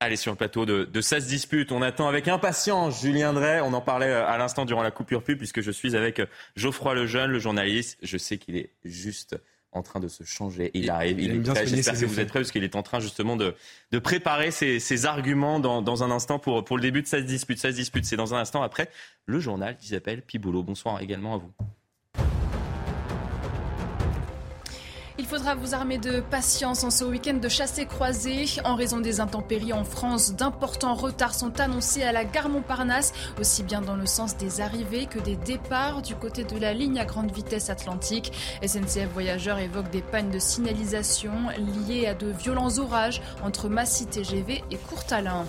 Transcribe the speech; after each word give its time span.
Allez, 0.00 0.14
sur 0.14 0.30
le 0.30 0.36
plateau 0.36 0.64
de, 0.64 0.84
de 0.84 1.00
16 1.00 1.26
disputes, 1.26 1.72
on 1.72 1.82
attend 1.82 2.06
avec 2.06 2.28
impatience 2.28 3.02
Julien 3.02 3.32
Drey. 3.32 3.60
On 3.60 3.72
en 3.72 3.80
parlait 3.80 4.06
euh, 4.06 4.24
à 4.24 4.38
l'instant 4.38 4.64
durant 4.64 4.84
la 4.84 4.92
coupure 4.92 5.24
pub, 5.24 5.38
puisque 5.38 5.60
je 5.60 5.72
suis 5.72 5.96
avec 5.96 6.20
euh, 6.20 6.26
Geoffroy 6.54 6.94
Lejeune, 6.94 7.32
le 7.32 7.40
journaliste. 7.40 7.98
Je 8.02 8.16
sais 8.16 8.38
qu'il 8.38 8.56
est 8.56 8.70
juste 8.84 9.36
en 9.72 9.82
train 9.82 9.98
de 9.98 10.06
se 10.06 10.22
changer. 10.22 10.70
Il, 10.74 10.88
arrive, 10.88 11.18
il, 11.20 11.32
est 11.32 11.40
prêt. 11.40 11.66
J'espère 11.66 11.98
que 11.98 12.06
vous 12.06 12.20
êtes 12.20 12.28
prêts 12.28 12.38
parce 12.38 12.52
qu'il 12.52 12.62
est 12.62 12.76
en 12.76 12.84
train 12.84 13.00
justement 13.00 13.34
de, 13.34 13.56
de 13.90 13.98
préparer 13.98 14.52
ses, 14.52 14.78
ses 14.78 15.04
arguments 15.04 15.58
dans, 15.58 15.82
dans, 15.82 16.04
un 16.04 16.12
instant 16.12 16.38
pour, 16.38 16.64
pour 16.64 16.76
le 16.76 16.82
début 16.82 17.02
de 17.02 17.08
16 17.08 17.24
disputes. 17.24 17.58
16 17.58 17.74
disputes, 17.74 18.04
c'est 18.04 18.16
dans 18.16 18.34
un 18.34 18.38
instant 18.38 18.62
après 18.62 18.88
le 19.26 19.40
journal 19.40 19.76
qui 19.76 19.88
s'appelle 19.88 20.22
Piboulot. 20.22 20.62
Bonsoir 20.62 21.00
également 21.02 21.34
à 21.34 21.38
vous. 21.38 21.52
Il 25.20 25.26
faudra 25.26 25.56
vous 25.56 25.74
armer 25.74 25.98
de 25.98 26.20
patience 26.20 26.84
en 26.84 26.90
ce 26.90 27.02
week-end 27.02 27.34
de 27.34 27.48
chassé 27.48 27.86
croisé. 27.86 28.44
En 28.64 28.76
raison 28.76 29.00
des 29.00 29.18
intempéries 29.18 29.72
en 29.72 29.82
France, 29.82 30.32
d'importants 30.36 30.94
retards 30.94 31.34
sont 31.34 31.58
annoncés 31.58 32.04
à 32.04 32.12
la 32.12 32.24
gare 32.24 32.48
Montparnasse, 32.48 33.12
aussi 33.40 33.64
bien 33.64 33.80
dans 33.80 33.96
le 33.96 34.06
sens 34.06 34.36
des 34.36 34.60
arrivées 34.60 35.06
que 35.06 35.18
des 35.18 35.34
départs 35.34 36.02
du 36.02 36.14
côté 36.14 36.44
de 36.44 36.56
la 36.56 36.72
ligne 36.72 37.00
à 37.00 37.04
grande 37.04 37.32
vitesse 37.32 37.68
atlantique. 37.68 38.32
SNCF 38.64 39.08
Voyageurs 39.12 39.58
évoque 39.58 39.90
des 39.90 40.02
pannes 40.02 40.30
de 40.30 40.38
signalisation 40.38 41.32
liées 41.88 42.06
à 42.06 42.14
de 42.14 42.28
violents 42.28 42.78
orages 42.78 43.20
entre 43.42 43.68
Massy 43.68 44.06
TGV 44.06 44.62
et 44.70 44.76
Courtalin. 44.76 45.46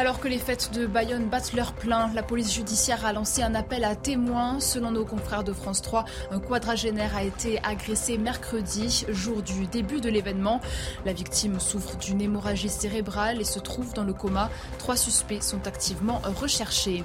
Alors 0.00 0.18
que 0.18 0.28
les 0.28 0.38
fêtes 0.38 0.70
de 0.72 0.86
Bayonne 0.86 1.28
battent 1.28 1.52
leur 1.52 1.74
plein, 1.74 2.10
la 2.14 2.22
police 2.22 2.54
judiciaire 2.54 3.04
a 3.04 3.12
lancé 3.12 3.42
un 3.42 3.54
appel 3.54 3.84
à 3.84 3.94
témoins. 3.94 4.58
Selon 4.58 4.92
nos 4.92 5.04
confrères 5.04 5.44
de 5.44 5.52
France 5.52 5.82
3, 5.82 6.06
un 6.30 6.40
quadragénaire 6.40 7.14
a 7.14 7.22
été 7.22 7.62
agressé 7.62 8.16
mercredi, 8.16 8.69
jour 9.08 9.42
du 9.42 9.66
début 9.66 10.00
de 10.00 10.08
l'événement. 10.08 10.60
La 11.04 11.12
victime 11.12 11.60
souffre 11.60 11.96
d'une 11.96 12.20
hémorragie 12.20 12.68
cérébrale 12.68 13.40
et 13.40 13.44
se 13.44 13.58
trouve 13.58 13.92
dans 13.94 14.04
le 14.04 14.12
coma. 14.12 14.50
Trois 14.78 14.96
suspects 14.96 15.42
sont 15.42 15.66
activement 15.66 16.20
recherchés. 16.40 17.04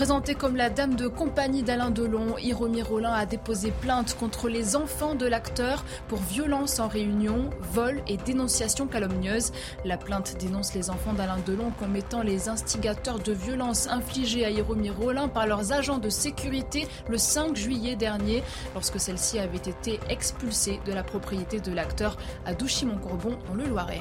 Présentée 0.00 0.34
comme 0.34 0.56
la 0.56 0.70
dame 0.70 0.94
de 0.94 1.08
compagnie 1.08 1.62
d'Alain 1.62 1.90
Delon, 1.90 2.38
Hiromi 2.38 2.80
Rollin 2.80 3.12
a 3.12 3.26
déposé 3.26 3.70
plainte 3.70 4.16
contre 4.16 4.48
les 4.48 4.74
enfants 4.74 5.14
de 5.14 5.26
l'acteur 5.26 5.84
pour 6.08 6.20
violence 6.20 6.78
en 6.78 6.88
réunion, 6.88 7.50
vol 7.60 8.00
et 8.06 8.16
dénonciation 8.16 8.86
calomnieuse. 8.86 9.52
La 9.84 9.98
plainte 9.98 10.38
dénonce 10.38 10.74
les 10.74 10.88
enfants 10.88 11.12
d'Alain 11.12 11.36
Delon 11.44 11.70
comme 11.78 11.96
étant 11.96 12.22
les 12.22 12.48
instigateurs 12.48 13.18
de 13.18 13.34
violences 13.34 13.88
infligées 13.88 14.46
à 14.46 14.48
Hiromi 14.48 14.88
Rollin 14.88 15.28
par 15.28 15.46
leurs 15.46 15.74
agents 15.74 15.98
de 15.98 16.08
sécurité 16.08 16.88
le 17.10 17.18
5 17.18 17.54
juillet 17.54 17.94
dernier, 17.94 18.42
lorsque 18.72 18.98
celle-ci 18.98 19.38
avait 19.38 19.58
été 19.58 20.00
expulsée 20.08 20.80
de 20.86 20.94
la 20.94 21.02
propriété 21.02 21.60
de 21.60 21.72
l'acteur 21.72 22.16
à 22.46 22.54
Douchy-Montcourbon 22.54 23.38
dans 23.48 23.54
le 23.54 23.66
Loiret. 23.66 24.00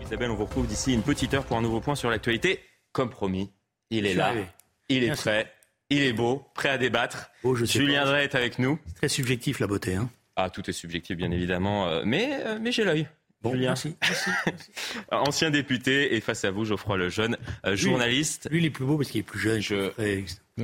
Isabelle, 0.00 0.30
on 0.30 0.36
vous 0.36 0.46
retrouve 0.46 0.66
d'ici 0.66 0.94
une 0.94 1.02
petite 1.02 1.34
heure 1.34 1.44
pour 1.44 1.58
un 1.58 1.62
nouveau 1.62 1.82
point 1.82 1.94
sur 1.94 2.08
l'actualité. 2.08 2.60
Comme 2.92 3.10
promis, 3.10 3.52
il 3.90 4.06
est 4.06 4.14
là. 4.14 4.32
Il 4.88 5.04
est 5.04 5.12
prêt, 5.12 5.52
il 5.90 6.02
est 6.02 6.12
beau, 6.12 6.44
prêt 6.54 6.68
à 6.68 6.78
débattre. 6.78 7.30
Oh, 7.42 7.54
je 7.54 7.64
Julien 7.64 8.04
Drey 8.04 8.24
est 8.24 8.34
avec 8.34 8.58
nous. 8.58 8.78
C'est 8.86 8.94
très 8.96 9.08
subjectif 9.08 9.60
la 9.60 9.66
beauté. 9.66 9.94
Hein. 9.94 10.10
Ah, 10.36 10.50
tout 10.50 10.68
est 10.68 10.72
subjectif, 10.72 11.16
bien 11.16 11.30
évidemment, 11.30 11.88
euh, 11.88 12.02
mais, 12.04 12.30
euh, 12.44 12.58
mais 12.60 12.72
j'ai 12.72 12.84
l'œil. 12.84 13.06
Bon, 13.42 13.52
Julien. 13.52 13.68
merci. 13.68 13.94
merci, 14.02 14.30
merci. 14.46 14.70
Ancien 15.12 15.50
député 15.50 16.14
et 16.16 16.20
face 16.20 16.44
à 16.44 16.50
vous, 16.50 16.64
Geoffroy 16.64 16.96
Lejeune, 16.96 17.36
euh, 17.66 17.76
journaliste. 17.76 18.48
Lui, 18.50 18.60
il 18.60 18.64
est 18.64 18.70
plus 18.70 18.86
beau 18.86 18.96
parce 18.96 19.10
qu'il 19.10 19.20
est 19.20 19.22
plus 19.22 19.38
jeune. 19.38 19.60
Je- 19.60 19.90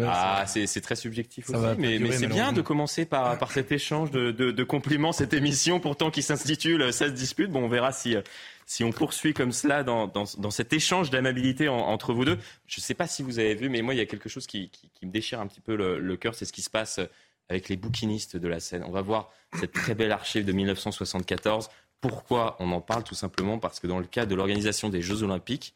Ah, 0.03 0.44
c'est 0.47 0.67
c'est 0.67 0.81
très 0.81 0.97
subjectif 0.97 1.47
Ça 1.47 1.59
aussi, 1.59 1.81
mais, 1.81 2.12
c'est 2.12 2.27
bien 2.27 2.53
de 2.53 2.62
commencer 2.62 3.05
par, 3.05 3.37
par 3.39 3.50
cet 3.53 3.71
échange 3.73 4.11
de, 4.11 4.31
de- 4.31 4.50
de 4.50 4.65
compliments, 4.65 5.12
cette 5.12 5.34
émission 5.34 5.78
pourtant 5.81 6.11
qui 6.11 6.23
s'intitule 6.23 6.91
16 6.93 7.12
disputes. 7.12 7.50
Bon, 7.50 7.65
on 7.65 7.69
verra 7.69 7.93
si, 7.93 8.17
euh, 8.17 8.23
si 8.70 8.84
on 8.84 8.92
poursuit 8.92 9.34
comme 9.34 9.50
cela 9.50 9.82
dans, 9.82 10.06
dans, 10.06 10.50
cet 10.53 10.72
échange 10.72 11.10
d'amabilité 11.10 11.69
en- 11.69 11.76
entre 11.76 12.12
vous 12.12 12.25
deux. 12.25 12.38
Je 12.69 12.78
ne 12.78 12.82
sais 12.82 12.94
pas 12.94 13.08
si 13.08 13.25
vous 13.25 13.41
avez 13.41 13.56
vu, 13.56 13.69
mais 13.69 13.82
moi, 13.82 13.94
il 13.94 13.97
y 13.97 14.00
a 14.00 14.06
quelque 14.06 14.28
chose 14.28 14.47
qui, 14.47 14.69
qui- 14.70 14.88
me 15.04 15.10
déchire 15.10 15.41
un 15.41 15.48
petit 15.48 15.60
peu 15.60 15.75
le, 15.75 15.98
le 15.98 16.16
cœur, 16.16 16.36
c'est 16.36 16.44
ce 16.44 16.53
qui 16.53 16.62
se 16.62 16.70
passe 16.70 17.00
avec 17.48 17.69
les 17.69 17.75
bouquinistes 17.76 18.36
de 18.36 18.47
la 18.47 18.60
scène. 18.60 18.84
On 18.86 18.92
va 18.92 19.00
voir 19.03 19.32
cette 19.58 19.72
très 19.72 19.97
belle 19.97 20.12
archive 20.12 20.44
de 20.44 20.53
1974. 20.53 21.69
Pourquoi 22.00 22.54
on 22.60 22.70
en 22.70 22.81
parle? 22.81 23.03
Tout 23.03 23.16
simplement 23.16 23.58
parce 23.58 23.81
que 23.81 23.88
dans 23.88 23.98
le 23.98 24.06
cadre 24.06 24.31
de 24.31 24.36
l'organisation 24.36 24.88
des 24.88 25.02
Jeux 25.02 25.25
Olympiques, 25.25 25.75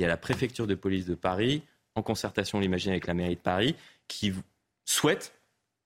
il 0.00 0.02
y 0.02 0.04
a 0.04 0.08
la 0.08 0.16
préfecture 0.16 0.66
de 0.66 0.74
police 0.74 1.06
de 1.06 1.14
Paris, 1.14 1.62
en 1.94 2.02
concertation, 2.02 2.58
on 2.58 2.60
l'imagine, 2.60 2.90
avec 2.90 3.06
la 3.06 3.14
mairie 3.14 3.36
de 3.36 3.40
Paris, 3.40 3.76
qui 4.08 4.32
souhaite 4.84 5.32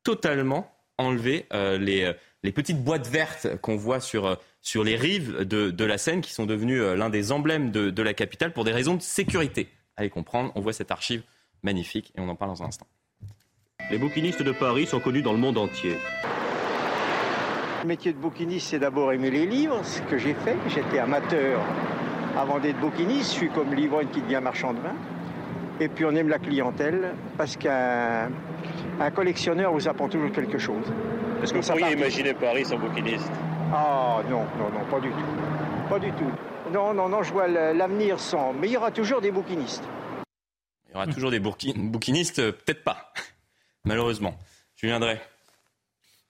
totalement 0.04 0.74
enlever 0.96 1.44
euh, 1.52 1.76
les, 1.76 2.04
euh, 2.04 2.14
les 2.46 2.52
petites 2.52 2.82
boîtes 2.82 3.08
vertes 3.08 3.48
qu'on 3.60 3.76
voit 3.76 3.98
sur, 3.98 4.24
euh, 4.24 4.34
sur 4.62 4.84
les 4.84 4.94
rives 4.94 5.40
de, 5.40 5.70
de 5.72 5.84
la 5.84 5.98
Seine, 5.98 6.20
qui 6.20 6.32
sont 6.32 6.46
devenues 6.46 6.80
euh, 6.80 6.94
l'un 6.94 7.10
des 7.10 7.32
emblèmes 7.32 7.72
de, 7.72 7.90
de 7.90 8.02
la 8.02 8.14
capitale 8.14 8.52
pour 8.52 8.64
des 8.64 8.70
raisons 8.70 8.94
de 8.94 9.02
sécurité. 9.02 9.68
Allez 9.96 10.10
comprendre, 10.10 10.52
on 10.54 10.60
voit 10.60 10.72
cette 10.72 10.92
archive 10.92 11.22
magnifique 11.64 12.12
et 12.16 12.20
on 12.20 12.28
en 12.28 12.36
parle 12.36 12.52
dans 12.52 12.62
un 12.62 12.66
instant. 12.66 12.86
Les 13.90 13.98
bouquinistes 13.98 14.44
de 14.44 14.52
Paris 14.52 14.86
sont 14.86 15.00
connus 15.00 15.22
dans 15.22 15.32
le 15.32 15.38
monde 15.38 15.58
entier. 15.58 15.96
Le 17.82 17.88
métier 17.88 18.12
de 18.12 18.18
bouquiniste, 18.18 18.68
c'est 18.68 18.78
d'abord 18.78 19.12
aimer 19.12 19.30
les 19.30 19.46
livres, 19.46 19.80
ce 19.84 20.00
que 20.02 20.16
j'ai 20.16 20.34
fait. 20.34 20.56
J'étais 20.68 21.00
amateur 21.00 21.60
avant 22.36 22.60
d'être 22.60 22.78
bouquiniste. 22.78 23.32
Je 23.32 23.36
suis 23.38 23.50
comme 23.50 23.74
l'ivrogne 23.74 24.08
qui 24.12 24.20
devient 24.20 24.40
marchand 24.42 24.72
de 24.72 24.78
vin. 24.78 24.94
Et 25.80 25.88
puis 25.88 26.04
on 26.04 26.14
aime 26.14 26.28
la 26.28 26.38
clientèle 26.38 27.14
parce 27.36 27.56
qu'un 27.56 28.30
un 29.00 29.10
collectionneur 29.10 29.72
vous 29.72 29.88
apprend 29.88 30.08
toujours 30.08 30.30
quelque 30.30 30.58
chose. 30.58 30.86
Est-ce 31.42 31.52
que 31.52 31.58
vous 31.58 31.62
Ça 31.62 31.74
pourriez 31.74 31.92
imaginer 31.94 32.34
Paris 32.34 32.64
sans 32.64 32.78
bouquiniste 32.78 33.30
Ah 33.72 34.22
non, 34.28 34.44
non, 34.58 34.70
non, 34.70 34.84
pas 34.91 35.00
du 35.00 35.10
tout. 35.10 35.88
Pas 35.88 35.98
du 35.98 36.10
tout. 36.12 36.30
Non, 36.72 36.92
non, 36.94 37.08
non, 37.08 37.22
je 37.22 37.32
vois 37.32 37.47
l'avenir 37.48 38.19
sans. 38.19 38.52
Mais 38.52 38.69
il 38.69 38.72
y 38.72 38.76
aura 38.76 38.91
toujours 38.91 39.20
des 39.20 39.30
bouquinistes. 39.30 39.84
Il 40.88 40.92
y 40.92 40.97
aura 40.97 41.06
toujours 41.06 41.30
des 41.30 41.38
bouquinistes, 41.41 42.38
euh, 42.38 42.52
peut-être 42.52 42.82
pas, 42.82 43.12
malheureusement. 43.84 44.36
Je 44.76 44.86
viendrai. 44.86 45.20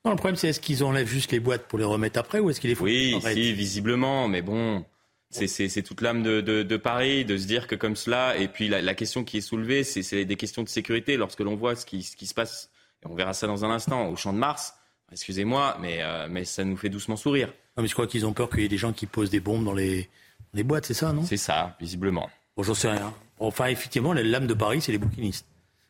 Non, 0.05 0.11
le 0.13 0.17
problème, 0.17 0.37
c'est 0.37 0.49
est-ce 0.49 0.61
qu'ils 0.61 0.85
enlèvent 0.85 1.09
juste 1.09 1.33
les 1.33 1.41
boîtes 1.41 1.67
pour 1.67 1.79
les 1.79 1.85
remettre 1.85 2.19
après 2.19 2.39
ou 2.39 2.51
est-ce 2.51 2.61
qu'ils 2.61 2.71
les 2.71 2.77
font 2.77 2.85
Oui, 2.85 3.17
si, 3.23 3.53
visiblement, 3.53 4.29
mais 4.29 4.43
bon, 4.43 4.85
c'est- 5.31 5.83
toute 5.83 6.01
l'âme 6.01 6.23
de, 6.23 6.41
de- 6.41 6.63
de 6.63 6.77
Paris, 6.77 7.25
de 7.25 7.37
se 7.37 7.47
dire 7.47 7.67
que 7.67 7.75
comme 7.75 7.97
cela, 7.97 8.37
et 8.37 8.49
puis 8.49 8.69
la, 8.69 8.83
la 8.83 8.95
question 8.95 9.25
qui 9.25 9.39
est 9.39 9.41
soulevée, 9.41 9.83
c'est 9.85 10.03
c'est 10.03 10.25
des 10.25 10.37
questions 10.37 10.63
de 10.63 10.69
sécurité. 10.69 11.17
Lorsque 11.17 11.41
l'on 11.41 11.57
voit 11.57 11.75
ce 11.77 11.87
qui, 11.87 12.03
ce 12.03 12.17
qui 12.17 12.27
se 12.27 12.35
passe, 12.35 12.71
et 13.03 13.07
on 13.09 13.15
verra 13.15 13.35
ça 13.35 13.47
dans 13.47 13.65
un 13.65 13.71
instant, 13.71 14.09
au 14.09 14.17
Champ 14.17 14.33
de 14.33 14.39
Mars, 14.39 14.75
excusez-moi, 15.13 15.77
mais, 15.81 15.99
euh, 16.01 16.27
mais 16.31 16.45
ça 16.45 16.65
nous 16.65 16.77
fait 16.77 16.89
doucement 16.89 17.17
sourire. 17.17 17.49
Non, 17.77 17.83
mais 17.83 17.89
je 17.89 17.93
crois 17.95 18.07
qu'ils 18.07 18.27
ont 18.27 18.33
peur 18.33 18.49
qu'il 18.51 18.61
y 18.61 18.65
ait 18.65 18.69
des 18.69 18.79
gens 18.79 18.93
qui 18.93 19.07
posent 19.07 19.31
des 19.31 19.41
bombes 19.41 19.65
dans 19.65 19.73
les, 19.75 20.03
dans 20.03 20.57
les 20.57 20.63
boîtes, 20.63 20.87
c'est 20.87 20.95
ça, 20.95 21.13
non? 21.13 21.25
C'est 21.25 21.37
ça, 21.37 21.77
visiblement. 21.81 22.29
Bon, 22.57 22.63
j'en 22.63 22.75
sais 22.75 22.89
rien. 22.91 23.13
Enfin, 23.39 23.67
effectivement, 23.67 24.13
la 24.15 24.23
lame 24.23 24.47
de 24.47 24.55
Paris, 24.55 24.81
c'est 24.81 24.93
les 24.93 24.99
bouquinistes. 24.99 25.47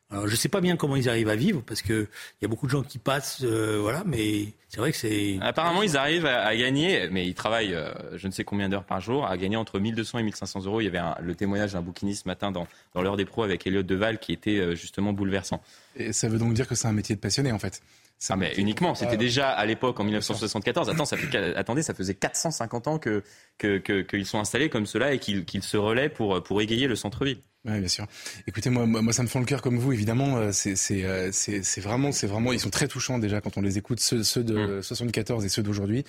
Alors, 0.09 0.28
je 0.28 0.37
sais 0.37 0.49
pas 0.49 0.60
bien 0.60 0.77
comment 0.77 0.94
ils 0.94 1.09
arrivent 1.09 1.28
à 1.28 1.34
vivre 1.34 1.62
parce 1.66 1.82
que 1.82 2.06
il 2.41 2.43
y 2.43 2.44
a 2.44 2.49
beaucoup 2.49 2.66
de 2.66 2.71
gens 2.71 2.82
qui 2.84 2.99
passent, 2.99 3.41
euh, 3.43 3.78
voilà, 3.81 4.04
mais 4.06 4.53
c'est 4.69 4.78
vrai 4.78 4.93
que 4.93 4.97
c'est. 4.99 5.37
Apparemment, 5.41 5.83
ils 5.83 5.97
arrivent 5.97 6.27
à, 6.27 6.44
à 6.44 6.54
gagner, 6.56 7.09
mais 7.10 7.27
ils 7.27 7.34
travaillent 7.34 7.75
euh, 7.75 7.93
je 8.16 8.28
ne 8.28 8.33
sais 8.33 8.45
combien 8.45 8.68
d'heures 8.68 8.84
par 8.84 9.01
jour, 9.01 9.27
à 9.27 9.36
gagner 9.36 9.57
entre 9.57 9.80
1200 9.80 10.18
et 10.18 10.22
1500 10.22 10.65
euros. 10.66 10.80
Il 10.80 10.84
y 10.84 10.86
avait 10.86 10.98
un- 10.98 11.16
le 11.21 11.34
témoignage 11.34 11.72
d'un 11.72 11.80
bouquiniste 11.83 12.22
ce 12.22 12.28
matin 12.28 12.53
dans, 12.53 12.68
dans 12.95 13.03
l'heure 13.03 13.16
des 13.16 13.24
pros 13.24 13.42
avec 13.42 13.66
Elliot 13.66 13.83
Deval 13.83 14.21
qui 14.21 14.33
était 14.33 14.59
euh, 14.60 14.74
justement 14.77 15.13
bouleversant. 15.13 15.60
Et 15.97 16.13
ça 16.13 16.28
veut 16.28 16.39
donc 16.39 16.54
dire 16.54 16.68
que 16.68 16.77
c'est 16.77 16.86
un 16.86 16.92
métier 16.92 17.16
de 17.16 17.21
passionné, 17.21 17.51
en 17.51 17.59
fait. 17.59 17.83
Ah, 18.30 18.36
mais 18.36 18.54
uniquement, 18.57 18.95
c'était 18.95 19.16
déjà 19.16 19.51
à 19.51 19.66
l'époque 19.66 20.01
en 20.01 20.04
1974. 20.04 20.89
Attends, 20.89 21.04
ça 21.04 21.16
fait, 21.16 21.36
attendez, 21.54 21.83
ça 21.83 21.92
faisait 21.95 22.15
450 22.15 22.89
ans 22.89 22.98
que 22.98 23.22
que- 23.59 23.78
que- 23.78 24.01
qu'ils 24.03 24.27
sont 24.27 24.39
installés 24.39 24.68
comme 24.71 24.86
cela 24.86 25.13
et 25.13 25.18
qu'ils 25.18 25.63
se 25.63 25.77
relaient 25.77 26.09
pour, 26.09 26.42
pour 26.42 26.60
égayer 26.60 26.86
le 26.89 26.97
centre-ville. 26.97 27.39
Oui, 27.66 27.80
bien 27.80 27.89
sûr. 27.89 28.07
Écoutez, 28.47 28.71
moi, 28.71 28.86
moi, 28.86 29.13
ça 29.13 29.22
me 29.24 29.28
fend 29.28 29.41
le 29.41 29.45
cœur 29.45 29.60
comme 29.60 29.77
vous, 29.78 29.92
évidemment. 29.92 30.36
Euh, 30.36 30.51
c'est, 30.53 30.77
euh, 31.04 31.30
c'est, 31.33 31.80
vraiment, 31.80 32.13
c'est 32.13 32.28
vraiment, 32.28 32.53
ils 32.53 32.60
sont 32.60 32.71
très 32.71 32.86
touchants 32.86 33.18
déjà 33.18 33.41
quand 33.41 33.57
on 33.57 33.60
les 33.60 33.77
écoute, 33.77 33.98
ceux, 33.98 34.22
ceux 34.22 34.45
de 34.45 34.80
74 34.83 35.42
mm. 35.42 35.47
et 35.47 35.48
ceux 35.48 35.63
d'aujourd'hui. 35.63 36.04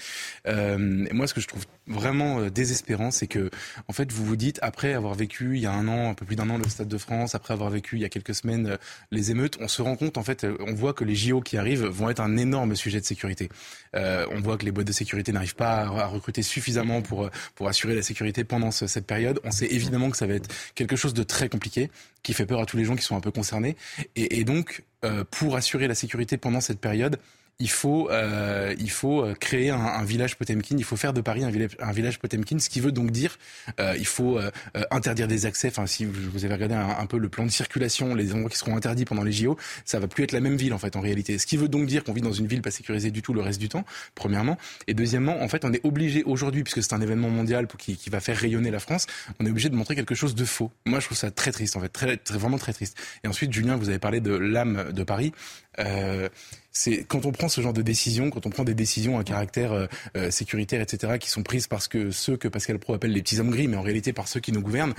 Euh, 0.47 0.77
moi, 1.11 1.25
ce 1.25 1.33
que 1.33 1.41
je 1.41 1.47
trouve 1.47 1.65
vraiment 1.87 2.39
euh, 2.39 2.49
désespérant, 2.49 3.11
c'est 3.11 3.27
que, 3.27 3.49
en 3.87 3.93
fait, 3.93 4.11
vous 4.11 4.25
vous 4.25 4.35
dites, 4.35 4.59
après 4.61 4.93
avoir 4.93 5.13
vécu 5.13 5.55
il 5.55 5.61
y 5.61 5.65
a 5.65 5.71
un 5.71 5.87
an, 5.87 6.09
un 6.09 6.13
peu 6.13 6.25
plus 6.25 6.35
d'un 6.35 6.49
an, 6.49 6.57
le 6.57 6.67
Stade 6.69 6.87
de 6.87 6.97
France, 6.97 7.35
après 7.35 7.53
avoir 7.53 7.69
vécu 7.69 7.95
il 7.95 8.01
y 8.01 8.05
a 8.05 8.09
quelques 8.09 8.35
semaines 8.35 8.77
les 9.11 9.31
émeutes, 9.31 9.57
on 9.59 9.67
se 9.67 9.81
rend 9.81 9.95
compte, 9.95 10.17
en 10.17 10.23
fait, 10.23 10.45
on 10.59 10.73
voit 10.73 10.93
que 10.93 11.03
les 11.03 11.15
JO 11.15 11.41
qui 11.41 11.57
arrivent 11.57 11.85
vont 11.85 12.09
être 12.09 12.19
un 12.19 12.37
énorme 12.37 12.75
sujet 12.75 12.99
de 12.99 13.05
sécurité. 13.05 13.49
Euh, 13.95 14.25
on 14.31 14.41
voit 14.41 14.57
que 14.57 14.65
les 14.65 14.71
boîtes 14.71 14.87
de 14.87 14.91
sécurité 14.91 15.31
n'arrivent 15.31 15.55
pas 15.55 15.81
à, 15.81 16.07
recruter 16.07 16.41
suffisamment 16.41 17.01
pour, 17.01 17.29
pour 17.55 17.67
assurer 17.67 17.95
la 17.95 18.01
sécurité 18.01 18.43
pendant 18.43 18.71
cette 18.71 19.07
période. 19.07 19.39
On 19.43 19.51
sait 19.51 19.67
évidemment 19.67 20.09
que 20.09 20.17
ça 20.17 20.27
va 20.27 20.33
être 20.33 20.53
quelque 20.75 20.95
chose 20.95 21.13
de 21.13 21.23
très 21.23 21.49
compliqué, 21.49 21.89
qui 22.23 22.33
fait 22.33 22.45
peur 22.45 22.59
à 22.59 22.65
tous 22.65 22.77
les 22.77 22.85
gens 22.85 22.95
qui 22.95 23.03
sont 23.03 23.15
un 23.15 23.21
peu 23.21 23.31
concernés. 23.31 23.75
Et, 24.15 24.43
donc, 24.43 24.83
euh, 25.05 25.23
pour 25.29 25.55
assurer 25.55 25.87
la 25.87 25.95
sécurité 25.95 26.37
pendant 26.37 26.61
cette 26.61 26.79
période, 26.79 27.19
il 27.59 27.69
faut, 27.69 28.09
euh, 28.11 28.75
il 28.77 28.91
faut 28.91 29.23
euh, 29.23 29.33
créer 29.33 29.71
un, 29.71 29.79
un, 29.79 30.03
village 30.03 30.37
Potemkin, 30.37 30.75
il 30.77 30.83
faut 30.83 30.95
faire 30.95 31.11
de 31.11 31.21
Paris 31.21 31.43
un 31.43 31.91
village, 31.91 32.19
Potemkin, 32.19 32.59
ce 32.59 32.69
qui 32.69 32.79
veut 32.79 32.91
donc 32.91 33.09
dire 33.09 33.37
euh, 33.79 33.95
il 33.97 34.05
faut 34.05 34.37
euh, 34.37 34.51
euh, 34.75 34.83
interdire 34.91 35.27
des 35.27 35.47
accès. 35.47 35.69
Enfin, 35.69 35.87
si 35.87 36.05
vous 36.05 36.45
avez 36.45 36.53
regardé 36.53 36.75
un, 36.75 36.89
un, 36.99 37.05
peu 37.07 37.17
le 37.17 37.29
plan 37.29 37.45
de 37.45 37.51
circulation, 37.51 38.13
les 38.13 38.33
endroits 38.33 38.51
qui 38.51 38.57
seront 38.57 38.75
interdits 38.75 39.05
pendant 39.05 39.23
les 39.23 39.31
JO, 39.31 39.57
ça 39.85 39.99
va 39.99 40.07
plus 40.07 40.23
être 40.23 40.33
la 40.33 40.39
même 40.39 40.55
ville 40.55 40.73
en 40.73 40.77
fait 40.77 40.95
en 40.95 41.01
réalité. 41.01 41.39
Ce 41.39 41.47
qui 41.47 41.57
veut 41.57 41.67
donc 41.67 41.87
dire 41.87 42.03
qu'on 42.03 42.13
vit 42.13 42.21
dans 42.21 42.31
une 42.31 42.45
ville 42.45 42.61
pas 42.61 42.69
sécurisée 42.69 43.09
du 43.09 43.23
tout 43.23 43.33
le 43.33 43.41
reste 43.41 43.59
du 43.59 43.69
temps, 43.69 43.85
premièrement, 44.13 44.57
et 44.85 44.93
deuxièmement, 44.93 45.41
en 45.41 45.47
fait, 45.47 45.65
on 45.65 45.73
est 45.73 45.83
obligé 45.83 46.23
aujourd'hui, 46.23 46.63
puisque 46.63 46.83
c'est 46.83 46.93
un 46.93 47.01
événement 47.01 47.29
mondial 47.29 47.67
qui, 47.79 47.97
qui, 47.97 48.09
va 48.11 48.19
faire 48.19 48.37
rayonner 48.37 48.69
la 48.69 48.79
France, 48.79 49.07
on 49.39 49.45
est 49.45 49.49
obligé 49.49 49.69
de 49.69 49.75
montrer 49.75 49.95
quelque 49.95 50.15
chose 50.15 50.35
de 50.35 50.45
faux. 50.45 50.71
Moi, 50.85 50.99
je 50.99 51.05
trouve 51.05 51.17
ça 51.17 51.31
très 51.31 51.51
triste 51.51 51.75
en 51.75 51.81
fait, 51.81 51.89
très, 51.89 52.17
très 52.17 52.37
vraiment 52.37 52.59
très 52.59 52.73
triste. 52.73 52.97
Et 53.23 53.27
ensuite, 53.27 53.51
Julien, 53.51 53.77
vous 53.77 53.89
avez 53.89 53.99
parlé 53.99 54.21
de 54.21 54.31
l'âme 54.31 54.91
de 54.91 55.03
Paris. 55.03 55.33
Euh, 55.79 56.29
c'est 56.77 57.03
quand 57.03 57.25
on 57.25 57.31
prend 57.31 57.49
ce 57.49 57.59
genre 57.59 57.73
de 57.73 57.81
décision, 57.81 58.29
quand 58.29 58.45
on 58.45 58.49
prend 58.49 58.63
des 58.63 58.75
décisions 58.75 59.17
à 59.17 59.23
caractère 59.23 59.73
euh, 59.73 59.87
euh, 60.15 60.31
sécuritaire, 60.31 60.79
etc., 60.81 61.17
qui 61.19 61.29
sont 61.29 61.43
prises 61.43 61.67
parce 61.67 61.87
que 61.87 62.11
ceux 62.11 62.37
que 62.37 62.47
Pascal 62.47 62.77
Pro 62.77 62.93
appelle 62.93 63.11
les 63.11 63.21
petits 63.21 63.39
hommes 63.39 63.49
gris, 63.49 63.67
mais 63.67 63.77
en 63.77 63.81
réalité 63.81 64.13
par 64.13 64.27
ceux 64.27 64.39
qui 64.39 64.51
nous 64.51 64.61
gouvernent, 64.61 64.93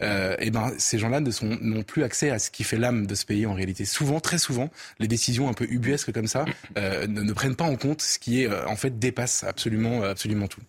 euh, 0.00 0.34
et 0.38 0.46
eh 0.46 0.50
ben 0.50 0.72
ces 0.78 0.98
gens-là 0.98 1.20
ne 1.20 1.30
sont 1.30 1.58
n'ont 1.60 1.82
plus 1.82 2.04
accès 2.04 2.30
à 2.30 2.38
ce 2.38 2.50
qui 2.50 2.62
fait 2.62 2.76
l'âme 2.76 3.06
de 3.06 3.14
ce 3.14 3.26
pays 3.26 3.46
en 3.46 3.54
réalité. 3.54 3.84
Souvent, 3.84 4.20
très 4.20 4.38
souvent, 4.38 4.70
les 5.00 5.08
décisions 5.08 5.48
un 5.48 5.54
peu 5.54 5.66
ubuesques 5.68 6.12
comme 6.12 6.28
ça 6.28 6.44
ne, 6.76 7.06
ne, 7.06 7.32
prennent 7.32 7.56
pas 7.56 7.64
en 7.64 7.76
compte 7.76 8.00
ce 8.02 8.18
qui 8.18 8.42
est 8.42 8.48
en 8.66 8.76
fait 8.76 8.98
dépasse 8.98 9.44
absolument 9.44 10.02
absolument 10.02 10.46
tout. 10.46 10.60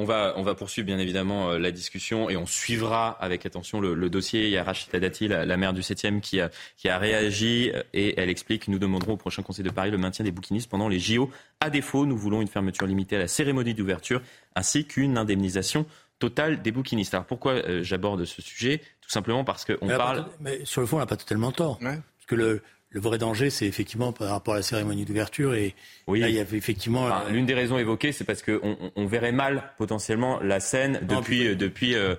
On 0.00 0.04
va, 0.04 0.34
on 0.36 0.42
va 0.42 0.54
poursuivre 0.54 0.86
bien 0.86 0.98
évidemment 0.98 1.50
euh, 1.50 1.58
la 1.58 1.72
discussion 1.72 2.30
et 2.30 2.36
on 2.36 2.46
suivra 2.46 3.10
avec 3.20 3.44
attention 3.44 3.80
le, 3.80 4.08
dossier. 4.08 4.44
Il 4.44 4.50
y 4.50 4.56
a 4.56 4.62
Rachida 4.62 5.00
Dati, 5.00 5.26
la, 5.26 5.44
la, 5.44 5.56
maire 5.56 5.72
du 5.72 5.80
7e, 5.80 6.20
qui 6.20 6.40
a, 6.40 6.50
qui 6.76 6.88
a 6.88 6.98
réagi 6.98 7.72
et 7.92 8.18
elle 8.18 8.30
explique 8.30 8.68
nous 8.68 8.78
demanderons 8.78 9.14
au 9.14 9.16
prochain 9.16 9.42
Conseil 9.42 9.64
de 9.64 9.70
Paris 9.70 9.90
le 9.90 9.98
maintien 9.98 10.24
des 10.24 10.30
bouquinistes 10.30 10.70
pendant 10.70 10.88
les 10.88 10.98
JO. 10.98 11.30
À 11.60 11.70
défaut, 11.70 12.06
nous 12.06 12.16
voulons 12.16 12.40
une 12.40 12.48
fermeture 12.48 12.86
limitée 12.86 13.16
à 13.16 13.18
la 13.18 13.28
cérémonie 13.28 13.74
d'ouverture 13.74 14.22
ainsi 14.54 14.86
qu'une 14.86 15.18
indemnisation 15.18 15.86
totale 16.18 16.62
des 16.62 16.72
bouquinistes. 16.72 17.14
Alors 17.14 17.26
pourquoi 17.26 17.52
euh, 17.52 17.82
j'aborde 17.82 18.24
ce 18.24 18.42
sujet? 18.42 18.80
Tout 19.00 19.10
simplement 19.10 19.44
parce 19.44 19.64
qu'on 19.64 19.86
parle. 19.86 20.26
mais 20.40 20.64
sur 20.64 20.80
le 20.80 20.86
fond, 20.86 20.96
on 20.96 21.00
n'a 21.00 21.06
pas 21.06 21.16
totalement 21.16 21.52
tort. 21.52 21.78
Parce 21.78 22.26
que 22.26 22.34
le, 22.34 22.62
le 22.90 23.00
vrai 23.00 23.18
danger, 23.18 23.50
c'est 23.50 23.66
effectivement 23.66 24.12
par 24.12 24.30
rapport 24.30 24.54
à 24.54 24.58
la 24.58 24.62
cérémonie 24.62 25.04
d'ouverture. 25.04 25.54
Et 25.54 25.74
oui. 26.06 26.20
là, 26.20 26.28
il 26.28 26.34
y 26.34 26.38
avait 26.38 26.56
effectivement. 26.56 27.06
Euh, 27.06 27.28
l'une 27.30 27.46
des 27.46 27.54
raisons 27.54 27.78
évoquées, 27.78 28.12
c'est 28.12 28.24
parce 28.24 28.42
qu'on 28.42 28.90
on 28.96 29.06
verrait 29.06 29.32
mal 29.32 29.72
potentiellement 29.76 30.40
la 30.40 30.60
scène 30.60 31.00
depuis, 31.02 31.54
depuis 31.54 31.94
euh, 31.94 32.14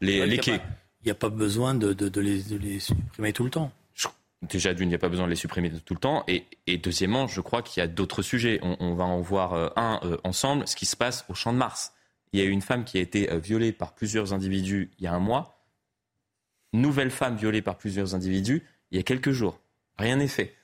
les, 0.00 0.26
les 0.26 0.38
quais. 0.38 0.60
Il 1.02 1.06
n'y 1.06 1.12
a, 1.12 1.14
pas 1.14 1.28
besoin 1.28 1.74
de, 1.74 1.92
de, 1.92 2.20
les, 2.20 2.42
de, 2.42 2.56
les, 2.56 2.80
supprimer 2.80 3.32
tout 3.32 3.44
le 3.44 3.50
temps. 3.50 3.70
Déjà, 4.42 4.74
d'une, 4.74 4.86
il 4.86 4.88
n'y 4.88 4.94
a 4.94 4.98
pas 4.98 5.08
besoin 5.08 5.26
de 5.26 5.30
les 5.30 5.36
supprimer 5.36 5.70
tout 5.70 5.94
le 5.94 6.00
temps. 6.00 6.24
Et, 6.26 6.44
et 6.66 6.78
deuxièmement, 6.78 7.26
je 7.26 7.40
crois 7.40 7.62
qu'il 7.62 7.80
y 7.80 7.84
a 7.84 7.86
d'autres 7.86 8.22
sujets. 8.22 8.58
On, 8.62 8.76
on, 8.80 8.94
va 8.94 9.04
en 9.04 9.20
voir 9.20 9.52
euh, 9.52 9.68
un 9.76 10.00
ensemble, 10.24 10.66
ce 10.66 10.74
qui 10.74 10.86
se 10.86 10.96
passe 10.96 11.24
au 11.28 11.34
Champ 11.34 11.52
de 11.52 11.58
Mars. 11.58 11.92
Il 12.32 12.40
y 12.40 12.42
a 12.42 12.46
eu 12.46 12.50
une 12.50 12.62
femme 12.62 12.84
qui 12.84 12.98
a 12.98 13.00
été 13.00 13.28
violée 13.38 13.72
par 13.72 13.94
plusieurs 13.94 14.32
individus 14.32 14.90
il 14.98 15.04
y 15.04 15.06
a 15.06 15.12
un 15.12 15.20
mois. 15.20 15.62
Nouvelle 16.72 17.10
femme 17.10 17.36
violée 17.36 17.62
par 17.62 17.76
plusieurs 17.78 18.14
individus 18.14 18.64
il 18.90 18.96
y 18.96 19.00
a 19.00 19.02
quelques 19.04 19.30
jours. 19.30 19.60
Rien 19.98 20.16
n'est 20.16 20.28
fait. 20.28 20.54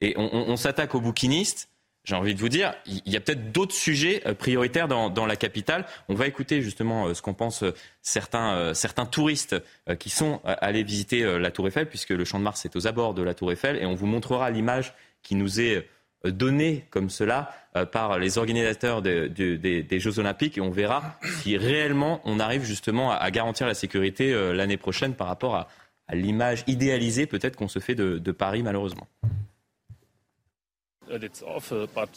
Et 0.00 0.14
on, 0.16 0.56
s'attaque 0.56 0.94
aux 0.94 1.00
bouquinistes. 1.00 1.68
J'ai 2.04 2.14
envie 2.14 2.34
de 2.34 2.40
vous 2.40 2.48
dire, 2.48 2.72
il 2.86 3.12
y 3.12 3.16
a 3.16 3.20
peut-être 3.20 3.52
d'autres 3.52 3.74
sujets 3.74 4.22
euh, 4.26 4.34
prioritaires 4.34 4.88
dans, 4.88 5.26
la 5.26 5.36
capitale. 5.36 5.84
On 6.08 6.14
va 6.14 6.26
écouter 6.26 6.62
justement 6.62 7.08
euh, 7.08 7.14
ce 7.14 7.20
qu'en 7.20 7.34
pensent 7.34 7.62
euh, 7.62 7.74
certains, 8.00 8.72
certains 8.72 9.04
touristes 9.04 9.56
qui 9.98 10.08
sont 10.08 10.40
allés 10.44 10.82
visiter 10.82 11.38
la 11.38 11.50
Tour 11.50 11.68
Eiffel, 11.68 11.86
puisque 11.86 12.10
le 12.10 12.24
Champ 12.24 12.38
de 12.38 12.44
Mars 12.44 12.64
est 12.64 12.76
aux 12.76 12.86
abords 12.86 13.12
de 13.12 13.22
la 13.22 13.34
Tour 13.34 13.52
Eiffel, 13.52 13.76
et 13.76 13.84
on 13.84 13.94
vous 13.94 14.06
montrera 14.06 14.50
l'image 14.50 14.94
qui 15.22 15.34
nous 15.34 15.60
est 15.60 15.86
donnée 16.24 16.86
comme 16.90 17.10
cela 17.10 17.50
par 17.92 18.18
les 18.18 18.38
organisateurs 18.38 19.02
des 19.02 19.98
Jeux 19.98 20.18
Olympiques, 20.18 20.56
et 20.56 20.60
on 20.62 20.70
verra 20.70 21.18
si 21.42 21.56
réellement 21.58 22.22
on 22.24 22.40
arrive 22.40 22.64
justement 22.64 23.12
à 23.12 23.30
garantir 23.30 23.66
la 23.66 23.74
sécurité 23.74 24.32
l'année 24.54 24.78
prochaine 24.78 25.14
par 25.14 25.26
rapport 25.26 25.56
à, 25.56 25.68
à 26.10 26.16
l'image 26.16 26.64
idéalisée 26.66 27.26
peut-être 27.26 27.56
qu'on 27.56 27.68
se 27.68 27.78
fait 27.78 27.94
de, 27.94 28.18
de 28.18 28.32
Paris 28.32 28.62
malheureusement. 28.64 29.06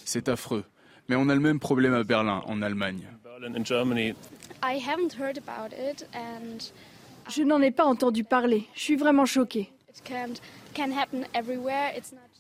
C'est 0.04 0.30
affreux. 0.30 0.66
Mais 1.10 1.16
on 1.16 1.30
a 1.30 1.36
le 1.36 1.42
même 1.42 1.60
problème 1.60 1.94
à 1.94 2.04
Berlin, 2.04 2.42
en 2.48 2.62
Allemagne. 2.62 3.08
Je 7.30 7.44
n'en 7.44 7.62
ai 7.62 7.72
pas 7.72 7.86
entendu 7.86 8.24
parler. 8.24 8.68
Je 8.74 8.82
suis 8.82 8.96
vraiment 8.96 9.26
choquée. 9.26 9.72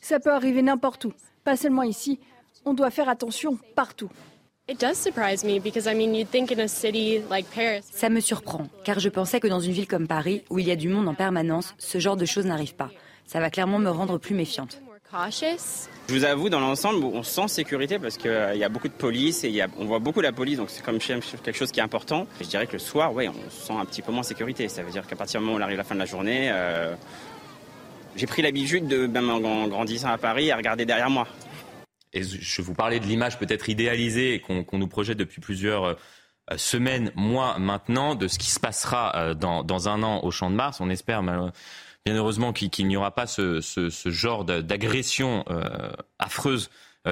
Ça 0.01 0.19
peut 0.19 0.31
arriver 0.31 0.61
n'importe 0.61 1.05
où, 1.05 1.13
pas 1.43 1.55
seulement 1.55 1.83
ici. 1.83 2.19
On 2.65 2.73
doit 2.73 2.89
faire 2.89 3.09
attention 3.09 3.59
partout. 3.75 4.09
Ça 7.91 8.07
me 8.07 8.21
surprend, 8.21 8.67
car 8.85 8.97
je 8.97 9.09
pensais 9.09 9.41
que 9.41 9.47
dans 9.49 9.59
une 9.59 9.73
ville 9.73 9.87
comme 9.87 10.07
Paris, 10.07 10.41
où 10.49 10.57
il 10.57 10.65
y 10.65 10.71
a 10.71 10.77
du 10.77 10.87
monde 10.87 11.09
en 11.09 11.13
permanence, 11.13 11.75
ce 11.77 11.97
genre 11.99 12.15
de 12.15 12.23
choses 12.23 12.45
n'arrive 12.45 12.73
pas. 12.73 12.89
Ça 13.25 13.41
va 13.41 13.49
clairement 13.49 13.77
me 13.77 13.89
rendre 13.89 14.17
plus 14.17 14.33
méfiante. 14.33 14.81
Je 16.07 16.13
vous 16.13 16.23
avoue, 16.23 16.47
dans 16.47 16.61
l'ensemble, 16.61 17.03
on 17.03 17.23
sent 17.23 17.49
sécurité 17.49 17.99
parce 17.99 18.15
qu'il 18.15 18.31
euh, 18.31 18.55
y 18.55 18.63
a 18.63 18.69
beaucoup 18.69 18.87
de 18.87 18.93
police 18.93 19.43
et 19.43 19.61
on 19.77 19.83
voit 19.83 19.99
beaucoup 19.99 20.21
la 20.21 20.31
police, 20.31 20.59
donc 20.59 20.69
c'est 20.69 20.81
comme 20.81 20.99
quelque 20.99 21.57
chose 21.57 21.73
qui 21.73 21.81
est 21.81 21.83
important. 21.83 22.25
Je 22.39 22.47
dirais 22.47 22.65
que 22.65 22.73
le 22.73 22.79
soir, 22.79 23.13
ouais, 23.13 23.27
on 23.27 23.49
se 23.49 23.67
sent 23.67 23.73
un 23.73 23.83
petit 23.83 24.01
peu 24.01 24.13
moins 24.13 24.23
sécurité. 24.23 24.69
Ça 24.69 24.81
veut 24.81 24.91
dire 24.91 25.05
qu'à 25.05 25.17
partir 25.17 25.41
du 25.41 25.45
moment 25.45 25.57
où 25.57 25.59
on 25.59 25.63
arrive 25.63 25.79
à 25.79 25.83
la 25.83 25.83
fin 25.83 25.95
de 25.95 25.99
la 25.99 26.05
journée, 26.05 26.49
euh, 26.53 26.95
j'ai 28.15 28.27
pris 28.27 28.41
l'habitude 28.41 28.87
de, 28.87 29.07
même 29.07 29.29
en 29.29 29.67
grandissant 29.67 30.07
à 30.07 30.17
Paris, 30.17 30.51
à 30.51 30.55
regarder 30.55 30.85
derrière 30.85 31.09
moi 31.09 31.27
et 32.13 32.23
je 32.23 32.61
vous 32.61 32.73
parlais 32.73 32.99
de 32.99 33.05
l'image 33.05 33.39
peut-être 33.39 33.69
idéalisée 33.69 34.39
qu'on 34.39 34.77
nous 34.77 34.87
projette 34.87 35.17
depuis 35.17 35.41
plusieurs 35.41 35.97
euh, 36.51 36.57
semaines, 36.57 37.11
mois 37.15 37.57
maintenant, 37.57 38.15
de 38.15 38.27
ce 38.27 38.37
qui 38.37 38.49
se 38.49 38.59
passera 38.59 39.15
euh, 39.15 39.33
dans, 39.33 39.89
un 39.89 40.03
an 40.03 40.23
au 40.23 40.31
Champ 40.31 40.49
de 40.49 40.55
Mars. 40.55 40.79
On 40.81 40.89
espère 40.89 41.23
bien 41.23 42.15
heureusement 42.15 42.51
qu'il 42.53 42.87
n'y 42.87 42.97
aura 42.97 43.15
pas 43.15 43.27
ce, 43.27 43.61
genre 44.05 44.43
d'agression 44.45 45.45
euh, 45.49 45.91
affreuse 46.19 46.69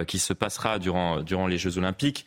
qui 0.08 0.20
se 0.20 0.32
passera 0.32 0.80
durant, 0.80 1.22
durant 1.22 1.48
les 1.48 1.58
Jeux 1.58 1.78
Olympiques. 1.78 2.26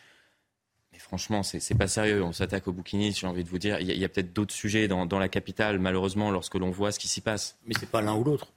Mais 0.93 0.99
franchement, 0.99 1.43
c'est 1.43 1.79
pas 1.79 1.87
sérieux. 1.87 2.23
On 2.23 2.33
s'attaque 2.33 2.69
au 2.69 2.73
bouquinistes, 2.73 3.21
j'ai 3.21 3.27
envie 3.27 3.43
de 3.43 3.49
vous 3.49 3.59
dire. 3.59 3.81
Il 3.81 3.87
y 3.87 4.05
a, 4.05 4.09
peut-être 4.09 4.35
d'autres 4.35 4.53
sujets 4.53 4.87
dans, 4.87 5.07
dans, 5.07 5.19
la 5.19 5.29
capitale, 5.29 5.79
malheureusement, 5.79 6.31
lorsque 6.31 6.57
l'on 6.57 6.71
voit 6.71 6.93
ce 6.93 6.99
qui 6.99 7.09
s'y 7.09 7.23
passe. 7.23 7.59
Mais 7.67 7.75
c'est 7.79 7.91
pas 7.91 8.03
l'un 8.03 8.15
ou 8.15 8.25
l'autre. 8.25 8.54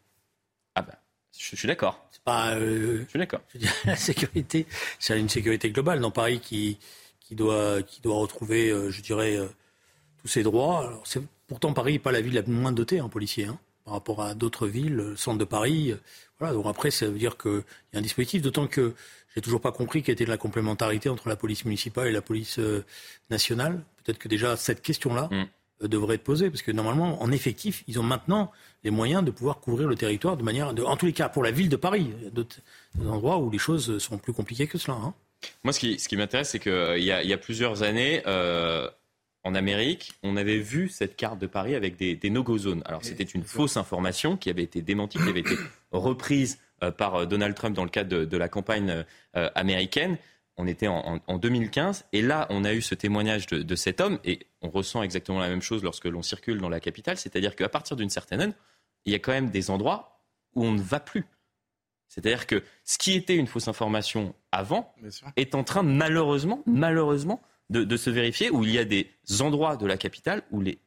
Je, 1.37 1.55
suis 1.55 1.67
d'accord. 1.67 1.99
C'est 2.11 2.21
pas. 2.21 2.55
Euh, 2.55 3.03
je 3.03 3.09
suis 3.09 3.19
d'accord. 3.19 3.41
La 3.85 3.95
sécurité, 3.95 4.65
c'est 4.99 5.19
une 5.19 5.29
sécurité 5.29 5.69
globale 5.71 5.99
dans 5.99 6.11
Paris 6.11 6.39
qui, 6.39 6.77
qui, 7.19 7.35
doit, 7.35 7.81
qui 7.81 8.01
doit 8.01 8.17
retrouver, 8.17 8.69
euh, 8.69 8.89
je 8.91 9.01
dirais, 9.01 9.37
euh, 9.37 9.47
tous 10.21 10.27
ses 10.27 10.43
droits. 10.43 10.79
Alors, 10.79 11.03
pourtant, 11.47 11.73
Paris 11.73 11.93
n'est 11.93 11.99
pas 11.99 12.11
la 12.11 12.21
ville 12.21 12.33
la 12.33 12.43
moins 12.43 12.71
dotée 12.71 13.01
en 13.01 13.09
policiers, 13.09 13.45
hein, 13.45 13.59
par 13.85 13.93
rapport 13.93 14.21
à 14.21 14.33
d'autres 14.33 14.67
villes, 14.67 14.95
le 14.95 15.15
centre 15.15 15.37
de 15.37 15.45
Paris. 15.45 15.93
voilà, 16.39 16.53
donc 16.53 16.65
après, 16.65 16.91
ça 16.91 17.07
veut 17.07 17.17
dire 17.17 17.37
qu'il 17.37 17.63
y 17.93 17.95
a 17.95 17.99
un 17.99 18.01
dispositif, 18.01 18.41
d'autant 18.41 18.67
que 18.67 18.93
j'ai 19.35 19.41
toujours 19.41 19.61
pas 19.61 19.71
compris 19.71 20.01
quelle 20.01 20.13
était 20.13 20.25
la 20.25 20.37
complémentarité 20.37 21.09
entre 21.09 21.29
la 21.29 21.35
police 21.35 21.65
municipale 21.65 22.07
et 22.07 22.11
la 22.11 22.21
police 22.21 22.59
nationale. 23.29 23.83
Peut-être 24.03 24.17
que 24.17 24.27
déjà, 24.27 24.57
cette 24.57 24.81
question-là. 24.81 25.29
Mm. 25.31 25.45
Euh, 25.83 25.87
devrait 25.87 26.15
être 26.15 26.23
posée, 26.23 26.49
parce 26.49 26.63
que 26.63 26.71
normalement, 26.71 27.21
en 27.21 27.31
effectif, 27.31 27.83
ils 27.87 27.99
ont 27.99 28.03
maintenant 28.03 28.51
les 28.83 28.89
moyens 28.89 29.23
de 29.23 29.29
pouvoir 29.29 29.59
couvrir 29.59 29.87
le 29.87 29.95
territoire 29.95 30.35
de 30.35 30.43
manière, 30.43 30.73
de, 30.73 30.81
en 30.81 30.97
tous 30.97 31.05
les 31.05 31.13
cas, 31.13 31.29
pour 31.29 31.43
la 31.43 31.51
ville 31.51 31.69
de 31.69 31.75
Paris. 31.75 32.09
D'autres 32.31 32.57
endroits 33.05 33.37
où 33.37 33.51
les 33.51 33.59
choses 33.59 33.99
sont 33.99 34.17
plus 34.17 34.33
compliquées 34.33 34.65
que 34.65 34.79
cela. 34.79 34.97
Hein. 34.97 35.13
Moi, 35.63 35.73
ce 35.73 35.79
qui, 35.79 35.99
ce 35.99 36.07
qui 36.07 36.17
m'intéresse, 36.17 36.49
c'est 36.49 36.59
qu'il 36.59 36.71
euh, 36.71 36.97
y, 36.97 37.11
a, 37.11 37.21
il 37.21 37.29
y 37.29 37.33
a 37.33 37.37
plusieurs 37.37 37.83
années, 37.83 38.23
euh, 38.25 38.89
en 39.43 39.53
Amérique, 39.53 40.13
on 40.23 40.35
avait 40.35 40.57
vu 40.57 40.89
cette 40.89 41.15
carte 41.15 41.39
de 41.39 41.47
Paris 41.47 41.75
avec 41.75 41.95
des, 41.95 42.15
des 42.15 42.29
no-go 42.31 42.57
zones. 42.57 42.81
Alors, 42.85 43.03
c'était 43.03 43.23
une 43.23 43.43
fausse 43.43 43.77
information 43.77 44.35
qui 44.35 44.49
avait 44.49 44.63
été 44.63 44.81
démentie, 44.81 45.19
qui 45.19 45.29
avait 45.29 45.41
été 45.41 45.55
reprise 45.91 46.59
par 46.97 47.25
Donald 47.27 47.55
Trump 47.55 47.75
dans 47.75 47.85
le 47.85 47.89
cadre 47.89 48.09
de, 48.09 48.25
de 48.25 48.37
la 48.37 48.49
campagne 48.49 49.05
américaine. 49.33 50.17
On 50.57 50.65
était 50.65 50.87
en, 50.87 51.37
2015, 51.37 52.05
et 52.13 52.21
là, 52.21 52.47
on 52.49 52.63
a 52.65 52.73
eu 52.73 52.81
ce 52.81 52.95
témoignage 52.95 53.45
de, 53.45 53.75
cet 53.75 54.01
homme, 54.01 54.19
et 54.23 54.47
on 54.61 54.69
ressent 54.69 55.03
exactement 55.03 55.39
la 55.39 55.49
même 55.49 55.61
chose 55.61 55.83
lorsque 55.83 56.05
l'on 56.05 56.23
circule 56.23 56.59
dans 56.59 56.69
la 56.69 56.79
capitale, 56.79 57.17
c'est-à-dire 57.17 57.55
qu'à 57.55 57.69
partir 57.69 57.95
d'une 57.95 58.09
certaine 58.09 58.41
heure, 58.41 58.53
il 59.05 59.13
y 59.13 59.15
a 59.15 59.19
quand 59.19 59.31
même 59.31 59.51
des 59.51 59.69
endroits 59.69 60.23
où 60.55 60.65
on 60.65 60.71
ne 60.71 60.81
va 60.81 60.99
plus. 60.99 61.25
C'est-à-dire 62.07 62.47
que 62.47 62.63
ce 62.83 62.97
qui 62.97 63.13
était 63.13 63.35
une 63.35 63.47
fausse 63.47 63.67
information 63.67 64.33
avant 64.51 64.93
est 65.35 65.53
en 65.53 65.63
train, 65.63 65.83
malheureusement, 65.83 66.63
malheureusement, 66.65 67.41
de, 67.69 67.97
se 67.97 68.09
vérifier, 68.09 68.49
où 68.49 68.63
il 68.63 68.71
y 68.71 68.79
a 68.79 68.85
des 68.85 69.11
endroits 69.41 69.77
de 69.77 69.85
la 69.85 69.97
capitale 69.97 70.41
où 70.51 70.61
les 70.61 70.79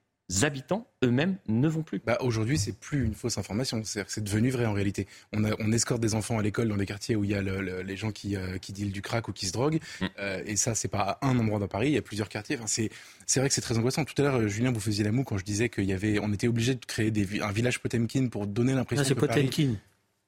habitants 0.42 0.87
eux-mêmes 1.04 1.37
ne 1.49 1.68
vont 1.68 1.82
plus. 1.82 2.00
Bah, 2.04 2.18
Aujourd'hui, 2.20 2.58
c'est 2.58 2.78
plus 2.78 3.04
une 3.04 3.14
fausse 3.14 3.38
information, 3.38 3.82
c'est 3.84 4.22
devenu 4.22 4.50
vrai 4.50 4.66
en 4.66 4.72
réalité. 4.72 5.06
On, 5.32 5.42
on 5.44 5.72
escorte 5.72 6.00
des 6.00 6.14
enfants 6.14 6.38
à 6.38 6.42
l'école 6.42 6.68
dans 6.68 6.76
des 6.76 6.87
quartiers 6.87 7.16
où 7.16 7.25
il 7.25 7.30
y 7.30 7.34
a 7.34 7.42
les 7.42 7.96
gens 7.96 8.12
qui, 8.12 8.37
euh, 8.37 8.58
qui 8.58 8.72
dealent 8.72 8.92
du 8.92 9.02
crack 9.02 9.28
ou 9.28 9.32
qui 9.32 9.46
se 9.46 9.52
droguent, 9.52 9.80
mm. 10.00 10.06
euh, 10.18 10.42
et 10.46 10.56
ça, 10.56 10.75
c'est 10.75 10.88
pas 10.88 11.18
à 11.20 11.26
un 11.26 11.38
endroit 11.38 11.58
dans 11.58 11.68
Paris, 11.68 11.88
il 11.88 11.94
y 11.94 11.99
a 11.99 12.02
plusieurs 12.02 12.28
quartiers. 12.28 12.56
Enfin, 12.56 12.66
c'est 12.66 13.40
vrai 13.40 13.49
que 13.49 13.54
c'est 13.54 13.60
très 13.60 13.78
angoissant. 13.78 14.04
Tout 14.04 14.20
à 14.20 14.22
l'heure, 14.22 14.49
Julien, 14.49 14.72
vous 14.72 14.80
faisiez 14.80 15.04
la 15.04 15.12
moue 15.12 15.25
quand 15.25 15.38
je 15.38 15.44
disais 15.44 15.68
qu'on 15.68 16.32
était 16.32 16.49
obligé 16.49 16.75
de 16.75 16.84
créer 16.84 17.10
des, 17.10 17.40
un 17.40 17.52
village 17.52 17.80
Potemkin 17.80 18.28
pour 18.28 18.46
donner 18.46 18.75
l'impression 18.75 19.14
que 19.14 19.20
Potemkin. 19.20 19.76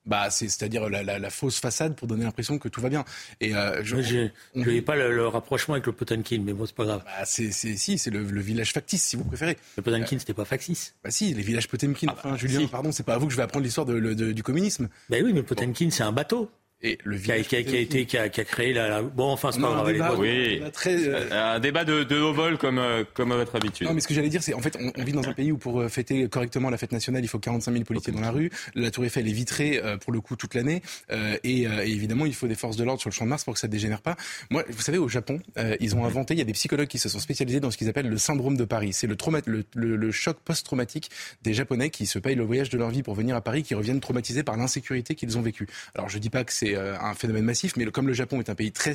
Bah, 0.04 0.30
c'est-à-dire 0.30 0.88
la, 0.88 1.30
fausse 1.30 1.61
façade 1.61 1.94
pour 1.94 2.09
donner 2.09 2.25
l'impression 2.25 2.59
que 2.59 2.68
tout 2.68 2.80
va 2.80 2.88
bien. 2.88 3.04
Et 3.40 3.54
euh, 3.54 3.85
je 3.85 4.28
n'ai 4.54 4.82
pas 4.82 4.97
le, 4.97 5.28
rapprochement 5.28 5.75
avec 5.75 5.87
le 5.87 5.92
Potemkin, 5.92 6.42
mais 6.44 6.52
bon, 6.52 6.66
c'est 6.66 6.75
pas 6.75 6.85
grave. 6.85 7.02
Bah, 7.04 7.25
c'est 7.25 7.52
si, 7.52 7.99
c'est 7.99 8.11
le, 8.11 8.21
village 8.40 8.73
factice, 8.73 9.04
si 9.04 9.16
vous 9.16 9.25
préférez. 9.25 9.56
Le 9.76 9.82
Potemkin, 9.82 10.18
c'était 10.18 10.35
pas 10.35 10.44
factice. 10.44 10.94
Bah 11.04 11.11
si, 11.11 11.32
les 11.35 11.42
villages 11.42 11.68
Potemkin. 11.68 12.09
Ah, 12.11 12.14
enfin, 12.16 12.37
Julien, 12.37 12.66
pardon, 12.66 12.90
c'est 12.90 13.04
pas 13.04 13.14
à 13.14 13.18
vous 13.18 13.26
que 13.26 13.32
je 13.32 13.37
vais 13.37 13.44
apprendre 13.44 13.64
l'histoire 13.64 13.87
du 13.87 14.42
communisme. 14.42 14.88
Bah 15.09 15.18
oui, 15.23 15.32
mais 15.32 15.40
le 15.40 15.47
Potemkin, 15.47 15.90
c'est 15.90 16.02
un 16.02 16.12
bateau. 16.12 16.50
Et 16.85 16.99
le 17.05 17.17
qui, 17.17 17.31
a, 17.31 17.41
qui, 17.43 17.55
a, 17.55 17.61
été 17.61 18.07
qui 18.07 18.19
a, 18.19 18.29
qui 18.29 18.41
a, 18.41 18.45
créé 18.45 18.73
la, 18.73 19.03
bon 19.03 19.27
enfin 19.31 19.53
c'est 19.53 19.61
pas 19.61 19.69
grave. 19.69 19.93
Débat, 19.93 20.15
oui. 20.19 20.61
Très, 20.73 20.97
euh, 21.07 21.55
Un 21.55 21.61
débat 21.61 21.85
de, 21.85 22.03
de 22.03 22.21
haut 22.21 22.33
vol 22.33 22.59
comme 22.59 22.79
euh, 22.79 23.05
comme 23.15 23.31
à 23.31 23.37
votre 23.37 23.55
habitude. 23.55 23.87
Non 23.87 23.95
mais 23.95 24.01
ce 24.01 24.09
que 24.09 24.15
j'allais 24.15 24.29
dire 24.29 24.43
c'est 24.43 24.53
en 24.53 24.61
fait 24.61 24.77
on, 24.81 24.91
on, 24.97 25.05
vit 25.05 25.12
dans 25.12 25.29
un 25.29 25.33
pays 25.33 25.53
où 25.53 25.59
pour 25.59 25.81
euh, 25.81 25.89
fêter 25.89 26.29
correctement 26.29 26.71
la 26.71 26.79
fête 26.79 26.91
nationale 26.91 27.23
il 27.23 27.29
faut 27.29 27.39
45 27.39 27.71
000 27.71 27.85
policiers 27.85 28.12
dans 28.12 28.21
la 28.21 28.33
rue. 28.33 28.51
La 28.75 28.91
Tour 28.91 29.05
Eiffel 29.05 29.29
est 29.29 29.33
vitrée 29.33 29.81
pour 30.01 30.12
le 30.12 30.21
coup 30.21 30.35
toute 30.35 30.55
l'année 30.55 30.83
et, 31.11 31.62
et, 31.62 31.67
évidemment 31.85 32.27
il 32.27 32.35
faut 32.35 32.49
des 32.49 32.57
forces 32.57 32.77
de 32.77 32.83
l'ordre 32.83 33.01
sur 33.01 33.11
le 33.11 33.15
champ 33.15 33.27
de 33.27 33.31
Mars 33.31 33.45
pour 33.45 33.55
que 33.55 33.61
ça 33.61 33.69
dégénère 33.69 34.03
pas. 34.03 34.17
Moi 34.51 34.65
vous 34.69 34.83
savez 34.83 34.99
au 34.99 35.09
Japon 35.09 35.39
ils 35.79 35.95
ont 35.95 36.05
inventé 36.05 36.35
il 36.35 36.39
y 36.39 36.43
a 36.43 36.45
des 36.45 36.53
psychologues 36.53 36.89
qui 36.89 36.99
se 36.99 37.09
sont 37.09 37.21
spécialisés 37.21 37.61
dans 37.61 37.71
ce 37.71 37.77
qu'ils 37.77 37.89
appellent 37.89 38.09
le 38.09 38.19
syndrome 38.19 38.57
de 38.57 38.65
Paris. 38.65 38.93
C'est 38.93 39.07
le, 39.07 39.17
le, 39.47 39.65
le, 39.75 39.97
le, 39.97 40.11
choc 40.11 40.39
post-traumatique 40.45 41.11
des 41.43 41.55
Japonais 41.55 41.91
qui 41.91 42.07
se 42.07 42.19
payent 42.19 42.35
le 42.35 42.45
voyage 42.45 42.71
de 42.71 42.79
leur 42.79 42.91
vie 42.91 43.05
pour 43.05 43.15
venir 43.15 43.37
à 43.37 43.41
Paris 43.41 43.62
qui 43.62 43.77
reviennent 43.77 44.01
traumatisés 44.01 44.43
par 44.43 44.57
l'insécurité 44.57 45.15
qu'ils 45.15 45.39
ont 45.39 45.43
vécu. 45.43 45.69
Alors 45.95 46.09
je 46.09 46.19
dis 46.19 46.31
pas 46.31 46.43
que 46.43 46.53
c'est 46.53 46.72
un 46.76 47.14
phénomène 47.14 47.45
mais 47.76 47.87
comme 47.87 48.07
le 48.07 48.12
Japon 48.12 48.41
est 48.41 48.50
un 48.50 48.55
pays 48.55 48.73
très, 48.73 48.95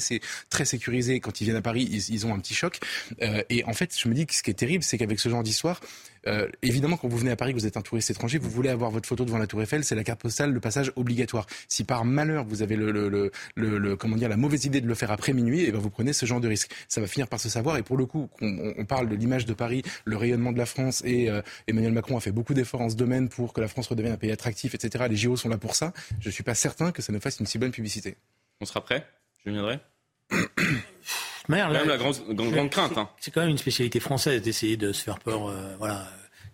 très 0.50 0.66
sécurisé, 0.66 1.20
quand 1.20 1.42
ils 1.42 1.46
viennent 1.46 1.58
à 1.58 1.62
Paris, 1.62 1.84
ils, 1.84 2.26
ont 2.26 2.34
un 2.34 2.40
petit 2.40 2.54
choc. 2.54 2.80
Euh, 3.22 3.44
et 3.50 3.64
en 3.66 3.74
fait, 3.74 3.96
je 3.98 4.08
me 4.10 4.14
dis 4.14 4.26
que 4.26 4.34
ce 4.34 4.44
qui 4.44 4.52
est 4.52 4.56
terrible, 4.56 4.84
c'est 4.84 4.98
qu'avec 4.98 5.20
ce 5.20 5.30
genre 5.30 5.44
d'histoire, 5.44 5.80
euh, 6.28 6.48
évidemment, 6.62 6.98
quand 6.98 7.08
vous 7.08 7.18
venez 7.18 7.32
à 7.32 7.36
Paris, 7.36 7.54
que 7.54 7.60
vous 7.60 7.66
êtes 7.66 7.78
un 7.78 7.82
touriste 7.82 8.10
étranger, 8.10 8.38
vous 8.38 8.50
voulez 8.50 8.70
avoir 8.70 8.92
votre 8.92 9.08
photo 9.08 9.26
devant 9.26 9.38
la 9.38 9.48
Tour 9.48 9.62
Eiffel, 9.62 9.84
c'est 9.84 9.96
la 9.96 10.04
carte 10.04 10.22
postale, 10.22 10.52
le 10.52 10.60
passage 10.60 10.92
obligatoire. 10.96 11.48
Si 11.68 11.84
par 11.84 12.06
malheur 12.06 12.46
vous 12.46 12.62
avez 12.62 12.76
le, 12.76 12.92
le, 12.92 13.32
le, 13.56 13.96
comment 13.96 14.16
dire, 14.16 14.30
la 14.30 14.38
mauvaise 14.38 14.66
idée 14.66 14.82
de 14.82 14.88
le 14.88 14.96
faire 14.96 15.12
après 15.12 15.34
minuit, 15.34 15.62
et 15.62 15.70
eh 15.70 15.72
ben 15.72 15.80
vous 15.80 15.90
prenez 15.90 16.14
ce 16.14 16.26
genre 16.26 16.42
de 16.42 16.48
risque. 16.48 16.72
Ça 16.88 17.02
va 17.02 17.08
finir 17.08 17.28
par 17.28 17.40
se 17.40 17.50
savoir. 17.50 17.78
Et 17.78 17.84
pour 17.84 17.98
le 17.98 18.06
coup, 18.06 18.30
on, 18.42 18.74
on 18.78 18.86
parle 18.86 19.10
de 19.10 19.16
l'image 19.16 19.46
de 19.46 19.54
Paris, 19.54 19.84
le 20.06 20.18
rayonnement 20.18 20.52
de 20.52 20.58
la 20.58 20.66
France, 20.66 21.02
et 21.06 21.30
euh, 21.30 21.42
Emmanuel 21.68 21.94
Macron 21.94 22.18
a 22.18 22.20
fait 22.20 22.32
beaucoup 22.32 22.54
d'efforts 22.54 22.82
en 22.82 22.90
ce 22.90 22.96
domaine 22.96 23.30
pour 23.30 23.54
que 23.54 23.62
la 23.62 23.68
France 23.68 23.88
redevienne 23.88 24.14
un 24.14 24.18
pays 24.18 24.32
attractif, 24.32 24.76
etc. 24.76 25.06
Les 25.10 25.16
JO 25.16 25.36
sont 25.36 25.50
là 25.50 25.58
pour 25.58 25.76
ça. 25.76 25.94
Je 26.20 26.30
suis 26.30 26.44
pas 26.44 26.56
certain 26.56 26.92
que 26.92 27.02
ça 27.02 27.14
ne 27.14 27.20
fasse 27.20 27.40
une 27.40 27.46
si 27.46 27.58
bonne 27.58 27.72
publicité. 27.72 28.18
On 28.62 28.66
sera 28.66 28.84
prêt? 28.84 29.06
Je 29.46 29.52
viendrai? 29.52 29.80
Merde, 31.48 31.74
même 31.74 31.88
la 31.88 31.98
grande, 31.98 32.16
grande 32.30 32.70
crainte. 32.70 32.98
Hein. 32.98 33.10
C'est 33.20 33.32
quand 33.32 33.42
même 33.42 33.50
une 33.50 33.58
spécialité 33.58 34.00
française 34.00 34.42
d'essayer 34.42 34.78
de 34.78 34.92
se 34.92 35.04
faire 35.04 35.20
peur. 35.20 35.48
Euh, 35.48 35.76
voilà. 35.78 36.08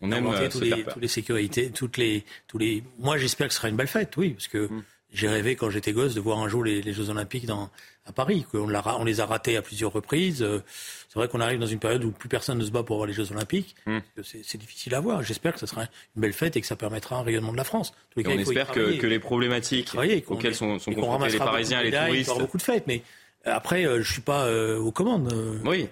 On 0.03 0.11
aime 0.11 0.27
euh, 0.27 0.49
tous, 0.49 0.59
les, 0.59 0.83
toutes 0.83 1.01
les 1.01 1.07
sécurités, 1.07 1.71
toutes 1.71 1.97
les, 1.97 2.25
tous 2.47 2.57
les. 2.57 2.83
Moi, 2.99 3.17
j'espère 3.17 3.47
que 3.47 3.53
ce 3.53 3.59
sera 3.59 3.69
une 3.69 3.77
belle 3.77 3.87
fête, 3.87 4.15
oui, 4.17 4.31
parce 4.31 4.49
que 4.49 4.67
mm. 4.67 4.83
j'ai 5.13 5.29
rêvé 5.29 5.55
quand 5.55 5.69
j'étais 5.69 5.93
gosse 5.93 6.13
de 6.13 6.19
voir 6.19 6.39
un 6.39 6.49
jour 6.49 6.61
les, 6.63 6.93
Jeux 6.93 7.09
Olympiques 7.09 7.45
dans, 7.45 7.69
à 8.05 8.11
Paris. 8.11 8.45
On, 8.53 8.69
on 8.69 9.03
les 9.05 9.21
a 9.21 9.25
ratés 9.25 9.55
à 9.55 9.61
plusieurs 9.61 9.93
reprises. 9.93 10.43
Euh, 10.43 10.59
c'est 11.07 11.19
vrai 11.19 11.29
qu'on 11.29 11.39
arrive 11.39 11.59
dans 11.59 11.67
une 11.67 11.79
période 11.79 12.03
où 12.03 12.11
plus 12.11 12.27
personne 12.27 12.57
ne 12.57 12.65
se 12.65 12.71
bat 12.71 12.83
pour 12.83 12.97
voir 12.97 13.07
les 13.07 13.13
Jeux 13.13 13.31
Olympiques. 13.31 13.75
Mm. 13.85 13.99
C'est 14.21 14.57
difficile 14.57 14.93
à 14.93 14.99
voir. 14.99 15.23
J'espère 15.23 15.53
que 15.53 15.59
ce 15.59 15.67
sera 15.67 15.83
une 15.83 16.21
belle 16.21 16.33
fête 16.33 16.57
et 16.57 16.61
que 16.61 16.67
ça 16.67 16.75
permettra 16.75 17.15
un 17.15 17.23
rayonnement 17.23 17.53
de 17.53 17.57
la 17.57 17.63
France. 17.63 17.93
on 18.17 18.21
espère 18.21 18.71
que, 18.71 18.97
que, 18.97 19.07
les 19.07 19.19
problématiques 19.19 19.95
auxquelles 20.27 20.53
sont, 20.53 20.79
sont 20.79 20.91
confrontés 20.91 21.31
les 21.31 21.37
Parisiens 21.37 21.79
et 21.79 21.91
les 21.91 21.97
touristes. 21.97 22.27
Il 22.27 22.27
y 22.27 22.29
aura 22.31 22.39
beaucoup 22.39 22.57
de 22.57 22.63
fêtes, 22.63 22.87
mais 22.87 23.03
après, 23.45 23.85
euh, 23.85 24.01
je 24.01 24.11
suis 24.11 24.21
pas 24.21 24.45
euh, 24.45 24.77
aux 24.77 24.91
commandes. 24.91 25.31
Euh. 25.33 25.59
Oui. 25.65 25.89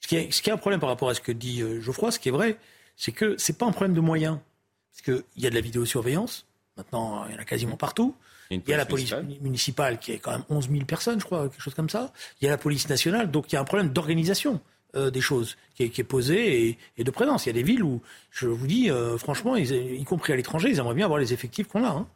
Ce 0.00 0.08
qui, 0.08 0.16
est, 0.16 0.30
ce 0.30 0.42
qui 0.42 0.50
est 0.50 0.52
un 0.52 0.58
problème 0.58 0.80
par 0.80 0.90
rapport 0.90 1.08
à 1.08 1.14
ce 1.14 1.20
que 1.20 1.32
dit 1.32 1.62
Geoffroy, 1.80 2.10
ce 2.10 2.18
qui 2.18 2.28
est 2.28 2.32
vrai, 2.32 2.58
c'est 2.94 3.12
que 3.12 3.36
c'est 3.38 3.56
pas 3.56 3.64
un 3.64 3.72
problème 3.72 3.94
de 3.94 4.00
moyens. 4.00 4.38
Parce 4.92 5.02
qu'il 5.02 5.42
y 5.42 5.46
a 5.46 5.50
de 5.50 5.54
la 5.54 5.62
vidéosurveillance. 5.62 6.46
Maintenant, 6.76 7.24
il 7.26 7.34
y 7.34 7.38
en 7.38 7.40
a 7.40 7.44
quasiment 7.44 7.76
partout. 7.76 8.14
Il 8.50 8.60
y 8.68 8.74
a 8.74 8.76
la 8.76 8.84
police 8.84 9.14
municipale. 9.40 9.98
qui 9.98 10.12
est 10.12 10.18
quand 10.18 10.32
même 10.32 10.44
11 10.50 10.68
000 10.70 10.84
personnes, 10.84 11.20
je 11.20 11.24
crois, 11.24 11.48
quelque 11.48 11.62
chose 11.62 11.74
comme 11.74 11.88
ça. 11.88 12.12
Il 12.40 12.44
y 12.44 12.48
a 12.48 12.50
la 12.50 12.58
police 12.58 12.88
nationale. 12.90 13.30
Donc 13.30 13.50
il 13.50 13.54
y 13.54 13.58
a 13.58 13.62
un 13.62 13.64
problème 13.64 13.88
d'organisation 13.88 14.60
des 14.94 15.20
choses 15.20 15.56
qui 15.74 15.84
est, 15.84 15.88
qui 15.88 16.02
est 16.02 16.04
posé 16.04 16.78
et, 16.98 17.02
de 17.02 17.10
présence. 17.10 17.46
Il 17.46 17.48
y 17.48 17.50
a 17.50 17.54
des 17.54 17.64
villes 17.64 17.82
où, 17.82 18.00
je 18.30 18.46
vous 18.46 18.66
dis, 18.66 18.90
franchement, 19.18 19.56
y 19.56 20.04
compris 20.04 20.34
à 20.34 20.36
l'étranger, 20.36 20.68
ils 20.68 20.78
aimeraient 20.78 20.94
bien 20.94 21.06
avoir 21.06 21.18
les 21.18 21.32
effectifs 21.32 21.66
qu'on 21.66 21.82
a. 21.82 21.88
Hein. 21.88 22.06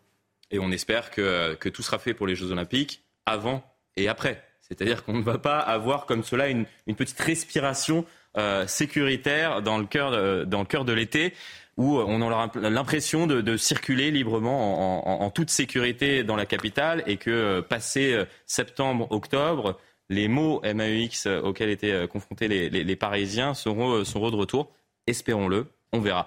Et 0.50 0.58
on 0.58 0.70
espère 0.70 1.10
que, 1.10 1.54
que 1.54 1.70
tout 1.70 1.82
sera 1.82 1.98
fait 1.98 2.12
pour 2.12 2.26
les 2.26 2.36
Jeux 2.36 2.52
Olympiques 2.52 3.02
avant 3.26 3.64
et 3.96 4.08
après. 4.08 4.47
C'est-à-dire 4.68 5.04
qu'on 5.04 5.14
ne 5.14 5.22
va 5.22 5.38
pas 5.38 5.58
avoir 5.58 6.06
comme 6.06 6.22
cela 6.22 6.48
une, 6.48 6.66
petite 6.96 7.18
respiration 7.20 8.04
euh, 8.36 8.66
sécuritaire 8.66 9.62
dans 9.62 9.78
le 9.78 9.86
cœur 9.86 10.10
de, 10.10 10.44
dans 10.44 10.60
le 10.60 10.66
cœur 10.66 10.84
de 10.84 10.92
l'été 10.92 11.32
où 11.78 11.96
on 11.96 12.20
aura 12.20 12.50
l'impression 12.56 13.28
de, 13.28 13.56
circuler 13.56 14.10
librement 14.10 15.22
en, 15.24 15.30
toute 15.30 15.48
sécurité 15.48 16.24
dans 16.24 16.34
la 16.34 16.44
capitale 16.44 17.04
et 17.06 17.18
que 17.18 17.30
euh, 17.30 17.62
passé 17.62 18.12
euh, 18.12 18.24
septembre, 18.46 19.06
octobre, 19.10 19.78
les 20.10 20.26
mots 20.26 20.60
MAEX 20.64 21.26
auxquels 21.26 21.70
étaient 21.70 22.08
confrontés 22.08 22.48
les, 22.48 22.96
Parisiens 22.96 23.54
seront, 23.54 24.04
seront 24.04 24.30
de 24.30 24.36
retour. 24.36 24.72
Espérons-le, 25.06 25.66
on 25.92 26.00
verra. 26.00 26.26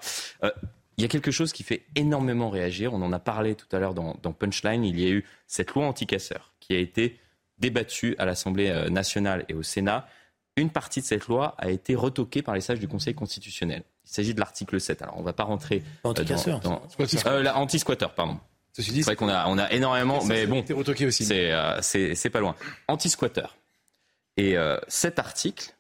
il 0.98 1.02
y 1.02 1.06
a 1.06 1.08
quelque 1.08 1.32
chose 1.32 1.52
qui 1.52 1.64
fait 1.64 1.86
énormément 1.96 2.52
réagir. 2.52 2.94
On 2.94 3.02
en 3.02 3.12
a 3.12 3.20
parlé 3.20 3.56
tout 3.56 3.66
à 3.76 3.80
l'heure 3.80 3.96
dans, 3.96 4.18
dans 4.22 4.34
Punchline. 4.34 4.86
Il 4.86 5.00
y 5.00 5.08
a 5.08 5.10
eu 5.10 5.26
cette 5.48 5.72
loi 5.72 5.86
anti-casseurs 5.86 6.54
qui 6.60 6.76
a 6.76 6.80
été 6.80 7.20
débattue 7.62 8.16
à 8.18 8.26
l'Assemblée 8.26 8.70
euh, 8.70 8.90
nationale 8.90 9.46
et 9.48 9.54
au 9.54 9.64
Sénat, 9.64 10.08
une 10.58 10.70
partie 10.70 11.00
de 11.00 11.06
cette 11.06 11.28
loi 11.28 11.56
a 11.58 11.70
été 11.70 11.96
retoquée 11.96 12.42
par 12.42 12.56
les 12.56 12.62
sages 12.62 12.80
du 12.80 12.90
Conseil 12.90 13.16
constitutionnel. 13.16 13.84
Il 14.04 14.12
s'agit 14.12 14.34
de 14.34 14.40
l'article 14.40 14.82
7. 14.82 15.02
Alors, 15.04 15.16
on 15.16 15.22
ne 15.22 15.26
va 15.26 15.32
pas 15.32 15.46
rentrer 15.46 15.84
euh, 16.06 16.10
anti-casseur. 16.10 16.60
Dans, 16.60 16.82
euh, 17.00 17.46
anti-squatter, 17.54 18.08
pardon. 18.14 18.38
C'est 18.74 18.84
vrai 19.02 19.16
qu'on 19.16 19.30
a, 19.30 19.48
on 19.48 19.58
a 19.58 19.72
énormément, 19.72 20.24
mais 20.26 20.48
bon, 20.48 20.64
c'est 21.82 22.30
pas 22.30 22.40
loin. 22.40 22.56
Anti-squatter. 22.88 23.48
Et 24.38 24.56
cet 24.88 25.20
article 25.20 25.76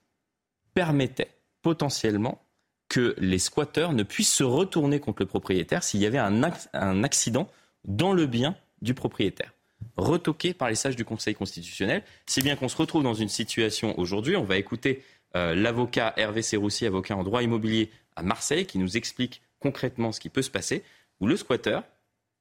permettait 0.74 1.32
potentiellement 1.62 2.42
que 2.90 3.16
les 3.18 3.40
squatteurs 3.40 3.94
ne 3.94 4.04
puissent 4.04 4.34
se 4.34 4.44
retourner 4.44 5.00
contre 5.00 5.22
le 5.22 5.26
propriétaire 5.26 5.84
s'il 5.84 6.02
y 6.02 6.06
avait 6.06 6.18
un, 6.18 6.44
un 6.74 7.04
accident 7.06 7.48
dans 7.86 8.12
le 8.12 8.26
bien 8.26 8.58
du 8.82 8.94
propriétaire 8.94 9.54
retoqué 9.98 10.54
par 10.54 10.70
les 10.70 10.76
sages 10.76 10.96
du 10.96 11.06
Conseil 11.06 11.36
constitutionnel, 11.36 12.04
si 12.26 12.42
bien 12.42 12.56
qu'on 12.56 12.70
se 12.70 12.78
retrouve 12.78 13.04
dans 13.04 13.14
une 13.14 13.30
situation 13.30 13.98
aujourd'hui, 14.00 14.36
on 14.36 14.44
va 14.44 14.58
écouter 14.58 15.04
euh, 15.36 15.56
l'avocat 15.56 16.14
Hervé 16.18 16.42
Serroussi, 16.42 16.86
avocat 16.86 17.16
en 17.16 17.24
droit 17.24 17.44
immobilier 17.44 17.92
à 18.16 18.24
Marseille, 18.24 18.66
qui 18.66 18.80
nous 18.80 18.98
explique 18.98 19.42
concrètement 19.60 20.12
ce 20.12 20.20
qui 20.20 20.30
peut 20.30 20.42
se 20.42 20.50
passer, 20.50 20.84
où 21.20 21.28
le 21.28 21.38
squatter, 21.38 21.80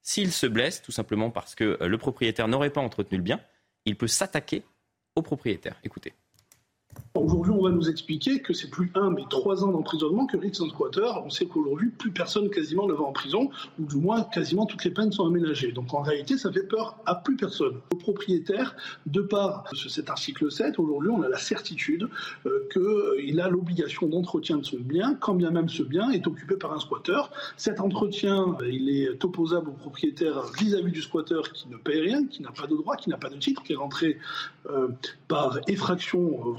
s'il 0.02 0.32
se 0.32 0.46
blesse, 0.46 0.82
tout 0.82 0.92
simplement 0.92 1.30
parce 1.30 1.54
que 1.54 1.78
euh, 1.80 1.88
le 1.88 1.98
propriétaire 1.98 2.48
n'aurait 2.48 2.70
pas 2.70 2.80
entretenu 2.80 3.18
le 3.18 3.24
bien, 3.24 3.40
il 3.84 3.96
peut 3.96 4.08
s'attaquer 4.08 4.64
au 5.14 5.22
propriétaire. 5.22 5.76
Écoutez. 5.84 6.12
Aujourd'hui, 7.14 7.52
on 7.52 7.64
va 7.64 7.70
nous 7.70 7.90
expliquer 7.90 8.40
que 8.40 8.52
c'est 8.52 8.70
plus 8.70 8.92
un, 8.94 9.10
mais 9.10 9.24
trois 9.28 9.64
ans 9.64 9.72
d'emprisonnement 9.72 10.26
que 10.26 10.36
un 10.36 10.68
squatter. 10.68 11.10
On 11.24 11.28
sait 11.28 11.46
qu'aujourd'hui, 11.46 11.90
plus 11.90 12.12
personne 12.12 12.48
quasiment 12.50 12.86
ne 12.86 12.92
va 12.92 13.02
en 13.02 13.10
prison, 13.10 13.50
ou 13.80 13.84
du 13.84 13.96
moins 13.96 14.22
quasiment 14.22 14.64
toutes 14.64 14.84
les 14.84 14.92
peines 14.92 15.10
sont 15.10 15.26
aménagées. 15.26 15.72
Donc 15.72 15.92
en 15.92 16.02
réalité, 16.02 16.38
ça 16.38 16.52
fait 16.52 16.62
peur 16.62 16.96
à 17.06 17.16
plus 17.16 17.34
personne. 17.34 17.80
Au 17.92 17.96
propriétaire, 17.96 18.76
de 19.06 19.22
par 19.22 19.64
cet 19.88 20.08
article 20.08 20.52
7, 20.52 20.78
aujourd'hui, 20.78 21.10
on 21.10 21.22
a 21.22 21.28
la 21.28 21.38
certitude 21.38 22.08
euh, 22.46 22.68
qu'il 22.72 23.40
a 23.40 23.48
l'obligation 23.48 24.06
d'entretien 24.06 24.58
de 24.58 24.64
son 24.64 24.78
bien, 24.78 25.16
quand 25.16 25.34
bien 25.34 25.50
même 25.50 25.68
ce 25.68 25.82
bien 25.82 26.10
est 26.10 26.28
occupé 26.28 26.54
par 26.54 26.72
un 26.72 26.78
squatter. 26.78 27.22
Cet 27.56 27.80
entretien, 27.80 28.56
il 28.70 28.88
est 28.88 29.24
opposable 29.24 29.70
au 29.70 29.74
propriétaire 29.74 30.44
vis-à-vis 30.56 30.92
du 30.92 31.02
squatter 31.02 31.40
qui 31.54 31.68
ne 31.70 31.76
paye 31.76 32.02
rien, 32.02 32.24
qui 32.26 32.40
n'a 32.40 32.52
pas 32.52 32.68
de 32.68 32.76
droit, 32.76 32.94
qui 32.94 33.10
n'a 33.10 33.18
pas 33.18 33.30
de 33.30 33.36
titre, 33.36 33.64
qui 33.64 33.72
est 33.72 33.76
rentré 33.76 34.16
euh, 34.70 34.88
par 35.26 35.58
effraction 35.66 36.40
euh, 36.46 36.52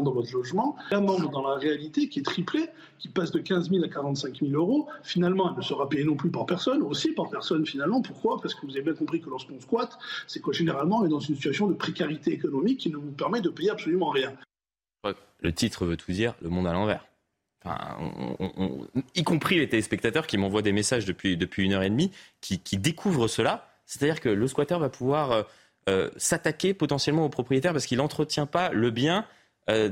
dans 0.00 0.12
votre 0.12 0.32
logement. 0.32 0.76
L'amende 0.90 1.30
dans 1.30 1.46
la 1.46 1.56
réalité 1.56 2.08
qui 2.08 2.20
est 2.20 2.22
triplée, 2.22 2.68
qui 2.98 3.08
passe 3.08 3.32
de 3.32 3.40
15 3.40 3.68
000 3.68 3.84
à 3.84 3.88
45 3.88 4.38
000 4.38 4.52
euros, 4.52 4.88
finalement 5.02 5.50
elle 5.50 5.56
ne 5.56 5.62
sera 5.62 5.88
payée 5.88 6.04
non 6.04 6.16
plus 6.16 6.30
par 6.30 6.46
personne, 6.46 6.82
aussi 6.82 7.12
par 7.12 7.28
personne 7.28 7.66
finalement. 7.66 8.00
Pourquoi? 8.00 8.40
Parce 8.40 8.54
que 8.54 8.64
vous 8.64 8.72
avez 8.72 8.82
bien 8.82 8.94
compris 8.94 9.20
que 9.20 9.28
lorsqu'on 9.28 9.60
squatte, 9.60 9.98
c'est 10.26 10.40
que 10.40 10.52
généralement 10.52 11.00
on 11.00 11.06
est 11.06 11.10
dans 11.10 11.20
une 11.20 11.34
situation 11.34 11.66
de 11.66 11.74
précarité 11.74 12.32
économique 12.32 12.78
qui 12.78 12.90
ne 12.90 12.96
vous 12.96 13.10
permet 13.10 13.42
de 13.42 13.50
payer 13.50 13.70
absolument 13.70 14.08
rien. 14.08 14.32
Le 15.40 15.52
titre 15.52 15.84
veut 15.84 15.96
tout 15.96 16.12
dire, 16.12 16.34
le 16.40 16.48
monde 16.48 16.66
à 16.68 16.72
l'envers. 16.72 17.04
y 19.14 19.24
compris 19.24 19.58
les 19.58 19.68
téléspectateurs 19.68 20.28
qui 20.28 20.38
m'envoient 20.38 20.62
des 20.62 20.72
messages 20.72 21.04
depuis, 21.04 21.36
depuis 21.36 21.64
une 21.64 21.72
heure 21.72 21.82
et 21.82 21.90
demie, 21.90 22.12
qui, 22.40 22.78
découvrent 22.78 23.26
cela. 23.26 23.68
C'est-à-dire 23.84 24.20
que 24.20 24.28
le 24.28 24.46
squatter 24.46 24.78
va 24.78 24.88
pouvoir 24.88 25.32
euh, 25.32 25.42
euh, 25.88 26.10
s'attaquer 26.16 26.74
potentiellement 26.74 27.24
au 27.26 27.28
propriétaire 27.28 27.72
parce 27.72 27.86
qu'il 27.86 27.98
n'entretient 27.98 28.46
pas 28.46 28.70
le 28.70 28.90
bien 28.90 29.26
euh, 29.70 29.90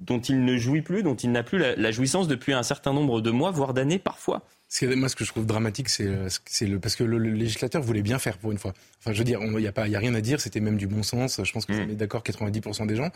dont 0.00 0.20
il 0.20 0.44
ne 0.44 0.56
jouit 0.56 0.82
plus, 0.82 1.02
dont 1.02 1.14
il 1.14 1.32
n'a 1.32 1.42
plus 1.42 1.58
la, 1.58 1.90
jouissance 1.90 2.28
depuis 2.28 2.52
un 2.52 2.62
certain 2.62 2.92
nombre 2.92 3.20
de 3.20 3.30
mois, 3.30 3.50
voire 3.50 3.74
d'années 3.74 3.98
parfois. 3.98 4.42
Moi, 4.82 5.08
ce 5.08 5.16
que 5.16 5.24
je 5.24 5.30
trouve 5.30 5.46
dramatique, 5.46 5.88
c'est 5.88 6.04
le 6.04 6.78
parce 6.78 6.96
que 6.96 7.04
le, 7.04 7.18
législateur 7.18 7.82
voulait 7.82 8.02
bien 8.02 8.18
faire 8.18 8.38
pour 8.38 8.52
une 8.52 8.58
fois. 8.58 8.74
Enfin, 9.00 9.12
je 9.12 9.18
veux 9.18 9.24
dire, 9.24 9.40
il 9.42 9.50
n'y 9.56 9.66
a 9.66 9.72
pas, 9.72 9.86
il 9.86 9.94
a 9.94 9.98
rien 9.98 10.14
à 10.14 10.20
dire. 10.20 10.40
C'était 10.40 10.60
même 10.60 10.76
du 10.76 10.86
bon 10.86 11.02
sens. 11.02 11.40
Je 11.42 11.52
pense 11.52 11.66
que 11.66 11.72
mmh. 11.72 11.94
d'accord 11.94 12.22
90% 12.22 12.86
des 12.86 12.96
gens. 12.96 13.10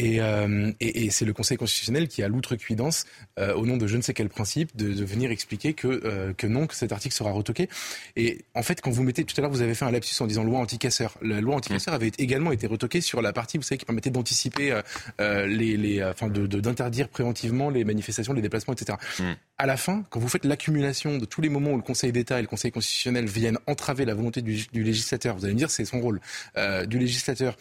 Euh, 0.00 0.72
et, 0.80 1.04
et, 1.04 1.10
c'est 1.10 1.24
le 1.24 1.32
Conseil 1.32 1.58
constitutionnel 1.58 2.08
qui 2.08 2.22
a 2.22 2.28
l'outrecuidance, 2.28 3.04
euh, 3.38 3.54
au 3.54 3.66
nom 3.66 3.76
de 3.76 3.86
je 3.86 3.96
ne 3.96 4.02
sais 4.02 4.14
quel 4.14 4.28
principe, 4.28 4.74
de, 4.76 4.92
de 4.92 5.04
venir 5.04 5.30
expliquer 5.30 5.74
que, 5.74 5.86
euh, 6.04 6.32
que 6.32 6.46
non, 6.46 6.66
que 6.66 6.74
cet 6.74 6.92
article 6.92 7.14
sera 7.14 7.30
retoqué. 7.30 7.68
Et 8.16 8.44
en 8.54 8.62
fait, 8.62 8.80
quand 8.80 8.90
vous 8.90 9.02
mettez, 9.02 9.24
tout 9.24 9.34
à 9.36 9.42
l'heure, 9.42 9.50
vous 9.50 9.62
avez 9.62 9.74
fait 9.74 9.84
un 9.84 9.90
lapsus 9.90 10.22
en 10.22 10.26
disant 10.26 10.44
loi 10.44 10.60
anti-casseur. 10.60 11.16
La 11.20 11.40
loi 11.40 11.56
anti-casseur 11.56 11.92
mmh. 11.92 11.96
avait 11.96 12.12
également 12.18 12.52
été 12.52 12.66
retoquée 12.66 13.00
sur 13.00 13.20
la 13.20 13.32
partie, 13.32 13.58
vous 13.58 13.64
savez, 13.64 13.78
qui 13.78 13.84
permettait 13.84 14.10
d'anticiper, 14.10 14.80
les, 15.18 15.76
les, 15.76 16.04
enfin, 16.04 16.28
d'interdire 16.28 17.06
de, 17.06 17.10
préventivement 17.10 17.70
les 17.70 17.84
manifestations, 17.84 18.32
les 18.32 18.42
déplacements, 18.42 18.74
etc. 18.74 18.98
Mmh. 19.18 19.24
À 19.58 19.66
la 19.66 19.76
fin, 19.76 20.04
quand 20.10 20.20
vous 20.20 20.28
faites 20.28 20.44
l'accumulation 20.44 20.91
de 20.92 21.24
tous 21.24 21.40
les 21.40 21.48
moments 21.48 21.72
où 21.72 21.76
le 21.76 21.82
Conseil 21.82 22.12
d'État 22.12 22.38
et 22.38 22.42
le 22.42 22.48
Conseil 22.48 22.70
constitutionnel 22.70 23.26
viennent 23.26 23.58
entraver 23.66 24.04
la 24.04 24.14
volonté 24.14 24.42
du, 24.42 24.66
législateur, 24.72 25.36
vous 25.36 25.44
allez 25.44 25.54
me 25.54 25.58
dire, 25.58 25.70
c'est 25.70 25.84
son 25.84 26.00
rôle, 26.00 26.20
du 26.86 26.98
législateur 26.98 27.56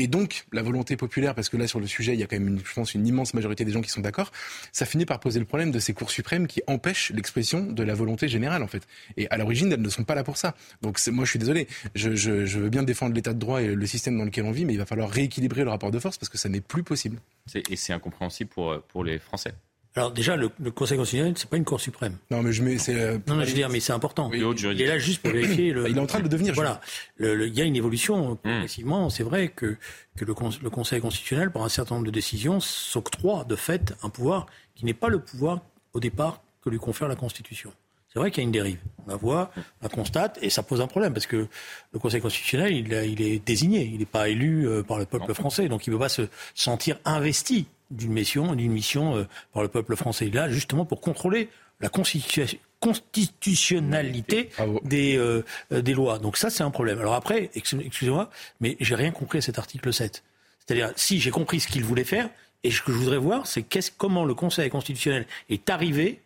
et 0.00 0.06
donc 0.06 0.46
la 0.52 0.62
volonté 0.62 0.96
populaire, 0.96 1.34
parce 1.34 1.48
que 1.48 1.56
là 1.56 1.66
sur 1.66 1.80
le 1.80 1.86
sujet, 1.86 2.14
il 2.14 2.20
y 2.20 2.22
a 2.22 2.26
quand 2.26 2.38
même, 2.38 2.48
une, 2.48 2.60
je 2.64 2.72
pense, 2.72 2.94
une 2.94 3.06
immense 3.06 3.34
majorité 3.34 3.64
des 3.64 3.72
gens 3.72 3.82
qui 3.82 3.90
sont 3.90 4.00
d'accord, 4.00 4.32
ça 4.72 4.86
finit 4.86 5.04
par 5.04 5.20
poser 5.20 5.38
le 5.38 5.44
problème 5.44 5.70
de 5.70 5.78
ces 5.78 5.92
cours 5.92 6.10
suprêmes 6.10 6.46
qui 6.46 6.62
empêchent 6.66 7.10
l'expression 7.10 7.60
de 7.66 7.82
la 7.82 7.94
volonté 7.94 8.28
générale 8.28 8.62
en 8.62 8.66
fait. 8.66 8.86
Et 9.16 9.28
à 9.30 9.36
l'origine, 9.36 9.72
elles 9.72 9.82
ne 9.82 9.88
sont 9.88 10.04
pas 10.04 10.14
là 10.14 10.24
pour 10.24 10.36
ça. 10.36 10.54
Donc 10.80 10.98
moi, 11.08 11.24
je 11.24 11.30
suis 11.30 11.38
désolé, 11.38 11.68
je, 11.94 12.08
veux 12.08 12.70
bien 12.70 12.82
défendre 12.82 13.14
l'état 13.14 13.34
de 13.34 13.38
droit 13.38 13.62
et 13.62 13.74
le 13.74 13.86
système 13.86 14.16
dans 14.16 14.24
lequel 14.24 14.44
on 14.44 14.52
vit, 14.52 14.64
mais 14.64 14.72
il 14.72 14.78
va 14.78 14.86
falloir 14.86 15.10
rééquilibrer 15.10 15.64
le 15.64 15.70
rapport 15.70 15.90
de 15.90 15.98
force 15.98 16.16
parce 16.16 16.28
que 16.28 16.38
ça 16.38 16.48
n'est 16.48 16.60
plus 16.60 16.82
possible. 16.82 17.18
Et 17.54 17.76
c'est 17.76 17.92
incompréhensible 17.92 18.50
pour 18.50 19.04
les 19.04 19.18
Français. 19.18 19.52
Alors 20.00 20.12
déjà, 20.12 20.34
le, 20.34 20.48
Conseil 20.70 20.96
constitutionnel, 20.96 21.34
c'est 21.36 21.50
pas 21.50 21.58
une 21.58 21.66
Cour 21.66 21.78
suprême. 21.78 22.16
Non, 22.30 22.42
mais 22.42 22.54
je 22.54 22.62
mets, 22.62 22.78
c'est. 22.78 22.98
Euh, 22.98 23.18
non, 23.26 23.38
je 23.42 23.48
veux 23.48 23.54
dire, 23.54 23.68
mais 23.68 23.80
c'est 23.80 23.92
important. 23.92 24.30
il 24.32 24.80
est 24.80 24.86
là 24.86 24.98
juste 24.98 25.20
pour 25.20 25.30
vérifier. 25.30 25.72
Le, 25.72 25.90
il 25.90 25.98
est 25.98 26.00
en 26.00 26.06
train 26.06 26.20
de 26.20 26.28
devenir. 26.28 26.54
Voilà. 26.54 26.80
Le, 27.18 27.46
il 27.46 27.54
y 27.54 27.60
a 27.60 27.64
une 27.64 27.76
évolution. 27.76 28.36
Progressivement, 28.36 29.10
c'est 29.10 29.24
vrai 29.24 29.48
que, 29.48 29.76
que 30.16 30.24
le, 30.24 30.34
le, 30.62 30.70
Conseil 30.70 31.02
constitutionnel, 31.02 31.50
par 31.50 31.64
un 31.64 31.68
certain 31.68 31.96
nombre 31.96 32.06
de 32.06 32.12
décisions, 32.12 32.60
s'octroie 32.60 33.44
de 33.44 33.56
fait 33.56 33.94
un 34.02 34.08
pouvoir 34.08 34.46
qui 34.74 34.86
n'est 34.86 34.94
pas 34.94 35.08
le 35.08 35.18
pouvoir 35.18 35.60
au 35.92 36.00
départ 36.00 36.40
que 36.64 36.70
lui 36.70 36.78
confère 36.78 37.06
la 37.06 37.16
Constitution. 37.16 37.70
C'est 38.10 38.20
vrai 38.20 38.30
qu'il 38.30 38.42
y 38.42 38.44
a 38.44 38.46
une 38.46 38.52
dérive. 38.52 38.78
On 39.04 39.10
la 39.10 39.16
voit, 39.16 39.50
on 39.56 39.62
la 39.82 39.90
constate, 39.90 40.38
et 40.40 40.48
ça 40.48 40.62
pose 40.62 40.80
un 40.80 40.86
problème 40.86 41.12
parce 41.12 41.26
que 41.26 41.46
le 41.92 41.98
Conseil 41.98 42.22
constitutionnel, 42.22 42.72
il, 42.72 42.90
il 42.90 43.20
est 43.20 43.46
désigné, 43.46 43.82
il 43.82 43.98
n'est 43.98 44.06
pas 44.06 44.30
élu 44.30 44.66
euh, 44.66 44.82
par 44.82 44.98
le 44.98 45.04
peuple 45.04 45.34
français, 45.34 45.68
donc 45.68 45.86
il 45.86 45.90
ne 45.90 45.96
peut 45.96 46.00
pas 46.00 46.08
se 46.08 46.22
sentir 46.54 46.98
investi 47.04 47.66
d'une 47.90 48.12
mission, 48.12 48.54
d'une 48.54 48.72
mission 48.72 49.16
euh, 49.16 49.26
par 49.52 49.62
le 49.62 49.68
peuple 49.68 49.96
français. 49.96 50.30
Là, 50.30 50.48
justement, 50.48 50.84
pour 50.84 51.00
contrôler 51.00 51.48
la 51.80 51.88
constitutionnalité 51.88 54.50
des, 54.84 55.16
euh, 55.16 55.42
euh, 55.72 55.82
des 55.82 55.94
lois. 55.94 56.18
Donc 56.18 56.36
ça, 56.36 56.50
c'est 56.50 56.62
un 56.62 56.70
problème. 56.70 56.98
Alors 56.98 57.14
après, 57.14 57.50
excusez-moi, 57.54 58.28
mais 58.60 58.76
j'ai 58.80 58.94
rien 58.94 59.12
compris 59.12 59.38
à 59.38 59.42
cet 59.42 59.58
article 59.58 59.92
7. 59.92 60.22
C'est-à-dire, 60.58 60.92
si 60.96 61.20
j'ai 61.20 61.30
compris 61.30 61.60
ce 61.60 61.68
qu'il 61.68 61.84
voulait 61.84 62.04
faire, 62.04 62.28
et 62.62 62.70
ce 62.70 62.82
que 62.82 62.92
je 62.92 62.98
voudrais 62.98 63.16
voir, 63.16 63.46
c'est 63.46 63.64
comment 63.96 64.24
le 64.24 64.34
Conseil 64.34 64.68
constitutionnel 64.68 65.26
est 65.48 65.70
arrivé 65.70 66.20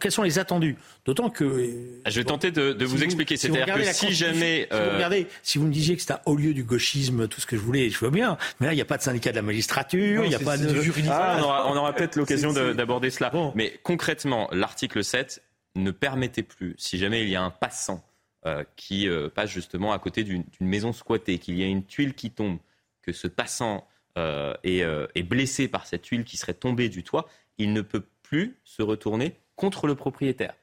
quels 0.00 0.12
sont 0.12 0.22
les 0.22 0.38
attendus? 0.38 0.76
D'autant 1.04 1.30
que. 1.30 1.70
Ah, 2.04 2.10
je 2.10 2.20
vais 2.20 2.24
tenter 2.24 2.50
de, 2.50 2.84
vous, 2.84 3.02
expliquer. 3.02 3.36
C'est-à-dire 3.36 3.74
que 3.74 3.84
si 3.92 4.12
jamais. 4.12 4.68
Si 4.70 4.78
vous, 4.78 4.90
regardez, 4.94 5.26
si 5.42 5.58
vous 5.58 5.66
me 5.66 5.72
disiez 5.72 5.96
que 5.96 6.02
c'était 6.02 6.20
au 6.26 6.36
lieu 6.36 6.54
du 6.54 6.64
gauchisme, 6.64 7.28
tout 7.28 7.40
ce 7.40 7.46
que 7.46 7.56
je 7.56 7.62
voulais, 7.62 7.90
je 7.90 7.98
veux 7.98 8.10
bien. 8.10 8.36
Mais 8.60 8.66
là, 8.66 8.72
il 8.72 8.76
n'y 8.76 8.82
a 8.82 8.86
pas 8.86 8.98
de 8.98 9.02
syndicat 9.02 9.30
de 9.30 9.36
la 9.36 9.42
magistrature, 9.42 10.24
il 10.24 10.28
n'y 10.28 10.34
a 10.34 10.38
pas 10.38 10.56
de. 10.56 10.66
Ah, 11.08 11.66
on 11.66 11.76
aura, 11.76 11.92
peut-être 11.94 12.16
l'occasion 12.16 12.52
d'aborder 12.52 13.10
cela. 13.10 13.32
Mais 13.54 13.78
concrètement, 13.82 14.48
l'article 14.52 15.02
7 15.02 15.42
ne 15.74 15.90
permettait 15.90 16.42
plus, 16.42 16.74
si 16.78 16.98
jamais 16.98 17.22
il 17.22 17.28
y 17.28 17.36
a 17.36 17.42
un 17.42 17.50
passant 17.50 18.04
euh, 18.46 18.64
qui 18.76 19.08
euh, 19.08 19.28
passe 19.28 19.50
justement 19.50 19.92
à 19.92 19.98
côté 19.98 20.24
d'une 20.24 20.44
maison 20.60 20.92
squattée, 20.92 21.38
qu'il 21.38 21.58
y 21.58 21.62
a 21.62 21.66
une 21.66 21.84
tuile 21.84 22.14
qui 22.14 22.30
tombe, 22.30 22.58
que 23.02 23.12
ce 23.12 23.28
passant 23.28 23.86
euh, 24.18 24.54
est, 24.62 24.82
est 25.14 25.22
blessé 25.22 25.68
par 25.68 25.86
cette 25.86 26.02
tuile 26.02 26.24
qui 26.24 26.36
serait 26.36 26.54
tombée 26.54 26.88
du 26.88 27.02
toit, 27.02 27.28
il 27.58 27.72
ne 27.72 27.80
peut 27.80 28.04
plus 28.28 28.56
se 28.64 28.82
retourner 28.82 29.36
contre 29.54 29.86
le 29.86 29.94
propriétaire. 29.94 30.54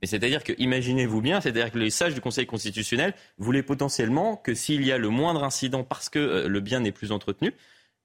Mais 0.00 0.06
c'est-à-dire 0.06 0.44
que, 0.44 0.52
imaginez-vous 0.56 1.20
bien, 1.20 1.40
c'est-à-dire 1.40 1.70
que 1.70 1.78
les 1.78 1.90
sages 1.90 2.14
du 2.14 2.20
Conseil 2.20 2.46
constitutionnel 2.46 3.14
voulaient 3.36 3.62
potentiellement 3.62 4.36
que 4.36 4.54
s'il 4.54 4.84
y 4.86 4.92
a 4.92 4.98
le 4.98 5.08
moindre 5.08 5.44
incident 5.44 5.84
parce 5.84 6.08
que 6.08 6.18
euh, 6.18 6.48
le 6.48 6.60
bien 6.60 6.80
n'est 6.80 6.92
plus 6.92 7.12
entretenu, 7.12 7.52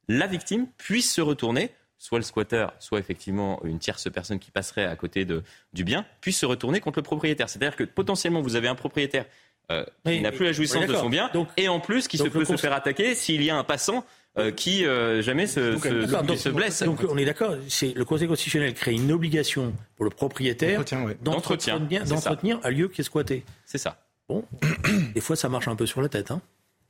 la 0.07 0.27
victime 0.27 0.67
puisse 0.77 1.13
se 1.13 1.21
retourner, 1.21 1.71
soit 1.97 2.17
le 2.17 2.23
squatteur, 2.23 2.73
soit 2.79 2.99
effectivement 2.99 3.63
une 3.63 3.79
tierce 3.79 4.11
personne 4.11 4.39
qui 4.39 4.51
passerait 4.51 4.85
à 4.85 4.95
côté 4.95 5.23
de, 5.23 5.43
du 5.73 5.83
bien, 5.83 6.05
puisse 6.19 6.39
se 6.39 6.45
retourner 6.45 6.79
contre 6.81 6.99
le 6.99 7.03
propriétaire. 7.03 7.47
C'est-à-dire 7.47 7.75
que 7.75 7.83
potentiellement 7.83 8.41
vous 8.41 8.55
avez 8.55 8.67
un 8.67 8.75
propriétaire 8.75 9.25
euh, 9.71 9.85
qui 10.05 10.19
n'a 10.19 10.31
plus 10.31 10.45
la 10.45 10.51
jouissance 10.51 10.85
de 10.85 10.95
son 10.95 11.09
bien, 11.09 11.31
et 11.57 11.69
en 11.69 11.79
plus 11.79 12.07
qui 12.07 12.17
se 12.17 12.27
peut 12.27 12.45
se 12.45 12.57
faire 12.57 12.73
attaquer 12.73 13.15
s'il 13.15 13.41
y 13.41 13.49
a 13.49 13.57
un 13.57 13.63
passant 13.63 14.05
euh, 14.37 14.51
qui 14.51 14.85
euh, 14.85 15.21
jamais 15.21 15.47
se, 15.47 15.77
se, 15.77 16.49
blesse. 16.49 16.83
Donc 16.83 17.05
on 17.07 17.17
est 17.17 17.25
d'accord, 17.25 17.55
c'est 17.69 17.93
le 17.95 18.03
Conseil 18.03 18.27
constitutionnel 18.27 18.73
crée 18.73 18.93
une 18.93 19.11
obligation 19.11 19.73
pour 19.95 20.03
le 20.03 20.11
propriétaire 20.11 20.83
d'entretenir 21.21 22.59
un 22.63 22.69
lieu 22.69 22.89
qui 22.89 23.01
est 23.01 23.03
squatté. 23.05 23.45
C'est 23.65 23.77
ça. 23.77 23.97
Bon, 24.27 24.43
des 25.13 25.21
fois 25.21 25.35
ça 25.35 25.47
marche 25.47 25.67
un 25.67 25.75
peu 25.75 25.85
sur 25.85 26.01
la 26.01 26.09
tête. 26.09 26.31
Hein. 26.31 26.41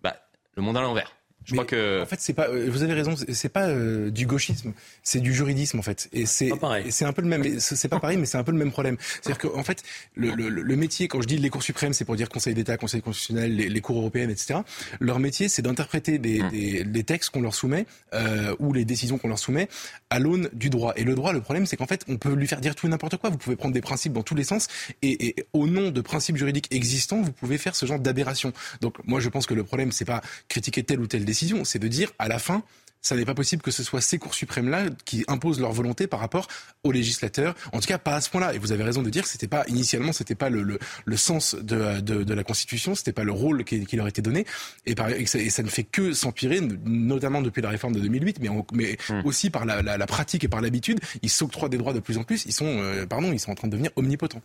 Bah, 0.01 0.15
le 0.55 0.63
monde 0.63 0.77
à 0.77 0.81
l'envers. 0.81 1.15
Je 1.45 1.53
crois 1.53 1.65
que 1.65 2.01
en 2.01 2.05
fait 2.05 2.19
c'est 2.19 2.34
pas 2.34 2.47
euh, 2.49 2.67
vous 2.69 2.81
avez 2.81 2.93
raison 2.93 3.13
c'est 3.15 3.49
pas 3.49 3.67
euh, 3.67 4.10
du 4.10 4.25
gauchisme 4.25 4.73
c'est 5.03 5.19
du 5.19 5.34
juridisme 5.34 5.77
en 5.77 5.84
fait. 5.84 6.10
Et 6.12 6.25
c'est 6.25 6.49
c'est 6.89 7.05
un 7.05 7.13
peu 7.13 7.21
le 7.21 7.27
même 7.27 7.60
c'est 7.60 7.88
pas 7.88 7.99
pareil 7.99 8.17
mais 8.17 8.25
c'est 8.25 8.38
un 8.38 8.43
peu 8.43 8.51
le 8.51 8.58
même 8.58 8.71
problème. 8.71 8.97
C'est-à-dire 9.21 9.38
qu'en 9.38 9.63
fait 9.63 9.84
le, 10.15 10.31
le, 10.31 10.49
le, 10.49 10.75
métier 10.75 11.08
quand 11.08 11.21
je 11.21 11.27
dis 11.27 11.38
les 11.38 11.49
cours 11.49 11.62
suprêmes 11.62 11.93
c'est 11.93 12.03
pour 12.03 12.15
dire 12.15 12.29
Conseil 12.29 12.55
d'État 12.55 12.77
Conseil 12.77 13.01
constitutionnel 13.01 13.55
les, 13.55 13.69
les, 13.69 13.81
cours 13.81 13.97
européennes 13.97 14.31
etc 14.31 14.60
leur 14.99 15.19
métier 15.19 15.47
c'est 15.47 15.62
d'interpréter 15.62 16.17
des, 16.17 16.41
mmh. 16.41 16.49
des, 16.49 16.84
des, 16.84 17.03
textes 17.03 17.29
qu'on 17.29 17.41
leur 17.41 17.53
soumet 17.53 17.86
euh, 18.13 18.55
ou 18.60 18.73
les 18.73 18.84
décisions 18.86 19.19
qu'on 19.19 19.27
leur 19.27 19.39
soumet 19.39 19.69
à 20.10 20.17
l'aune 20.19 20.49
du 20.53 20.71
droit. 20.71 20.93
Et 20.95 21.03
le 21.03 21.13
droit 21.13 21.31
le 21.31 21.41
problème 21.41 21.67
c'est 21.67 21.77
qu'en 21.77 21.88
fait 21.88 22.03
on 22.08 22.17
peut 22.17 22.34
lui 22.34 22.47
faire 22.47 22.62
dire 22.62 22.73
tout 22.73 22.88
n'importe 22.88 23.17
quoi. 23.17 23.29
Vous 23.29 23.38
pouvez 23.38 23.55
prendre 23.55 23.73
des 23.73 23.81
principes 23.81 24.13
dans 24.13 24.23
tous 24.23 24.36
les 24.36 24.43
sens 24.43 24.67
et, 25.03 25.27
et 25.27 25.45
au 25.53 25.67
nom 25.67 25.91
de 25.91 26.01
principes 26.01 26.38
juridiques 26.38 26.67
existants 26.71 27.21
vous 27.21 27.31
pouvez 27.31 27.60
faire 27.60 27.75
ce 27.75 27.86
genre 27.86 27.99
d'aberration. 27.99 28.51
Donc 28.81 28.97
moi 29.05 29.19
je 29.19 29.29
pense 29.29 29.45
que 29.45 29.53
le 29.53 29.63
problème 29.63 29.91
c'est 29.91 30.05
pas 30.05 30.21
critiquer 30.47 30.84
telle 30.84 30.99
ou 30.99 31.08
telle 31.08 31.23
décision 31.23 31.35
c'est 31.63 31.80
de 31.80 31.88
dire 31.88 32.12
à 32.19 32.28
la 32.28 32.39
fin, 32.39 32.63
ça 33.06 33.15
n'est 33.15 33.26
pas 33.26 33.36
possible 33.36 33.62
que 33.62 33.69
ce 33.69 33.84
soit 33.84 34.02
ces 34.02 34.17
cours 34.17 34.34
suprêmes-là 34.34 34.86
qui 35.06 35.24
imposent 35.28 35.60
leur 35.60 35.71
volonté 35.71 36.08
par 36.08 36.19
rapport 36.19 36.48
aux 36.84 36.91
législateurs. 36.91 37.54
En 37.71 37.80
tout 37.80 37.86
cas, 37.86 38.00
pas 38.00 38.15
à 38.15 38.21
ce 38.21 38.32
point-là. 38.32 38.56
Et 38.56 38.58
vous 38.58 38.71
avez 38.71 38.84
raison 38.84 39.04
de 39.04 39.12
dire 39.12 39.21
que 39.21 39.30
c'était 39.30 39.48
pas 39.48 39.63
initialement, 39.67 40.12
c'était 40.12 40.34
pas 40.34 40.50
le, 40.50 40.63
le, 40.63 41.17
sens 41.17 41.54
de, 41.54 42.00
de, 42.00 42.34
la 42.34 42.43
Constitution, 42.43 42.95
c'était 42.95 43.13
pas 43.13 43.24
le 43.24 43.32
rôle 43.32 43.63
qui, 43.63 43.95
leur 43.95 44.08
était 44.08 44.24
donné. 44.24 44.48
Et, 44.88 44.95
par, 44.95 45.10
et, 45.12 45.28
ça, 45.28 45.62
ne 45.62 45.69
fait 45.69 45.84
que 45.84 46.13
s'empirer, 46.13 46.62
notamment 46.86 47.43
depuis 47.43 47.62
la 47.62 47.69
réforme 47.69 47.93
de 47.93 48.00
2008, 48.00 48.39
mais, 48.41 48.50
mais 48.74 48.98
hmm. 49.10 49.21
aussi 49.24 49.52
par 49.52 49.65
la, 49.65 50.08
pratique 50.08 50.43
et 50.43 50.48
par 50.48 50.62
l'habitude. 50.62 51.00
Ils 51.21 51.30
s'octroient 51.30 51.69
des 51.69 51.78
droits 51.78 51.93
de 51.93 52.00
plus 52.00 52.17
en 52.17 52.24
plus. 52.24 52.45
Ils 52.48 52.54
sont, 52.54 52.65
euh, 52.65 53.06
pardon, 53.06 53.32
ils 53.32 53.39
sont 53.39 53.52
en 53.52 53.56
train 53.56 53.67
de 53.67 53.74
devenir 53.74 53.91
omnipotents. 53.98 54.41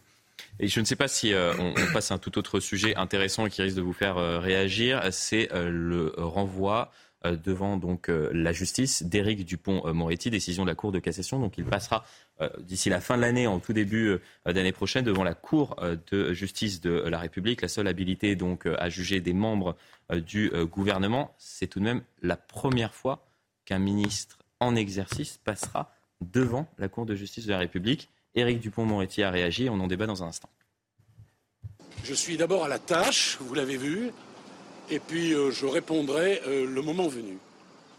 Et 0.59 0.69
je 0.69 0.81
ne 0.81 0.85
sais 0.85 0.97
pas 0.97 1.09
si 1.09 1.33
euh, 1.33 1.53
on, 1.59 1.93
passe 1.93 2.11
à 2.11 2.15
un 2.15 2.19
tout 2.19 2.39
autre 2.39 2.61
sujet 2.61 2.95
intéressant 2.97 3.49
qui 3.49 3.63
risque 3.63 3.77
de 3.77 3.83
vous 3.83 3.93
faire 3.93 4.19
euh, 4.19 4.39
réagir, 4.39 5.03
c'est 5.11 5.53
euh, 5.53 5.71
le 5.71 6.15
renvoi 6.19 6.91
devant 7.45 7.79
la 8.33 8.53
justice 8.53 9.03
d'Éric 9.03 9.45
Dupont-Moretti, 9.45 10.31
décision 10.31 10.63
de 10.65 10.71
la 10.71 10.75
Cour 10.75 10.91
de 10.91 10.99
cassation. 11.01 11.39
Donc 11.39 11.59
il 11.59 11.67
passera 11.67 12.03
d'ici 12.61 12.89
la 12.89 13.03
fin 13.03 13.19
de 13.19 13.21
l'année, 13.21 13.47
en 13.47 13.61
tout 13.61 13.75
début 13.75 14.17
d'année 14.47 14.73
prochaine, 14.73 15.05
devant 15.05 15.23
la 15.23 15.35
Cour 15.35 15.77
de 16.11 16.33
justice 16.33 16.81
de 16.81 16.91
la 16.91 17.19
République. 17.19 17.61
La 17.61 17.69
seule 17.69 17.89
habilité 17.89 18.37
donc 18.37 18.65
à 18.65 18.89
juger 18.89 19.21
des 19.21 19.35
membres 19.35 19.77
du 20.11 20.51
gouvernement, 20.65 21.35
c'est 21.37 21.67
tout 21.67 21.79
de 21.79 21.85
même 21.85 22.01
la 22.23 22.39
première 22.39 22.95
fois 22.95 23.29
qu'un 23.67 23.81
ministre 23.81 24.39
en 24.59 24.75
exercice 24.75 25.39
passera 25.45 25.93
devant 26.21 26.67
la 26.79 26.89
Cour 26.89 27.07
de 27.07 27.15
justice 27.15 27.47
de 27.47 27.51
la 27.51 27.59
République. 27.59 28.09
Éric 28.35 28.61
Dupont-Moretti 28.61 29.23
a 29.23 29.31
réagi. 29.31 29.69
On 29.69 29.81
en 29.81 29.87
débat 29.87 30.07
dans 30.07 30.23
un 30.23 30.29
instant. 30.29 30.49
Je 32.05 32.15
suis 32.15 32.37
d'abord 32.37 32.65
à 32.65 32.69
la 32.69 32.79
tâche, 32.79 33.37
vous 33.41 33.55
l'avez 33.55 33.77
vu, 33.77 34.11
et 34.91 34.99
puis 34.99 35.33
euh, 35.33 35.51
je 35.51 35.67
répondrai 35.67 36.41
euh, 36.47 36.67
le 36.67 36.83
moment 36.83 37.09
venu. 37.09 37.39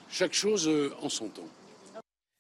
chaque 0.10 0.34
chose 0.34 0.70
en 1.02 1.10
son 1.10 1.30
temps. 1.30 1.48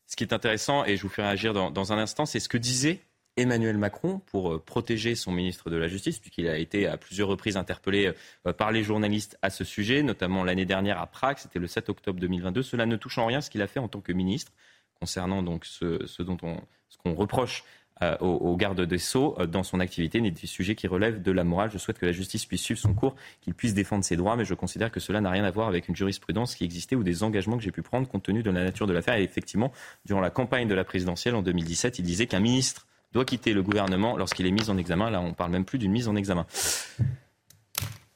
Ce 0.08 0.16
qui 0.16 0.24
est 0.24 0.34
intéressant, 0.34 0.84
et 0.86 0.98
je 0.98 1.04
vous 1.04 1.10
fais 1.10 1.22
réagir 1.22 1.54
dans, 1.54 1.72
dans 1.72 1.94
un 1.94 1.98
instant, 1.98 2.26
c'est 2.26 2.40
ce 2.40 2.50
que 2.50 2.58
disait 2.58 3.00
Emmanuel 3.38 3.78
Macron 3.78 4.20
pour 4.26 4.54
euh, 4.54 4.60
protéger 4.60 5.16
son 5.16 5.32
ministre 5.32 5.70
de 5.70 5.78
la 5.78 5.88
Justice, 5.88 6.20
puisqu'il 6.20 6.48
a 6.48 6.58
été 6.58 6.88
à 6.88 6.98
plusieurs 6.98 7.30
reprises 7.30 7.56
interpellé 7.56 8.14
euh, 8.46 8.54
par 8.54 8.72
les 8.72 8.84
journalistes 8.84 9.38
à 9.42 9.50
ce 9.50 9.64
sujet, 9.64 10.04
notamment 10.04 10.44
l'année 10.44 10.66
dernière 10.66 11.00
à 11.00 11.08
Prague, 11.08 11.38
c'était 11.38 11.60
le 11.60 11.68
7 11.68 11.90
octobre 11.90 12.20
2022. 12.20 12.62
Cela 12.62 12.86
ne 12.86 12.96
touche 12.98 13.18
en 13.18 13.26
rien 13.26 13.42
ce 13.42 13.50
qu'il 13.50 13.62
a 13.62 13.68
fait 13.68 13.80
en 13.80 13.88
tant 13.88 14.02
que 14.02 14.12
ministre, 14.12 14.52
concernant 15.00 15.44
donc 15.44 15.66
ce, 15.66 16.22
dont 16.22 16.38
on, 16.44 16.58
ce 16.90 16.98
qu'on 16.98 17.14
reproche 17.14 17.64
euh, 18.04 18.18
au, 18.20 18.56
garde 18.56 18.82
des 18.82 18.98
Sceaux 18.98 19.38
dans 19.48 19.64
son 19.64 19.80
activité 19.80 20.22
n'est 20.22 20.32
des 20.32 20.48
sujets 20.48 20.76
qui 20.76 20.88
relèvent 20.88 21.22
de 21.22 21.32
la 21.32 21.44
morale. 21.44 21.70
Je 21.72 21.78
souhaite 21.78 22.00
que 22.00 22.06
la 22.06 22.12
justice 22.12 22.46
puisse 22.46 22.62
suivre 22.62 22.80
son 22.80 22.94
cours, 22.94 23.16
qu'il 23.42 23.54
puisse 23.54 23.74
défendre 23.74 24.04
ses 24.04 24.16
droits, 24.16 24.36
mais 24.36 24.46
je 24.46 24.54
considère 24.54 24.92
que 24.92 25.00
cela 25.00 25.22
n'a 25.22 25.30
rien 25.30 25.44
à 25.44 25.52
voir 25.52 25.68
avec 25.68 25.88
une 25.88 25.96
jurisprudence 25.96 26.56
qui 26.56 26.64
existait 26.64 26.96
ou 26.96 27.04
des 27.04 27.24
engagements 27.24 27.58
que 27.58 27.64
j'ai 27.64 27.72
pu 27.72 27.82
prendre 27.82 28.08
compte 28.08 28.24
tenu 28.24 28.44
de 28.44 28.52
la 28.52 28.64
nature 28.64 28.88
de 28.88 28.94
l'affaire. 28.94 29.16
Et 29.16 29.24
effectivement, 29.24 29.72
durant 30.06 30.22
la 30.22 30.30
campagne 30.30 30.68
de 30.68 30.74
la 30.74 30.84
présidentielle 30.84 31.36
en 31.36 31.42
2017, 31.42 32.00
il 32.00 32.06
disait 32.06 32.28
qu'un 32.28 32.40
ministre 32.40 32.88
doit 33.14 33.26
quitter 33.26 33.54
le 33.54 33.62
gouvernement 33.62 34.18
lorsqu'il 34.18 34.46
est 34.46 34.52
mis 34.52 34.70
en 34.70 34.78
examen. 34.78 35.10
Là, 35.10 35.22
on 35.22 35.34
parle 35.34 35.52
même 35.52 35.66
plus 35.66 35.78
d'une 35.78 35.92
mise 35.92 36.08
en 36.08 36.16
examen. 36.16 36.46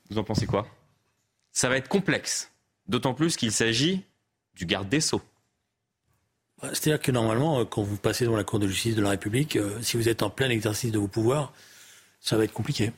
Vous 0.10 0.18
en 0.18 0.24
pensez 0.24 0.46
quoi? 0.46 0.68
Ça 1.52 1.70
va 1.70 1.78
être 1.78 1.88
complexe, 1.88 2.52
d'autant 2.88 3.14
plus 3.14 3.36
qu'il 3.36 3.52
s'agit 3.52 4.04
du 4.56 4.66
garde 4.66 4.90
des 4.90 5.02
sceaux. 5.02 5.22
Bah, 6.66 6.72
c'est-à-dire 6.74 7.02
que 7.02 7.12
normalement, 7.12 7.60
euh, 7.60 7.66
quand 7.66 7.84
vous 7.84 7.98
passez 7.98 8.26
devant 8.26 8.38
la 8.38 8.44
Cour 8.44 8.60
de 8.60 8.68
justice 8.68 8.96
de 8.96 9.02
la 9.02 9.12
République, 9.12 9.56
euh, 9.56 9.78
si 9.82 9.98
vous 9.98 10.10
êtes 10.10 10.24
en 10.24 10.30
plein 10.30 10.50
exercice 10.50 10.92
de 10.92 10.98
vos 10.98 11.08
pouvoirs, 11.08 11.54
ça 12.20 12.38
va 12.38 12.44
être 12.44 12.54
compliqué. 12.54 12.92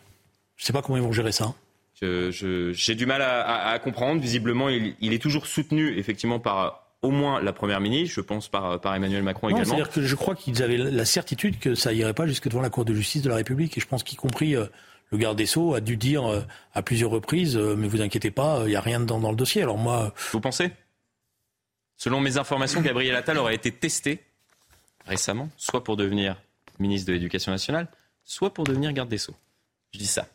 Je 0.56 0.64
ne 0.64 0.66
sais 0.66 0.74
pas 0.74 0.82
comment 0.82 0.98
ils 0.98 1.04
vont 1.04 1.12
gérer 1.12 1.32
ça. 1.32 1.54
J'ai 2.02 2.96
du 2.96 3.06
mal 3.06 3.22
à, 3.22 3.78
comprendre. 3.80 4.22
Visiblement, 4.22 4.70
il, 4.70 4.96
il, 5.02 5.14
est 5.14 5.22
toujours 5.22 5.48
soutenu 5.48 5.98
effectivement 5.98 6.40
par 6.40 6.88
au 7.02 7.12
moins 7.12 7.42
la 7.42 7.54
Première 7.54 7.80
ministre, 7.80 8.16
je 8.16 8.22
pense 8.22 8.48
par, 8.48 8.80
par 8.80 8.96
Emmanuel 8.96 9.24
Macron 9.24 9.50
également. 9.50 9.66
C'est-à-dire 9.66 9.90
que 9.90 10.02
je 10.02 10.16
crois 10.16 10.36
qu'ils 10.36 10.64
avaient 10.64 10.78
la 10.78 11.06
certitude 11.06 11.60
que 11.60 11.76
ça 11.76 11.94
irait 11.94 12.14
pas 12.14 12.28
jusque 12.28 12.48
devant 12.48 12.62
la 12.62 12.70
Cour 12.70 12.86
de 12.86 12.94
justice 12.94 13.22
de 13.22 13.30
la 13.30 13.36
République. 13.36 13.78
Et 13.78 13.82
je 13.82 13.88
pense 13.88 14.04
qu'y 14.04 14.16
compris 14.16 14.56
euh, 14.56 14.66
le 15.12 15.18
garde 15.18 15.38
des 15.38 15.46
Sceaux 15.46 15.74
a 15.74 15.82
dû 15.82 15.98
dire 15.98 16.26
euh, 16.26 16.42
à 16.74 16.82
plusieurs 16.82 17.12
reprises, 17.12 17.58
euh, 17.58 17.76
mais 17.76 17.88
vous 17.88 18.02
inquiétez 18.02 18.32
pas, 18.32 18.62
il 18.66 18.70
n'y 18.70 18.76
a 18.76 18.82
rien 18.82 19.00
dedans 19.00 19.20
dans 19.20 19.32
le 19.32 19.38
dossier. 19.38 19.62
Alors 19.62 19.78
moi... 19.78 20.14
Vous 20.32 20.42
pensez? 20.42 20.72
Selon 21.98 22.20
mes 22.20 22.38
informations, 22.38 22.82
Gabriel 22.82 23.16
Attal 23.16 23.38
aurait 23.38 23.56
été 23.56 23.72
testé 23.72 24.24
récemment, 25.06 25.50
soit 25.58 25.84
pour 25.84 25.98
devenir 25.98 26.40
ministre 26.80 27.08
de 27.08 27.14
l'Éducation 27.14 27.52
nationale, 27.52 27.88
soit 28.24 28.54
pour 28.54 28.66
devenir 28.66 28.94
garde 28.94 29.10
des 29.10 29.18
Sceaux. 29.18 29.36
Je 29.94 30.00
dis 30.00 30.06
ça. 30.06 30.28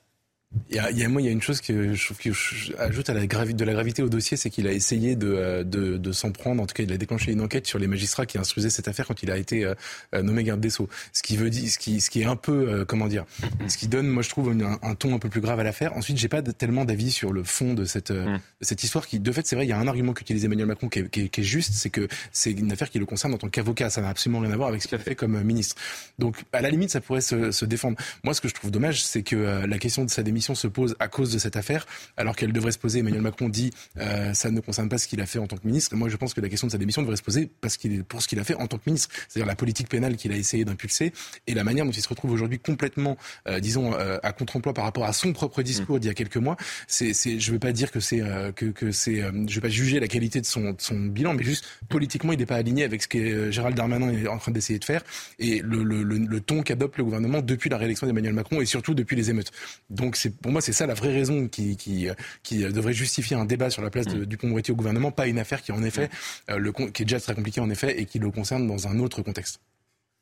Il 0.68 0.76
y, 0.76 0.78
a, 0.78 0.90
il 0.90 0.98
y 0.98 1.04
a, 1.04 1.08
moi, 1.08 1.22
il 1.22 1.24
y 1.24 1.28
a 1.28 1.30
une 1.30 1.40
chose 1.40 1.62
que 1.62 1.94
je 1.94 2.04
trouve 2.04 2.18
que 2.18 2.30
ajoute 2.78 3.08
à 3.08 3.14
la 3.14 3.26
gravité, 3.26 3.56
de 3.56 3.64
la 3.64 3.72
gravité 3.72 4.02
au 4.02 4.10
dossier, 4.10 4.36
c'est 4.36 4.50
qu'il 4.50 4.66
a 4.66 4.72
essayé 4.72 5.16
de, 5.16 5.32
euh, 5.32 5.64
de, 5.64 5.96
de 5.96 6.12
s'en 6.12 6.30
prendre. 6.30 6.62
En 6.62 6.66
tout 6.66 6.74
cas, 6.74 6.82
il 6.82 6.92
a 6.92 6.98
déclenché 6.98 7.32
une 7.32 7.40
enquête 7.40 7.66
sur 7.66 7.78
les 7.78 7.86
magistrats 7.86 8.26
qui 8.26 8.36
instruisaient 8.36 8.68
cette 8.68 8.86
affaire 8.86 9.06
quand 9.06 9.22
il 9.22 9.30
a 9.30 9.38
été 9.38 9.64
euh, 9.64 9.74
euh, 10.14 10.22
nommé 10.22 10.44
garde 10.44 10.60
des 10.60 10.68
sceaux. 10.68 10.90
Ce 11.14 11.22
qui 11.22 11.38
veut 11.38 11.48
dire, 11.48 11.70
ce 11.70 11.78
qui, 11.78 12.02
ce 12.02 12.10
qui 12.10 12.20
est 12.20 12.26
un 12.26 12.36
peu, 12.36 12.84
comment 12.86 13.08
dire, 13.08 13.24
ce 13.66 13.78
qui 13.78 13.88
donne, 13.88 14.08
moi, 14.08 14.22
je 14.22 14.28
trouve, 14.28 14.50
un, 14.50 14.78
un 14.82 14.94
ton 14.94 15.14
un 15.14 15.18
peu 15.18 15.30
plus 15.30 15.40
grave 15.40 15.58
à 15.58 15.62
l'affaire. 15.62 15.96
Ensuite, 15.96 16.18
j'ai 16.18 16.28
pas 16.28 16.42
tellement 16.42 16.84
d'avis 16.84 17.10
sur 17.10 17.32
le 17.32 17.44
fond 17.44 17.72
de 17.72 17.86
cette, 17.86 18.10
mm. 18.10 18.34
de 18.34 18.64
cette 18.64 18.82
histoire. 18.84 19.06
Qui, 19.06 19.20
de 19.20 19.32
fait, 19.32 19.46
c'est 19.46 19.56
vrai, 19.56 19.64
il 19.64 19.70
y 19.70 19.72
a 19.72 19.78
un 19.78 19.88
argument 19.88 20.12
qu'utilise 20.12 20.44
Emmanuel 20.44 20.66
Macron 20.66 20.88
qui 20.88 20.98
est, 20.98 21.08
qui 21.08 21.22
est, 21.22 21.28
qui 21.28 21.40
est 21.40 21.44
juste, 21.44 21.72
c'est 21.72 21.90
que 21.90 22.08
c'est 22.30 22.52
une 22.52 22.72
affaire 22.72 22.90
qui 22.90 22.98
le 22.98 23.06
concerne 23.06 23.32
en 23.32 23.38
tant 23.38 23.48
qu'avocat. 23.48 23.88
Ça 23.88 24.02
n'a 24.02 24.10
absolument 24.10 24.40
rien 24.40 24.52
à 24.52 24.56
voir 24.56 24.68
avec 24.68 24.82
ce 24.82 24.88
qu'il 24.88 24.96
a 24.96 25.00
fait 25.00 25.14
comme 25.14 25.42
ministre. 25.42 25.76
Donc, 26.18 26.36
à 26.52 26.60
la 26.60 26.68
limite, 26.68 26.90
ça 26.90 27.00
pourrait 27.00 27.22
se, 27.22 27.52
se 27.52 27.64
défendre. 27.64 27.96
Moi, 28.22 28.34
ce 28.34 28.42
que 28.42 28.48
je 28.48 28.54
trouve 28.54 28.70
dommage, 28.70 29.02
c'est 29.02 29.22
que 29.22 29.64
la 29.66 29.78
question 29.78 30.04
de 30.04 30.10
sa 30.10 30.22
démission 30.22 30.41
se 30.42 30.66
pose 30.66 30.96
à 30.98 31.08
cause 31.08 31.32
de 31.32 31.38
cette 31.38 31.56
affaire, 31.56 31.86
alors 32.16 32.36
qu'elle 32.36 32.52
devrait 32.52 32.72
se 32.72 32.78
poser. 32.78 32.98
Emmanuel 32.98 33.22
Macron 33.22 33.48
dit 33.48 33.70
euh, 33.98 34.34
ça 34.34 34.50
ne 34.50 34.60
concerne 34.60 34.88
pas 34.88 34.98
ce 34.98 35.06
qu'il 35.08 35.20
a 35.20 35.26
fait 35.26 35.38
en 35.38 35.46
tant 35.46 35.56
que 35.56 35.66
ministre. 35.66 35.94
Moi, 35.96 36.08
je 36.08 36.16
pense 36.16 36.34
que 36.34 36.40
la 36.40 36.48
question 36.48 36.66
de 36.66 36.72
sa 36.72 36.78
démission 36.78 37.02
devrait 37.02 37.16
se 37.16 37.22
poser 37.22 37.50
parce 37.60 37.76
qu'il 37.76 38.04
pour 38.04 38.22
ce 38.22 38.28
qu'il 38.28 38.38
a 38.38 38.44
fait 38.44 38.54
en 38.54 38.66
tant 38.66 38.76
que 38.78 38.84
ministre, 38.86 39.08
c'est-à-dire 39.28 39.46
la 39.46 39.54
politique 39.54 39.88
pénale 39.88 40.16
qu'il 40.16 40.32
a 40.32 40.36
essayé 40.36 40.64
d'impulser 40.64 41.12
et 41.46 41.54
la 41.54 41.64
manière 41.64 41.84
dont 41.84 41.90
il 41.90 42.02
se 42.02 42.08
retrouve 42.08 42.32
aujourd'hui 42.32 42.58
complètement, 42.58 43.16
euh, 43.48 43.60
disons, 43.60 43.94
euh, 43.94 44.18
à 44.22 44.32
contre-emploi 44.32 44.74
par 44.74 44.84
rapport 44.84 45.04
à 45.04 45.12
son 45.12 45.32
propre 45.32 45.62
discours 45.62 46.00
d'il 46.00 46.08
y 46.08 46.10
a 46.10 46.14
quelques 46.14 46.36
mois. 46.36 46.56
C'est, 46.86 47.14
c'est, 47.14 47.38
je 47.40 47.52
veux 47.52 47.58
pas 47.58 47.72
dire 47.72 47.90
que 47.90 48.00
c'est 48.00 48.20
que, 48.56 48.66
que 48.66 48.92
c'est, 48.92 49.16
je 49.48 49.54
veux 49.54 49.60
pas 49.60 49.68
juger 49.68 50.00
la 50.00 50.08
qualité 50.08 50.40
de 50.40 50.46
son, 50.46 50.72
de 50.72 50.80
son 50.80 50.98
bilan, 50.98 51.34
mais 51.34 51.42
juste 51.42 51.64
politiquement, 51.88 52.32
il 52.32 52.38
n'est 52.38 52.46
pas 52.46 52.56
aligné 52.56 52.84
avec 52.84 53.02
ce 53.02 53.08
que 53.08 53.50
Gérald 53.50 53.76
Darmanin 53.76 54.10
est 54.10 54.26
en 54.26 54.38
train 54.38 54.52
d'essayer 54.52 54.78
de 54.78 54.84
faire 54.84 55.02
et 55.38 55.60
le, 55.60 55.82
le, 55.82 56.02
le, 56.02 56.18
le 56.18 56.40
ton 56.40 56.62
qu'adopte 56.62 56.98
le 56.98 57.04
gouvernement 57.04 57.40
depuis 57.42 57.70
la 57.70 57.76
réélection 57.76 58.06
d'Emmanuel 58.06 58.32
Macron 58.32 58.60
et 58.60 58.66
surtout 58.66 58.94
depuis 58.94 59.16
les 59.16 59.30
émeutes. 59.30 59.50
Donc 59.90 60.16
c'est 60.16 60.31
pour 60.40 60.52
moi 60.52 60.60
c'est 60.60 60.72
ça 60.72 60.86
la 60.86 60.94
vraie 60.94 61.12
raison 61.12 61.48
qui, 61.48 61.76
qui, 61.76 62.08
qui 62.42 62.58
devrait 62.64 62.92
justifier 62.92 63.36
un 63.36 63.44
débat 63.44 63.70
sur 63.70 63.82
la 63.82 63.90
place 63.90 64.06
de, 64.06 64.16
mm. 64.16 64.20
du 64.20 64.26
Dupont-Moretti 64.26 64.72
au 64.72 64.76
gouvernement, 64.76 65.10
pas 65.10 65.26
une 65.26 65.38
affaire 65.38 65.62
qui 65.62 65.72
en 65.72 65.82
effet, 65.82 66.06
mm. 66.06 66.52
euh, 66.52 66.58
le, 66.58 66.72
qui 66.72 67.02
est 67.02 67.06
déjà 67.06 67.20
très 67.20 67.34
compliquée 67.34 67.60
en 67.60 67.70
effet 67.70 68.00
et 68.00 68.06
qui 68.06 68.18
le 68.18 68.30
concerne 68.30 68.66
dans 68.66 68.88
un 68.88 68.98
autre 68.98 69.22
contexte. 69.22 69.60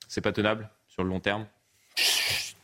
C'est 0.09 0.21
pas 0.21 0.33
tenable 0.33 0.69
sur 0.89 1.05
le 1.05 1.11
long 1.11 1.21
terme? 1.21 1.47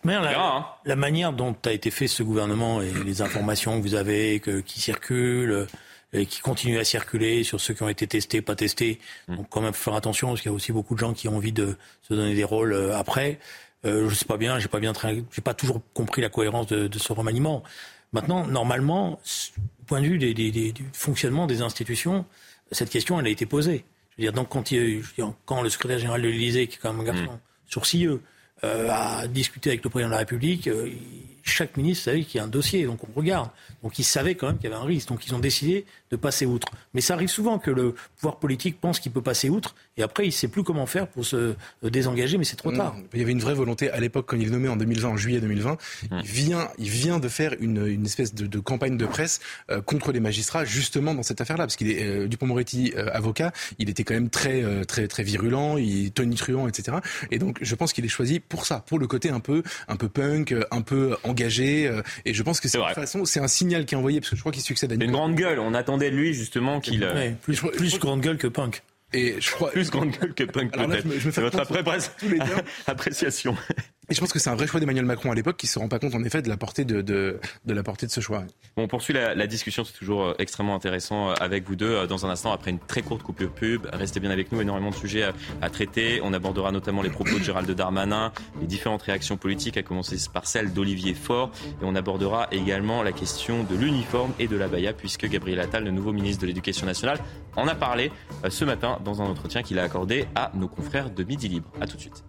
La, 0.05 0.41
hein. 0.41 0.67
la, 0.85 0.95
manière 0.95 1.33
dont 1.33 1.57
a 1.65 1.73
été 1.73 1.91
fait 1.91 2.07
ce 2.07 2.23
gouvernement 2.23 2.81
et 2.81 2.93
les 3.05 3.23
informations 3.23 3.77
que 3.77 3.83
vous 3.83 3.97
avez 3.97 4.39
que, 4.39 4.61
qui 4.61 4.81
circulent 4.81 5.67
et 6.13 6.27
qui 6.27 6.41
continuent 6.41 6.79
à 6.79 6.85
circuler 6.85 7.43
sur 7.43 7.61
ceux 7.61 7.75
qui 7.75 7.83
ont 7.83 7.89
été 7.89 8.07
testés, 8.07 8.41
pas 8.41 8.55
testés. 8.55 9.01
Mm. 9.29 9.37
Donc 9.37 9.49
quand 9.51 9.61
même 9.61 9.73
faire 9.73 9.95
attention 9.95 10.29
parce 10.29 10.43
qu'il 10.43 10.51
y 10.51 10.55
a 10.55 10.57
aussi 10.57 10.73
beaucoup 10.73 10.95
de 10.95 11.01
gens 11.01 11.13
qui 11.13 11.29
ont 11.29 11.37
envie 11.37 11.53
de 11.53 11.77
se 12.03 12.15
donner 12.15 12.35
des 12.35 12.45
rôles 12.45 12.73
euh, 12.73 12.97
après. 12.97 13.39
Euh, 13.87 14.09
je 14.09 14.15
sais 14.15 14.25
pas 14.25 14.37
bien, 14.37 14.59
j'ai 14.59 14.69
pas 14.69 14.81
bien, 14.81 14.93
j'ai 15.31 15.43
pas 15.43 15.55
toujours 15.55 15.81
compris 15.95 16.21
la 16.21 16.29
cohérence 16.29 16.67
de, 16.67 16.89
de 16.89 16.99
ce 16.99 17.13
remaniement. 17.13 17.63
Maintenant, 18.13 18.47
normalement, 18.47 19.21
du 19.57 19.85
point 19.87 20.01
de 20.01 20.07
vue 20.07 20.19
du 20.19 20.85
fonctionnement 20.93 21.47
des 21.47 21.63
institutions, 21.63 22.25
cette 22.73 22.91
question, 22.91 23.21
elle 23.21 23.27
a 23.27 23.31
été 23.31 23.47
posée. 23.47 23.85
Je 24.11 24.23
veux 24.23 24.31
dire, 24.31 24.33
donc 24.33 24.49
quand, 24.49 24.71
il, 24.73 25.03
quand 25.45 25.63
le 25.63 25.69
secrétaire 25.69 25.99
général 25.99 26.23
de 26.23 26.29
l'Élysée, 26.29 26.67
qui 26.67 26.77
est 26.77 26.79
quand 26.81 26.93
même 26.93 27.03
un 27.03 27.13
garçon 27.13 27.33
mm. 27.33 27.41
sourcilleux, 27.69 28.23
euh, 28.65 28.89
a 28.91 29.29
discuté 29.29 29.71
avec 29.71 29.85
le 29.85 29.91
président 29.91 30.09
de 30.09 30.13
la 30.13 30.21
République, 30.21 30.67
euh, 30.67 30.89
chaque 31.49 31.77
ministre 31.77 32.05
savait 32.05 32.25
qu'il 32.25 32.39
y 32.39 32.41
a 32.41 32.45
un 32.45 32.49
dossier, 32.49 32.85
donc 32.85 33.01
on 33.09 33.19
regarde. 33.19 33.51
Donc 33.83 33.99
ils 33.99 34.05
savaient 34.05 34.35
quand 34.35 34.49
même 34.49 34.57
qu'il 34.57 34.69
y 34.71 34.73
avait 34.73 34.83
un 34.83 34.87
risque, 34.87 35.09
donc 35.09 35.27
ils 35.27 35.35
ont 35.35 35.39
décidé 35.39 35.85
de 36.11 36.17
passer 36.17 36.47
outre. 36.47 36.69
Mais 36.95 37.01
ça 37.01 37.15
arrive 37.15 37.29
souvent 37.29 37.59
que 37.59 37.71
le 37.71 37.95
pouvoir 38.17 38.39
politique 38.39 38.81
pense 38.81 39.01
qu'il 39.01 39.13
peut 39.13 39.23
passer 39.23 39.49
outre, 39.49 39.75
et 39.97 40.03
après 40.03 40.25
il 40.25 40.29
ne 40.29 40.33
sait 40.33 40.49
plus 40.49 40.63
comment 40.63 40.87
faire 40.87 41.09
pour 41.09 41.25
se 41.25 41.55
désengager, 41.83 42.39
mais 42.39 42.45
c'est 42.45 42.57
trop 42.57 42.73
tard. 42.73 42.97
Il 43.13 43.21
y 43.21 43.23
avait 43.23 43.33
une 43.33 43.41
vraie 43.41 43.55
volonté 43.55 43.91
à 43.91 44.01
l'époque, 44.01 44.27
quand 44.29 44.37
il 44.37 44.47
est 44.47 44.51
nommé 44.51 44.69
en 44.69 44.77
2020, 44.77 45.09
en 45.09 45.17
juillet 45.17 45.41
2020, 45.41 45.79
il, 46.11 46.23
vient, 46.23 46.69
il 46.79 46.89
vient 46.89 47.19
de 47.19 47.29
faire 47.29 47.55
une, 47.61 47.87
une 47.87 48.05
espèce 48.05 48.35
de, 48.35 48.47
de, 48.47 48.59
campagne 48.59 48.97
de 48.97 49.07
presse 49.07 49.41
euh, 49.71 49.81
contre 49.81 50.13
les 50.13 50.21
magistrats, 50.21 50.65
justement 50.65 51.15
dans 51.15 51.23
cette 51.23 51.41
affaire-là, 51.41 51.65
parce 51.65 51.77
qu'il 51.77 51.91
est 51.91 52.05
euh, 52.05 52.29
Dupont-Moretti, 52.29 52.93
euh, 52.97 53.09
avocat, 53.13 53.53
il 53.79 53.89
était 53.91 54.05
quand 54.05 54.15
même 54.15 54.31
très, 54.31 54.63
euh, 54.63 54.85
très, 54.85 55.09
très 55.09 55.23
virulent, 55.23 55.77
il 55.79 56.11
tonitruant, 56.13 56.69
etc. 56.69 56.99
Et 57.31 57.39
donc 57.39 57.59
je 57.61 57.75
pense 57.75 57.93
qu'il 57.93 58.05
est 58.05 58.09
choisi 58.09 58.41
pour 58.41 58.67
ça, 58.67 58.85
pour 58.87 58.99
le 58.99 59.07
côté 59.07 59.31
un 59.31 59.41
peu, 59.41 59.63
un 59.89 59.97
peu 59.97 60.09
punk, 60.09 60.55
un 60.71 60.83
peu 60.83 61.17
engagé, 61.37 61.91
et 62.25 62.33
je 62.33 62.43
pense 62.43 62.61
que 62.61 62.69
c'est 62.69 62.79
façon, 62.95 63.25
c'est 63.25 63.41
un 63.41 63.49
signal 63.49 63.85
qui 63.85 63.95
est 63.95 63.99
envoyé, 63.99 64.21
parce 64.21 64.31
que 64.31 64.37
je 64.37 64.41
crois 64.41 64.53
qu'il 64.53 64.63
succède 64.63 64.93
à 64.93 64.95
une 64.95 65.11
grande 65.11 65.35
gueule. 65.35 65.59
On 65.59 65.75
attendait 65.75 66.11
de 66.11 66.17
lui 66.17 66.35
justement 66.35 66.81
qu'il. 66.81 67.03
Euh, 67.03 67.31
plus, 67.43 67.61
plus 67.61 67.99
grande 67.99 68.21
gueule 68.21 68.39
que 68.39 68.47
punk. 68.47 68.83
Et 69.13 69.37
je 69.41 69.51
crois 69.53 69.71
plus 69.71 69.91
grande 69.91 70.11
gueule 70.11 70.35
que 70.35 70.45
punk 70.45 70.73
peut-être. 70.73 71.07
C'est 71.31 71.41
votre 71.41 71.61
appréciation. 72.87 73.57
Et 74.09 74.15
je 74.15 74.21
pense 74.21 74.33
que 74.33 74.39
c'est 74.39 74.51
un 74.51 74.55
vrai 74.55 74.69
choix 74.69 74.79
d'Emmanuel 74.79 75.05
Macron 75.05 75.33
à 75.33 75.35
l'époque 75.35 75.57
qui 75.57 75.67
se 75.67 75.81
rend 75.81 75.89
pas 75.89 75.99
compte 75.99 76.15
en 76.15 76.23
effet 76.23 76.41
de 76.41 76.49
la 76.49 76.57
portée 76.57 76.85
de, 76.85 77.03
de, 77.03 77.41
de 77.65 77.75
la 77.75 77.83
portée 77.83 78.07
de 78.07 78.13
ce 78.13 78.21
choix. 78.21 78.45
Bon, 78.77 78.85
on 78.85 78.89
poursuit 78.89 79.13
la, 79.13 79.35
la 79.35 79.47
discussion, 79.49 79.85
c'est 79.85 79.95
toujours 79.95 80.27
euh, 80.27 80.35
extrêmement 80.39 80.77
intéressant 80.77 81.31
euh, 81.31 81.35
avec 81.41 81.67
vous 81.67 81.75
deux. 81.75 81.91
Euh, 81.91 82.07
dans 82.07 82.25
un 82.25 82.31
instant, 82.31 82.53
après 82.53 82.71
une 82.71 82.79
très 82.79 83.03
courte 83.03 83.25
coupure 83.25 83.51
pub, 83.51 83.89
restez 83.93 84.21
bien 84.21 84.31
avec 84.31 84.53
nous, 84.53 84.61
énormément 84.61 84.91
de 84.91 84.95
sujets 84.95 85.25
à, 85.25 85.33
à 85.61 85.71
traiter. 85.71 86.21
On 86.23 86.33
abordera 86.33 86.71
notamment 86.71 87.03
les 87.03 87.11
propos 87.11 87.37
de 87.37 87.43
Gérald 87.43 87.69
Darmanin, 87.69 88.33
les 88.61 88.69
différentes 88.69 89.03
réactions 89.03 89.37
politiques, 89.37 89.77
à 89.77 89.83
commencer 89.83 90.17
par 90.33 90.47
celle 90.47 90.73
d'Olivier 90.73 91.15
Faure. 91.15 91.51
Et 91.83 91.85
on 91.85 91.97
abordera 91.97 92.47
également 92.53 93.03
la 93.03 93.11
question 93.11 93.65
de 93.65 93.75
l'uniforme 93.75 94.33
et 94.39 94.47
de 94.47 94.57
la 94.57 94.69
baya, 94.69 94.93
puisque 94.93 95.27
Gabriel 95.27 95.59
Attal, 95.59 95.83
le 95.83 95.91
nouveau 95.91 96.13
ministre 96.13 96.43
de 96.43 96.47
l'Éducation 96.47 96.87
nationale, 96.87 97.19
en 97.57 97.67
a 97.67 97.75
parlé 97.75 98.13
ce 98.49 98.65
matin 98.65 99.01
dans 99.05 99.21
un 99.21 99.27
entretien 99.27 99.65
qu'il 99.65 99.81
a 99.81 99.83
accordé 99.83 100.27
à 100.37 100.53
nos 100.55 100.69
confrères 100.69 101.11
de 101.11 101.25
Midi 101.25 101.49
Libre. 101.49 101.73
A 101.81 101.89
tout 101.89 101.97
de 101.97 102.03
suite. 102.03 102.23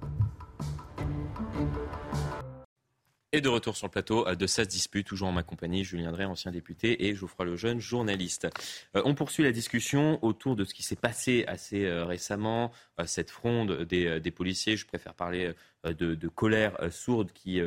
Et 3.38 3.42
de 3.42 3.50
retour 3.50 3.78
sur 3.78 3.86
le 3.86 3.92
plateau 3.92 4.26
de 4.34 4.48
16 4.48 4.68
disputes, 4.68 5.06
toujours 5.06 5.28
en 5.28 5.32
ma 5.32 5.44
compagnie, 5.44 5.84
Julien 5.84 6.12
Drey, 6.12 6.26
ancien 6.26 6.52
député, 6.52 7.06
et 7.06 7.14
Geoffroy 7.14 7.46
Lejeune, 7.46 7.80
journaliste. 7.80 8.48
Euh, 8.96 9.04
on 9.06 9.14
poursuit 9.14 9.44
la 9.44 9.52
discussion 9.52 10.18
autour 10.26 10.56
de 10.56 10.66
ce 10.66 10.74
qui 10.74 10.82
s'est 10.82 10.96
passé 10.96 11.46
assez 11.48 11.86
euh, 11.86 12.04
récemment, 12.04 12.72
euh, 13.00 13.06
cette 13.06 13.30
fronde 13.30 13.84
des, 13.84 14.32
policiers. 14.32 14.76
Je 14.76 14.88
préfère 14.88 15.14
parler 15.14 15.54
de, 15.84 16.28
colère 16.30 16.80
sourde 16.90 17.32
qui, 17.32 17.62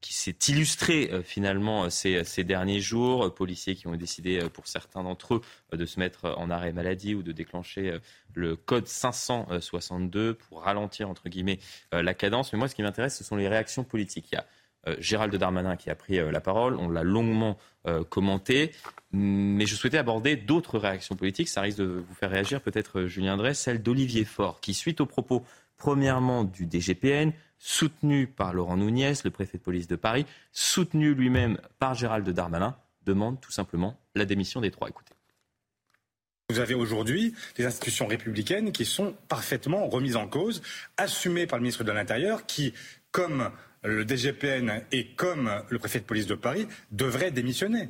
s'est 0.00 0.36
illustrée 0.46 1.10
finalement 1.24 1.90
ces, 1.90 2.22
ces, 2.22 2.44
derniers 2.44 2.80
jours. 2.80 3.34
Policiers 3.34 3.74
qui 3.74 3.88
ont 3.88 3.96
décidé, 3.96 4.48
pour 4.52 4.68
certains 4.68 5.02
d'entre 5.02 5.34
eux, 5.34 5.40
de 5.76 5.86
se 5.86 5.98
mettre 5.98 6.36
en 6.38 6.50
arrêt 6.50 6.72
maladie 6.72 7.16
ou 7.16 7.24
de 7.24 7.32
déclencher 7.32 7.98
le 8.32 8.54
code 8.54 8.86
562 8.86 10.34
pour 10.34 10.62
ralentir, 10.62 11.10
entre 11.10 11.28
guillemets, 11.28 11.58
la 11.90 12.14
cadence. 12.14 12.52
Mais 12.52 12.60
moi, 12.60 12.68
ce 12.68 12.76
qui 12.76 12.82
m'intéresse, 12.82 13.18
ce 13.18 13.24
sont 13.24 13.34
les 13.34 13.48
réactions 13.48 13.82
politiques. 13.82 14.28
Il 14.30 14.36
y 14.36 14.38
a 14.38 14.46
Gérald 14.98 15.34
Darmanin 15.34 15.76
qui 15.76 15.90
a 15.90 15.94
pris 15.94 16.16
la 16.16 16.40
parole. 16.40 16.76
On 16.76 16.88
l'a 16.88 17.02
longuement 17.02 17.58
commenté. 18.08 18.72
Mais 19.12 19.66
je 19.66 19.74
souhaitais 19.74 19.98
aborder 19.98 20.36
d'autres 20.36 20.78
réactions 20.78 21.16
politiques. 21.16 21.48
Ça 21.48 21.60
risque 21.60 21.78
de 21.78 22.04
vous 22.06 22.14
faire 22.14 22.30
réagir 22.30 22.60
peut-être, 22.60 23.04
Julien 23.04 23.36
Drey, 23.36 23.54
celle 23.54 23.82
d'Olivier 23.82 24.24
Faure, 24.24 24.60
qui, 24.60 24.74
suite 24.74 25.00
aux 25.00 25.06
propos, 25.06 25.44
premièrement, 25.76 26.44
du 26.44 26.66
DGPN, 26.70 27.32
soutenu 27.58 28.26
par 28.26 28.52
Laurent 28.52 28.76
Nunez, 28.76 29.14
le 29.24 29.30
préfet 29.30 29.58
de 29.58 29.62
police 29.62 29.86
de 29.86 29.96
Paris, 29.96 30.26
soutenu 30.52 31.14
lui-même 31.14 31.58
par 31.78 31.94
Gérald 31.94 32.28
Darmanin, 32.28 32.76
demande 33.04 33.40
tout 33.40 33.52
simplement 33.52 33.98
la 34.14 34.24
démission 34.24 34.60
des 34.60 34.70
trois. 34.70 34.88
Écoutez. 34.88 35.14
Vous 36.50 36.58
avez 36.58 36.74
aujourd'hui 36.74 37.34
des 37.56 37.64
institutions 37.64 38.06
républicaines 38.06 38.72
qui 38.72 38.84
sont 38.84 39.14
parfaitement 39.28 39.88
remises 39.88 40.16
en 40.16 40.28
cause, 40.28 40.62
assumées 40.96 41.46
par 41.46 41.58
le 41.58 41.62
ministre 41.62 41.84
de 41.84 41.92
l'Intérieur, 41.92 42.46
qui, 42.46 42.74
comme 43.10 43.50
le 43.86 44.04
DGPN 44.04 44.82
et 44.92 45.06
comme 45.08 45.50
le 45.68 45.78
préfet 45.78 46.00
de 46.00 46.04
police 46.04 46.26
de 46.26 46.34
Paris, 46.34 46.66
devraient 46.90 47.30
démissionner. 47.30 47.88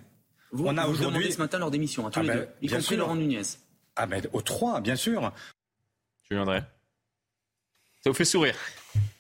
Vous, 0.53 0.67
on 0.67 0.77
a 0.77 0.87
aujourd'hui 0.87 1.33
ce 1.33 1.39
matin 1.39 1.59
leur 1.59 1.71
démission, 1.71 2.07
à 2.07 2.11
tous 2.11 2.21
ah 2.21 2.23
les 2.23 2.29
ben, 2.29 2.39
deux, 2.39 2.49
y 2.63 2.69
compris 2.69 2.97
Laurent 2.97 3.17
Nunez. 3.17 3.43
Ah 3.97 4.07
ben 4.07 4.23
aux 4.33 4.43
trois, 4.43 4.81
bien 4.81 4.97
sûr. 4.97 5.33
Je 6.29 6.35
viendrai. 6.35 6.61
Ça 8.03 8.11
vous 8.11 8.15
fait 8.15 8.25
sourire 8.25 8.55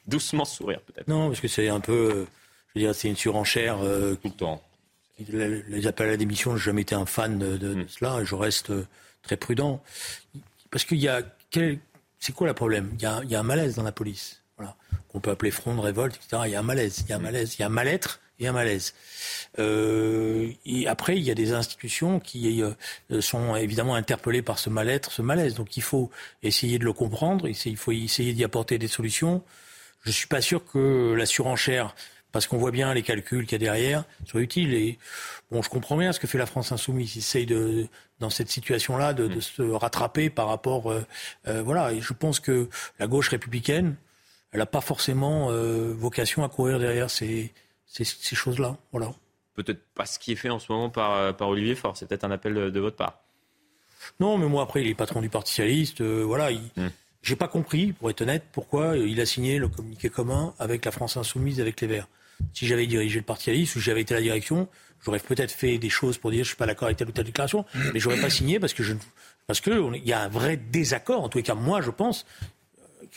Doucement 0.07 0.45
sourire 0.45 0.81
peut-être. 0.83 1.09
Non, 1.09 1.29
parce 1.29 1.41
que 1.41 1.49
c'est 1.49 1.69
un 1.69 1.81
peu, 1.81 2.27
je 2.69 2.81
veux 2.81 2.87
dire, 2.87 2.95
c'est 2.95 3.09
une 3.09 3.17
surenchère. 3.17 3.79
Euh, 3.83 4.15
Tout 4.15 4.29
le 4.29 4.35
temps. 4.35 4.63
Les 5.19 5.87
appels 5.87 6.09
à 6.09 6.11
la 6.13 6.17
démission, 6.17 6.53
je 6.53 6.57
n'ai 6.57 6.65
jamais 6.65 6.83
été 6.83 6.95
un 6.95 7.07
fan 7.07 7.39
de, 7.39 7.75
hmm. 7.75 7.89
cela, 7.89 8.21
et 8.21 8.27
je 8.27 8.35
reste 8.35 8.71
euh, 8.71 8.87
très 9.23 9.37
prudent. 9.37 9.83
Parce 10.71 10.85
qu'il 10.85 10.99
y 10.99 11.09
a, 11.09 11.23
c'est 12.21 12.35
quoi 12.35 12.47
le 12.47 12.55
problème? 12.55 12.91
Il 12.95 13.03
y, 13.03 13.07
a, 13.07 13.21
il 13.25 13.31
y, 13.31 13.35
a, 13.35 13.41
un 13.41 13.43
malaise 13.43 13.77
dans 13.77 13.83
la 13.83 13.93
police, 13.93 14.43
voilà, 14.57 14.77
qu'on 15.09 15.21
peut 15.21 15.31
appeler 15.31 15.51
front 15.51 15.75
de 15.75 15.81
révolte, 15.81 16.17
etc. 16.17 16.43
Il 16.47 16.53
y 16.53 16.57
a 16.57 16.61
un 16.61 16.65
malaise, 16.65 17.05
il 17.05 17.11
y 17.11 17.13
a 17.13 17.17
un 17.17 17.19
hmm. 17.19 17.23
malaise, 17.23 17.55
il 17.55 17.61
y 17.61 17.63
a 17.63 17.67
un 17.67 17.71
mal-être 17.71 18.21
et 18.39 18.47
un 18.47 18.53
malaise. 18.53 18.95
Euh, 19.59 20.51
et 20.67 20.87
après, 20.87 21.17
il 21.17 21.23
y 21.23 21.31
a 21.31 21.35
des 21.35 21.53
institutions 21.53 22.21
qui 22.21 22.63
euh, 22.63 22.73
sont 23.21 23.57
évidemment 23.57 23.95
interpellées 23.95 24.43
par 24.43 24.59
ce 24.59 24.71
mal-être, 24.71 25.11
ce 25.11 25.23
malaise. 25.23 25.55
Donc 25.55 25.77
il 25.77 25.83
faut 25.83 26.11
essayer 26.43 26.79
de 26.79 26.85
le 26.85 26.93
comprendre, 26.93 27.49
il 27.49 27.77
faut 27.77 27.93
essayer 27.93 28.35
d'y 28.35 28.45
apporter 28.45 28.79
des 28.79 28.89
solutions. 28.89 29.43
Je 30.05 30.11
suis 30.11 30.29
pas 30.29 30.41
sûr 30.41 30.65
que 30.65 31.15
la 31.17 31.27
surenchère, 31.27 31.95
parce 32.33 32.47
qu'on 32.47 32.59
voit 32.59 32.71
bien 32.71 32.93
les 32.93 33.03
calculs 33.03 33.47
qu'il 33.47 33.53
y 33.53 33.55
a 33.57 33.59
derrière, 33.59 34.05
soit 34.27 34.43
utile. 34.43 34.75
Et 34.75 34.99
bon, 35.51 35.63
je 35.63 35.71
comprends 35.71 35.97
bien 35.97 36.13
ce 36.13 36.21
que 36.21 36.27
fait 36.27 36.39
la 36.39 36.47
France 36.47 36.71
insoumise. 36.71 37.17
Il 37.17 37.21
essaye 37.21 37.47
de, 37.47 37.89
dans 38.21 38.31
cette 38.31 38.51
situation-là, 38.51 39.15
de, 39.15 39.27
de, 39.27 39.41
se 39.41 39.63
rattraper 39.63 40.29
par 40.29 40.49
rapport, 40.49 40.93
euh, 40.93 41.05
euh 41.49 41.63
voilà. 41.63 41.93
Et 41.93 42.01
je 42.01 42.13
pense 42.13 42.39
que 42.41 42.69
la 42.99 43.07
gauche 43.07 43.31
républicaine, 43.31 43.97
elle 44.53 44.61
n'a 44.61 44.67
pas 44.67 44.81
forcément 44.81 45.51
euh, 45.51 45.93
vocation 45.97 46.45
à 46.45 46.49
courir 46.49 46.79
derrière 46.79 47.11
ces 47.11 47.53
ces, 47.87 48.37
choses-là. 48.37 48.77
Voilà. 48.93 49.13
Peut-être 49.55 49.81
pas 49.95 50.07
ce 50.07 50.19
qui 50.19 50.33
est 50.33 50.37
fait 50.37 50.51
en 50.51 50.59
ce 50.59 50.71
moment 50.71 50.91
par, 50.91 51.15
euh, 51.15 51.33
par 51.33 51.49
Olivier 51.49 51.75
Faure. 51.75 51.97
C'est 51.97 52.07
peut-être 52.07 52.25
un 52.25 52.31
appel 52.31 52.55
de, 52.55 52.81
votre 52.81 52.97
part. 52.97 53.21
Non, 54.21 54.37
mais 54.39 54.47
moi, 54.47 54.63
après, 54.63 54.83
il 54.83 54.89
est 54.89 54.95
patron 54.95 55.21
du 55.21 55.29
Parti 55.29 55.53
Socialiste. 55.53 56.01
Euh, 56.01 56.23
voilà. 56.23 56.51
Il... 56.51 56.61
Hmm. 56.77 56.91
J'ai 57.23 57.37
pas 57.37 57.49
compris, 57.49 57.93
pour 57.93 58.09
être 58.11 58.21
honnête, 58.21 58.45
pourquoi 58.53 58.97
il 58.97 59.21
a 59.21 59.27
signé 59.27 59.59
le 59.59 59.69
communiqué 59.69 60.11
commun 60.11 60.55
avec 60.59 60.85
la 60.85 60.93
France 60.93 61.17
Insoumise, 61.17 61.61
avec 61.61 61.81
les 61.81 61.89
Verts. 61.89 62.09
Si 62.53 62.67
j'avais 62.67 62.87
dirigé 62.87 63.19
le 63.19 63.25
Parti 63.25 63.45
Socialiste 63.45 63.77
ou 63.77 63.81
j'avais 63.81 64.03
été 64.03 64.15
à 64.15 64.19
la 64.19 64.23
direction, 64.23 64.69
j'aurais 65.05 65.19
peut-être 65.19 65.51
fait 65.51 65.79
des 65.79 65.89
choses 65.89 66.19
pour 66.19 66.31
dire 66.31 66.45
je 66.45 66.51
suis 66.51 66.57
pas 66.57 66.67
d'accord 66.67 66.87
avec 66.87 66.99
telle 66.99 67.09
ou 67.09 67.13
telle 67.13 67.25
déclaration, 67.25 67.65
mais 67.93 67.99
j'aurais 67.99 68.21
pas 68.21 68.31
signé 68.31 68.61
parce 68.61 68.75
que 68.75 68.85
je 68.85 68.95
parce 69.47 69.61
que 69.61 69.97
il 69.97 70.07
y 70.07 70.13
a 70.13 70.21
un 70.21 70.29
vrai 70.29 70.57
désaccord. 70.57 71.25
En 71.25 71.29
tous 71.29 71.39
les 71.39 71.45
cas, 71.45 71.55
moi, 71.55 71.81
je 71.81 71.91
pense 71.91 72.27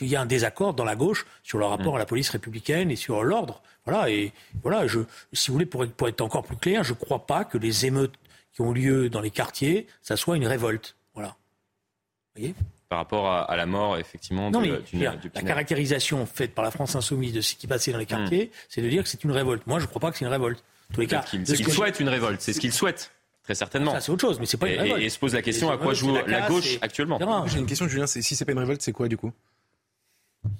qu'il 0.00 0.08
y 0.08 0.16
a 0.16 0.20
un 0.20 0.26
désaccord 0.26 0.72
dans 0.72 0.84
la 0.84 0.96
gauche 0.96 1.26
sur 1.42 1.58
le 1.58 1.66
rapport 1.66 1.92
hmm. 1.92 1.96
à 1.96 1.98
la 1.98 2.06
police 2.06 2.30
républicaine 2.30 2.90
et 2.90 2.96
sur 2.96 3.22
l'ordre. 3.22 3.62
Voilà, 3.84 4.10
et 4.10 4.32
voilà, 4.62 4.86
je, 4.86 5.00
si 5.32 5.48
vous 5.48 5.54
voulez, 5.54 5.66
pour 5.66 5.84
être, 5.84 5.92
pour 5.92 6.08
être 6.08 6.20
encore 6.22 6.42
plus 6.42 6.56
clair, 6.56 6.84
je 6.84 6.92
ne 6.92 6.98
crois 6.98 7.26
pas 7.26 7.44
que 7.44 7.58
les 7.58 7.86
émeutes 7.86 8.14
qui 8.52 8.62
ont 8.62 8.72
lieu 8.72 9.10
dans 9.10 9.20
les 9.20 9.30
quartiers, 9.30 9.86
ça 10.02 10.16
soit 10.16 10.36
une 10.36 10.46
révolte. 10.46 10.96
Voilà. 11.14 11.28
Vous 11.28 12.40
voyez? 12.40 12.54
Par 12.88 12.98
rapport 12.98 13.30
à, 13.30 13.56
la 13.56 13.66
mort, 13.66 13.98
effectivement, 13.98 14.50
non, 14.50 14.60
mais, 14.60 14.72
la 14.94 15.42
caractérisation 15.42 16.26
faite 16.26 16.56
par 16.56 16.64
la 16.64 16.72
France 16.72 16.96
insoumise 16.96 17.32
de 17.32 17.40
ce 17.40 17.54
qui 17.54 17.68
passait 17.68 17.92
dans 17.92 17.98
les 17.98 18.04
hmm. 18.04 18.08
quartiers, 18.08 18.50
c'est 18.68 18.80
de 18.80 18.88
dire 18.88 19.02
que 19.02 19.08
c'est 19.08 19.22
une 19.22 19.30
révolte. 19.30 19.66
Moi, 19.66 19.78
je 19.78 19.84
ne 19.84 19.88
crois 19.88 20.00
pas 20.00 20.10
que 20.10 20.18
c'est 20.18 20.24
une 20.24 20.30
révolte. 20.30 20.64
tous 20.92 21.00
les 21.00 21.06
cas, 21.06 21.20
qu'il 21.20 21.46
souhaite 21.46 22.00
une 22.00 22.08
révolte, 22.08 22.40
c'est 22.40 22.52
ce 22.52 22.60
qu'il 22.60 22.72
souhaite. 22.72 23.12
Très 23.44 23.54
certainement. 23.54 23.92
Ça, 23.92 24.00
c'est 24.00 24.12
autre 24.12 24.20
chose, 24.20 24.40
mais 24.40 24.46
c'est 24.46 24.56
pas 24.56 24.68
une 24.68 24.80
révolte. 24.80 25.02
Et, 25.02 25.08
se 25.08 25.18
pose 25.18 25.34
la 25.34 25.42
question 25.42 25.70
à 25.70 25.76
quoi 25.76 25.94
joue 25.94 26.14
la, 26.14 26.48
gauche 26.48 26.78
actuellement. 26.80 27.46
J'ai 27.46 27.58
une 27.58 27.66
question, 27.66 27.86
Julien. 27.86 28.06
Si 28.06 28.22
c'est 28.22 28.44
pas 28.44 28.52
une 28.52 28.58
révolte, 28.58 28.82
c'est 28.82 28.92
quoi 28.92 29.08
du 29.08 29.16
coup? 29.16 29.32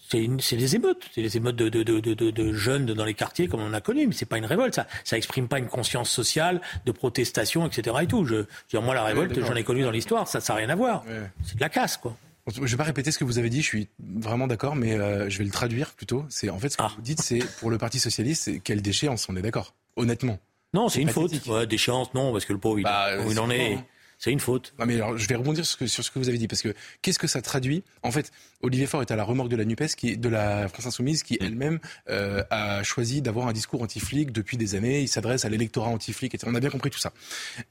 C'est 0.08 0.56
des 0.56 0.76
émeutes, 0.76 1.08
c'est 1.14 1.22
des 1.22 1.36
émeutes 1.36 1.56
de, 1.56 1.68
de, 1.68 1.82
de, 1.82 2.30
de, 2.30 2.52
jeunes 2.52 2.86
dans 2.86 3.04
les 3.04 3.14
quartiers 3.14 3.48
comme 3.48 3.60
on 3.60 3.72
a 3.72 3.80
connu, 3.80 4.06
mais 4.06 4.12
c'est 4.12 4.26
pas 4.26 4.38
une 4.38 4.44
révolte, 4.44 4.74
ça, 4.74 4.86
ça 5.04 5.16
exprime 5.16 5.48
pas 5.48 5.58
une 5.58 5.68
conscience 5.68 6.10
sociale 6.10 6.60
de 6.84 6.92
protestation, 6.92 7.66
etc. 7.66 7.96
Et 8.02 8.06
tout. 8.06 8.24
Je, 8.24 8.44
je 8.68 8.78
moi 8.78 8.94
la 8.94 9.04
révolte, 9.04 9.38
j'en 9.40 9.54
ai 9.54 9.64
connu 9.64 9.82
dans 9.82 9.90
l'histoire, 9.90 10.28
ça, 10.28 10.40
ça 10.40 10.54
n'a 10.54 10.58
rien 10.58 10.70
à 10.70 10.74
voir. 10.74 11.04
C'est 11.44 11.56
de 11.56 11.60
la 11.60 11.68
casse, 11.68 11.96
quoi. 11.96 12.16
Je 12.52 12.60
vais 12.62 12.76
pas 12.76 12.84
répéter 12.84 13.12
ce 13.12 13.18
que 13.18 13.24
vous 13.24 13.38
avez 13.38 13.50
dit, 13.50 13.62
je 13.62 13.66
suis 13.66 13.88
vraiment 13.98 14.46
d'accord, 14.46 14.74
mais 14.74 14.98
euh, 14.98 15.28
je 15.28 15.38
vais 15.38 15.44
le 15.44 15.50
traduire 15.50 15.90
plutôt. 15.92 16.24
C'est 16.30 16.50
en 16.50 16.58
fait 16.58 16.70
ce 16.70 16.76
que 16.76 16.82
ah. 16.82 16.92
vous 16.96 17.02
dites, 17.02 17.20
c'est 17.20 17.40
pour 17.58 17.70
le 17.70 17.78
Parti 17.78 18.00
socialiste, 18.00 18.62
quelle 18.64 18.82
déchéance, 18.82 19.28
on 19.28 19.36
est 19.36 19.42
d'accord, 19.42 19.74
honnêtement. 19.96 20.38
Non, 20.72 20.88
c'est 20.88 21.02
une 21.02 21.10
faute. 21.10 21.32
Ouais, 21.46 21.66
déchéance, 21.66 22.12
non, 22.14 22.32
parce 22.32 22.44
que 22.44 22.52
le 22.52 22.58
pauvre, 22.58 22.78
il, 22.78 22.82
bah, 22.82 23.10
il 23.28 23.38
en 23.38 23.50
est. 23.50 23.74
Hein. 23.74 23.84
C'est 24.20 24.30
une 24.30 24.38
faute. 24.38 24.74
Non, 24.78 24.85
mais 24.85 24.96
alors, 24.96 25.16
je 25.16 25.26
vais 25.26 25.35
rebondir 25.35 25.64
sur 25.64 25.72
ce, 25.72 25.76
que, 25.78 25.87
sur 25.87 26.04
ce 26.04 26.11
que 26.11 26.18
vous 26.18 26.28
avez 26.28 26.37
dit, 26.37 26.46
parce 26.46 26.61
que 26.61 26.74
qu'est-ce 27.00 27.18
que 27.18 27.26
ça 27.26 27.40
traduit? 27.40 27.83
En 28.02 28.11
fait, 28.11 28.30
Olivier 28.61 28.87
Faure 28.87 29.00
est 29.00 29.11
à 29.11 29.16
la 29.16 29.24
remorque 29.24 29.48
de 29.48 29.56
la 29.56 29.64
NUPES, 29.64 29.96
qui, 29.96 30.18
de 30.18 30.28
la 30.28 30.68
France 30.68 30.85
Insoumise, 30.85 31.22
qui 31.22 31.38
elle-même 31.40 31.78
euh, 32.11 32.44
a 32.50 32.83
choisi 32.83 33.22
d'avoir 33.22 33.48
un 33.48 33.54
discours 33.54 33.80
anti-flic 33.80 34.30
depuis 34.30 34.59
des 34.59 34.74
années. 34.74 35.00
Il 35.00 35.09
s'adresse 35.09 35.46
à 35.46 35.48
l'électorat 35.48 35.88
anti-flic, 35.88 36.35
etc. 36.35 36.52
On 36.52 36.54
a 36.54 36.61
bien 36.61 36.68
compris 36.68 36.90
tout 36.90 36.98
ça. 36.98 37.14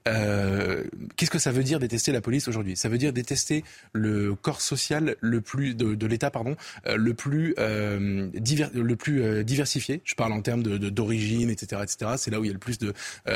Euh, 0.07 0.85
qu'est-ce 1.15 1.29
que 1.29 1.37
ça 1.37 1.51
veut 1.51 1.61
dire 1.61 1.77
détester 1.77 2.11
la 2.11 2.21
police 2.21 2.47
aujourd'hui? 2.47 2.75
Ça 2.75 2.89
veut 2.89 2.97
dire 2.97 3.13
détester 3.13 3.63
le 3.93 4.33
corps 4.33 4.61
social 4.61 5.17
le 5.19 5.41
plus 5.41 5.75
de, 5.75 5.93
de 5.93 6.07
l'État, 6.07 6.31
pardon, 6.31 6.55
euh, 6.87 6.97
le 6.97 7.13
plus 7.13 7.53
euh, 7.59 8.27
diver, 8.33 8.65
le 8.73 8.95
plus 8.95 9.43
diversifié. 9.43 10.01
Je 10.03 10.15
parle 10.15 10.33
en 10.33 10.41
termes 10.41 10.63
de 10.63 10.89
d'origine, 10.89 11.51
etc., 11.51 11.83
etc. 11.83 12.13
C'est 12.17 12.31
là 12.31 12.39
où 12.39 12.43
il 12.43 12.47
y 12.47 12.49
a 12.49 12.53
le 12.53 12.59
plus 12.59 12.79
de 12.79 12.93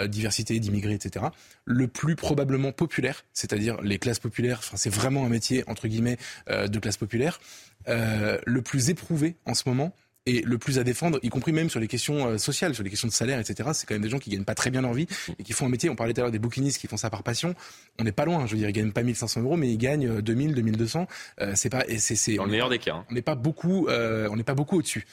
diversité, 0.07 0.59
d'immigrés, 0.59 0.95
etc. 0.95 1.25
Le 1.65 1.87
plus 1.87 2.15
probablement 2.15 2.71
populaire, 2.71 3.02
c'est-à-dire 3.33 3.81
les 3.81 3.99
classes 3.99 4.19
populaires. 4.19 4.59
Enfin, 4.59 4.77
c'est 4.77 4.93
vraiment 4.93 5.25
un 5.25 5.29
métier 5.29 5.63
entre 5.67 5.87
guillemets 5.87 6.17
de 6.49 6.79
classe 6.79 6.97
populaire. 6.97 7.39
Euh, 7.87 8.39
le 8.45 8.61
plus 8.61 8.89
éprouvé 8.89 9.35
en 9.45 9.53
ce 9.53 9.67
moment 9.67 9.93
et 10.25 10.41
le 10.41 10.57
plus 10.57 10.79
à 10.79 10.83
défendre, 10.83 11.19
y 11.21 11.29
compris 11.29 11.51
même 11.51 11.69
sur 11.69 11.79
les 11.79 11.87
questions 11.87 12.27
euh, 12.27 12.37
sociales, 12.37 12.73
sur 12.73 12.83
les 12.83 12.89
questions 12.89 13.07
de 13.07 13.13
salaire, 13.13 13.39
etc. 13.39 13.69
C'est 13.73 13.87
quand 13.87 13.95
même 13.95 14.01
des 14.01 14.09
gens 14.09 14.19
qui 14.19 14.29
gagnent 14.29 14.45
pas 14.45 14.55
très 14.55 14.69
bien 14.69 14.81
leur 14.81 14.93
vie 14.93 15.07
et 15.37 15.43
qui 15.43 15.53
font 15.53 15.65
un 15.65 15.69
métier. 15.69 15.89
On 15.89 15.95
parlait 15.95 16.13
tout 16.13 16.21
à 16.21 16.23
l'heure 16.23 16.31
des 16.31 16.39
bouquinistes 16.39 16.79
qui 16.79 16.87
font 16.87 16.97
ça 16.97 17.09
par 17.09 17.23
passion. 17.23 17.55
On 17.99 18.03
n'est 18.03 18.11
pas 18.11 18.25
loin. 18.25 18.45
Je 18.45 18.53
veux 18.53 18.57
dire, 18.57 18.69
ils 18.69 18.73
gagnent 18.73 18.91
pas 18.91 19.03
1500 19.03 19.41
euros, 19.41 19.57
mais 19.57 19.69
ils 19.69 19.77
gagnent 19.77 20.21
2000, 20.21 20.55
2200. 20.55 21.07
Euh, 21.41 21.51
c'est 21.55 21.69
pas, 21.69 21.83
c'est, 21.97 22.35
dans 22.35 22.45
le 22.45 22.51
meilleur 22.51 22.69
des 22.69 22.79
cas. 22.79 22.95
Hein. 22.95 23.05
On 23.09 23.13
n'est 23.13 23.21
pas 23.21 23.35
beaucoup, 23.35 23.87
on 23.89 24.35
n'est 24.35 24.43
pas 24.43 24.55
beaucoup 24.55 24.77
au-dessus. 24.77 25.05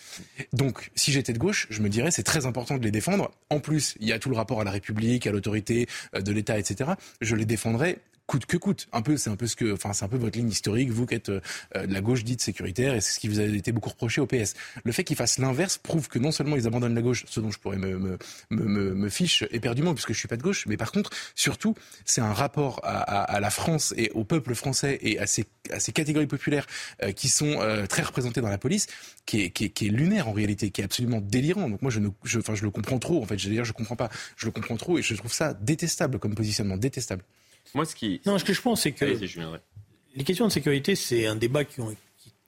Donc, 0.52 0.90
si 0.94 1.12
j'étais 1.12 1.32
de 1.32 1.38
gauche, 1.38 1.66
je 1.70 1.82
me 1.82 1.88
dirais 1.88 2.10
c'est 2.10 2.22
très 2.22 2.46
important 2.46 2.76
de 2.76 2.84
les 2.84 2.90
défendre. 2.90 3.30
En 3.50 3.60
plus, 3.60 3.96
il 4.00 4.08
y 4.08 4.12
a 4.12 4.18
tout 4.18 4.30
le 4.30 4.36
rapport 4.36 4.60
à 4.60 4.64
la 4.64 4.70
République, 4.70 5.26
à 5.26 5.32
l'autorité 5.32 5.88
de 6.14 6.32
l'État, 6.32 6.58
etc. 6.58 6.92
Je 7.20 7.34
les 7.36 7.44
défendrais 7.44 7.98
coûte 8.30 8.46
que 8.46 8.56
coûte. 8.56 8.86
Un 8.92 9.02
peu, 9.02 9.16
c'est 9.16 9.28
un 9.28 9.34
peu 9.34 9.48
ce 9.48 9.56
que, 9.56 9.72
enfin, 9.72 9.92
c'est 9.92 10.04
un 10.04 10.08
peu 10.08 10.16
votre 10.16 10.38
ligne 10.38 10.48
historique, 10.48 10.90
vous 10.90 11.04
qui 11.04 11.16
êtes 11.16 11.30
euh, 11.30 11.40
de 11.74 11.92
la 11.92 12.00
gauche 12.00 12.22
dite 12.22 12.40
sécuritaire, 12.40 12.94
et 12.94 13.00
c'est 13.00 13.14
ce 13.14 13.18
qui 13.18 13.26
vous 13.26 13.40
a 13.40 13.42
été 13.42 13.72
beaucoup 13.72 13.88
reproché 13.88 14.20
au 14.20 14.26
PS. 14.26 14.54
Le 14.84 14.92
fait 14.92 15.02
qu'ils 15.02 15.16
fassent 15.16 15.38
l'inverse 15.38 15.78
prouve 15.78 16.06
que 16.06 16.20
non 16.20 16.30
seulement 16.30 16.54
ils 16.54 16.64
abandonnent 16.68 16.94
la 16.94 17.02
gauche, 17.02 17.24
ce 17.28 17.40
dont 17.40 17.50
je 17.50 17.58
pourrais 17.58 17.76
me, 17.76 17.98
me, 17.98 18.18
me, 18.50 18.94
me 18.94 19.08
fiche 19.08 19.42
éperdument 19.50 19.94
puisque 19.94 20.12
je 20.12 20.18
suis 20.18 20.28
pas 20.28 20.36
de 20.36 20.42
gauche, 20.42 20.66
mais 20.68 20.76
par 20.76 20.92
contre, 20.92 21.10
surtout, 21.34 21.74
c'est 22.04 22.20
un 22.20 22.32
rapport 22.32 22.78
à, 22.84 23.00
à, 23.00 23.22
à, 23.22 23.40
la 23.40 23.50
France 23.50 23.92
et 23.96 24.12
au 24.14 24.22
peuple 24.22 24.54
français 24.54 25.00
et 25.02 25.18
à 25.18 25.26
ces, 25.26 25.46
à 25.72 25.80
ces 25.80 25.90
catégories 25.90 26.28
populaires 26.28 26.68
euh, 27.02 27.10
qui 27.10 27.28
sont 27.28 27.60
euh, 27.60 27.86
très 27.86 28.02
représentées 28.02 28.40
dans 28.40 28.48
la 28.48 28.58
police, 28.58 28.86
qui 29.26 29.40
est, 29.40 29.50
qui, 29.50 29.64
est, 29.64 29.70
qui 29.70 29.88
est, 29.88 29.90
lunaire 29.90 30.28
en 30.28 30.32
réalité, 30.32 30.70
qui 30.70 30.82
est 30.82 30.84
absolument 30.84 31.20
délirant. 31.20 31.68
Donc 31.68 31.82
moi, 31.82 31.90
je 31.90 31.98
ne, 31.98 32.10
je, 32.22 32.38
enfin, 32.38 32.54
je 32.54 32.62
le 32.62 32.70
comprends 32.70 33.00
trop. 33.00 33.20
En 33.20 33.26
fait, 33.26 33.34
dire, 33.34 33.64
je 33.64 33.72
comprends 33.72 33.96
pas. 33.96 34.08
Je 34.36 34.46
le 34.46 34.52
comprends 34.52 34.76
trop 34.76 34.98
et 34.98 35.02
je 35.02 35.14
trouve 35.16 35.32
ça 35.32 35.52
détestable 35.52 36.20
comme 36.20 36.36
positionnement, 36.36 36.76
détestable. 36.76 37.24
Moi, 37.74 37.84
ce 37.84 37.94
qui. 37.94 38.20
Non, 38.26 38.38
ce 38.38 38.44
que 38.44 38.52
je 38.52 38.60
pense, 38.60 38.82
c'est 38.82 38.92
que. 38.92 39.04
les 39.04 40.24
questions 40.24 40.46
de 40.46 40.52
sécurité, 40.52 40.94
c'est 40.94 41.26
un 41.26 41.36
débat 41.36 41.64
qui, 41.64 41.80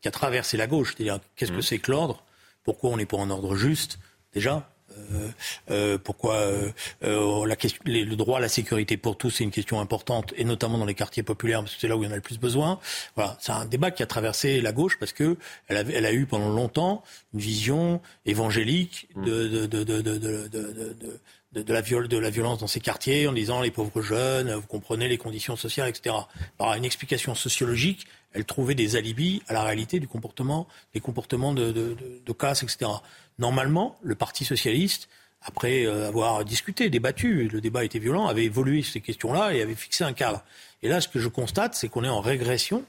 a 0.05 0.11
traversé 0.11 0.57
la 0.57 0.67
gauche. 0.67 0.95
C'est-à-dire, 0.97 1.21
qu'est-ce 1.37 1.53
que 1.53 1.59
mmh. 1.59 1.63
c'est 1.63 1.79
que 1.79 1.91
l'ordre? 1.91 2.25
Pourquoi 2.65 2.91
on 2.91 2.99
est 2.99 3.07
pour 3.07 3.21
un 3.23 3.31
ordre 3.31 3.57
juste, 3.57 3.99
déjà? 4.35 4.69
Euh, 5.13 5.29
euh, 5.71 5.99
pourquoi 5.99 6.35
euh, 6.35 7.47
la 7.47 7.57
question, 7.57 7.83
le 7.87 8.15
droit 8.15 8.39
à 8.39 8.41
la 8.41 8.49
sécurité 8.49 8.97
pour 8.97 9.17
tous 9.17 9.31
c'est 9.31 9.45
une 9.45 9.51
question 9.51 9.81
importante 9.81 10.33
et 10.37 10.45
notamment 10.45 10.79
dans 10.79 10.85
les 10.85 10.95
quartiers 10.95 11.23
populaires 11.23 11.61
parce 11.61 11.75
que 11.75 11.81
c'est 11.81 11.89
là 11.89 11.97
où 11.97 12.03
il 12.03 12.07
y 12.07 12.09
en 12.09 12.13
a 12.13 12.17
le 12.17 12.23
plus 12.23 12.39
besoin. 12.39 12.79
Voilà, 13.15 13.37
c'est 13.41 13.53
un 13.53 13.65
débat 13.65 13.91
qui 13.91 14.03
a 14.03 14.07
traversé 14.07 14.61
la 14.61 14.73
gauche 14.73 14.99
parce 14.99 15.13
que 15.13 15.37
elle, 15.69 16.07
a 16.07 16.13
eu 16.13 16.27
pendant 16.27 16.51
longtemps 16.51 17.03
une 17.35 17.41
vision 17.41 18.01
évangélique 18.27 19.09
de, 19.17 19.67
de, 19.67 19.67
de, 19.67 19.85
de 19.85 21.21
de, 21.53 21.73
la 21.73 21.81
viol, 21.81 22.09
de 22.09 22.19
la 22.19 22.31
violence 22.31 22.59
dans 22.59 22.67
ces 22.67 22.81
quartiers 22.81 23.27
en 23.27 23.33
disant 23.33 23.61
les 23.61 23.71
pauvres 23.71 24.03
jeunes, 24.03 24.53
vous 24.55 24.67
comprenez 24.67 25.09
les 25.09 25.19
conditions 25.19 25.57
sociales, 25.57 25.89
etc. 25.89 26.15
Par 26.59 26.75
une 26.75 26.85
explication 26.85 27.35
sociologique, 27.35 28.07
elle 28.33 28.45
trouvait 28.45 28.75
des 28.75 28.97
alibis 28.97 29.43
à 29.49 29.53
la 29.53 29.63
réalité 29.63 30.01
du 30.01 30.09
comportement, 30.09 30.67
des 30.95 31.01
comportements 31.01 31.53
de, 31.53 31.71
de, 31.71 31.97
de 32.25 32.33
casse, 32.33 32.63
etc. 32.63 32.91
Normalement, 33.39 33.97
le 34.03 34.15
Parti 34.15 34.45
socialiste, 34.45 35.09
après 35.43 35.85
euh, 35.85 36.09
avoir 36.09 36.45
discuté, 36.45 36.89
débattu, 36.89 37.49
le 37.49 37.61
débat 37.61 37.85
était 37.85 37.99
violent, 37.99 38.27
avait 38.29 38.45
évolué 38.45 38.83
ces 38.83 39.01
questions-là 39.01 39.55
et 39.55 39.61
avait 39.61 39.75
fixé 39.75 40.05
un 40.05 40.13
cadre. 40.13 40.43
Et 40.83 40.89
là, 40.89 41.01
ce 41.01 41.09
que 41.09 41.19
je 41.19 41.29
constate, 41.29 41.75
c'est 41.75 41.89
qu'on 41.89 42.05
est 42.05 42.09
en 42.09 42.21
régression 42.21 42.85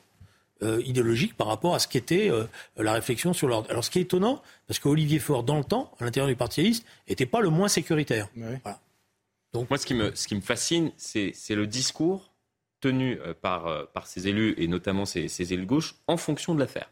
euh, 0.63 0.82
idéologique 0.86 1.36
par 1.36 1.47
rapport 1.47 1.76
à 1.76 1.80
ce 1.80 1.88
qu'était 1.88 2.30
euh, 2.30 2.45
la 2.78 2.93
réflexion 2.93 3.34
sur 3.34 3.47
l'ordre. 3.47 3.69
Alors, 3.69 3.84
ce 3.84 3.89
qui 3.89 3.99
est 3.99 4.04
étonnant, 4.04 4.41
parce 4.67 4.80
qu'Olivier 4.80 5.19
Faure, 5.19 5.43
dans 5.43 5.58
le 5.58 5.63
temps, 5.63 5.91
à 5.99 6.06
l'intérieur 6.06 6.28
du 6.28 6.36
Parti 6.36 6.56
socialiste, 6.56 6.86
n'était 7.08 7.26
pas 7.26 7.41
le 7.41 7.49
moins 7.49 7.67
sécuritaire. 7.67 8.28
Donc, 9.54 9.69
moi, 9.69 9.78
ce 9.78 9.86
qui 9.86 9.93
me, 9.93 10.15
ce 10.15 10.28
qui 10.28 10.36
me 10.36 10.41
fascine, 10.41 10.91
c'est 10.97 11.34
le 11.49 11.67
discours 11.67 12.32
tenu 12.82 13.17
par, 13.41 13.88
par 13.93 14.08
ces 14.08 14.28
élus, 14.28 14.56
et 14.58 14.67
notamment 14.67 15.06
ces, 15.06 15.28
ces 15.28 15.54
élus 15.54 15.63
de 15.63 15.67
gauche, 15.67 15.95
en 16.08 16.17
fonction 16.17 16.54
de 16.56 16.60
l'affaire. 16.60 16.89